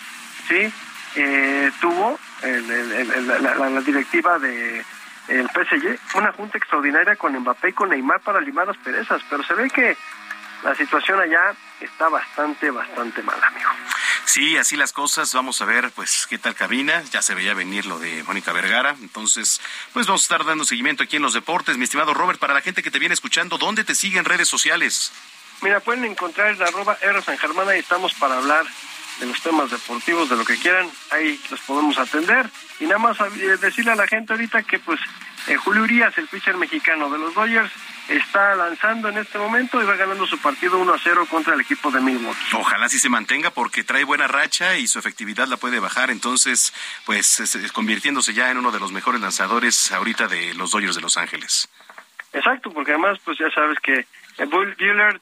[0.47, 0.71] sí,
[1.15, 4.85] eh, tuvo la, directiva de
[5.27, 9.43] el PSG una junta extraordinaria con Mbappé y con Neymar para limar las perezas, pero
[9.43, 9.95] se ve que
[10.63, 13.69] la situación allá está bastante, bastante mal, amigo.
[14.25, 15.33] Sí, así las cosas.
[15.33, 17.03] Vamos a ver, pues, qué tal cabina.
[17.11, 18.95] Ya se veía venir lo de Mónica Vergara.
[19.01, 19.59] Entonces,
[19.91, 21.77] pues vamos a estar dando seguimiento aquí en los deportes.
[21.77, 25.11] Mi estimado Robert, para la gente que te viene escuchando, ¿dónde te siguen redes sociales?
[25.61, 28.65] Mira, pueden encontrar el arroba R San Germán, ahí estamos para hablar
[29.19, 32.49] de los temas deportivos, de lo que quieran, ahí los podemos atender.
[32.79, 34.99] Y nada más eh, decirle a la gente ahorita que pues
[35.47, 37.71] eh, Julio Urias, el pitcher mexicano de los Dodgers,
[38.07, 41.61] está lanzando en este momento y va ganando su partido 1 a 0 contra el
[41.61, 42.39] equipo de Milwaukee.
[42.53, 46.73] Ojalá sí se mantenga porque trae buena racha y su efectividad la puede bajar, entonces
[47.05, 51.17] pues convirtiéndose ya en uno de los mejores lanzadores ahorita de los Dodgers de Los
[51.17, 51.69] Ángeles.
[52.33, 54.05] Exacto, porque además pues ya sabes que
[54.45, 55.21] Bull Bueller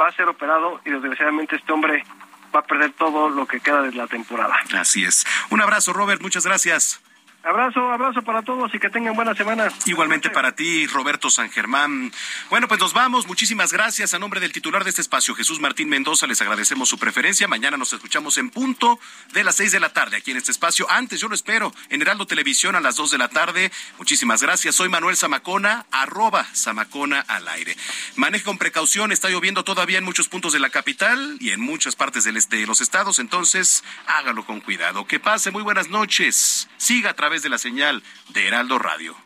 [0.00, 2.04] va a ser operado y desgraciadamente este hombre
[2.54, 4.56] va a perder todo lo que queda de la temporada.
[4.78, 5.26] Así es.
[5.50, 6.22] Un abrazo, Robert.
[6.22, 7.00] Muchas gracias.
[7.44, 9.68] Abrazo, abrazo para todos y que tengan buena semana.
[9.86, 12.12] Igualmente para ti, Roberto San Germán.
[12.50, 13.26] Bueno, pues nos vamos.
[13.26, 14.14] Muchísimas gracias.
[14.14, 17.48] A nombre del titular de este espacio, Jesús Martín Mendoza, les agradecemos su preferencia.
[17.48, 19.00] Mañana nos escuchamos en punto
[19.32, 20.88] de las seis de la tarde aquí en este espacio.
[20.88, 23.72] Antes, yo lo espero, en Heraldo Televisión a las dos de la tarde.
[23.98, 24.76] Muchísimas gracias.
[24.76, 27.76] Soy Manuel Zamacona, arroba Zamacona al aire.
[28.14, 29.10] Maneje con precaución.
[29.10, 32.58] Está lloviendo todavía en muchos puntos de la capital y en muchas partes del este
[32.58, 33.18] de los estados.
[33.18, 35.08] Entonces, hágalo con cuidado.
[35.08, 36.68] Que pase muy buenas noches.
[36.76, 39.16] Siga a través de la señal de Heraldo Radio.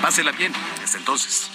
[0.00, 0.52] Pásela bien,
[0.84, 1.50] hasta entonces.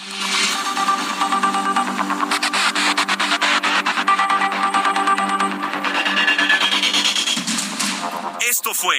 [8.46, 8.96] Esto fue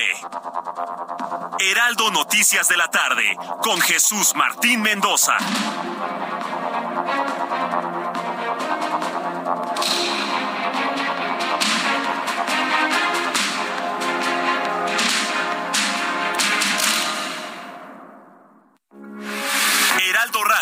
[1.59, 5.37] Heraldo Noticias de la tarde con Jesús Martín Mendoza.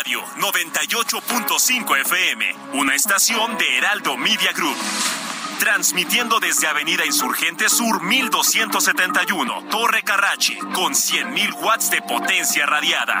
[0.06, 4.76] Radio 98.5 FM, una estación de Heraldo Media Group.
[5.58, 13.20] Transmitiendo desde Avenida Insurgente Sur 1271, Torre Carrachi, con 100.000 watts de potencia radiada.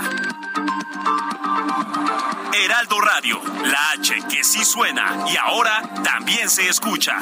[2.54, 7.20] Heraldo Radio, la H que sí suena y ahora también se escucha.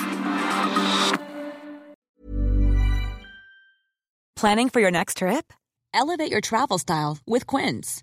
[4.37, 5.55] Planning for your next trip?
[5.95, 8.03] Elevate your travel style with Quince.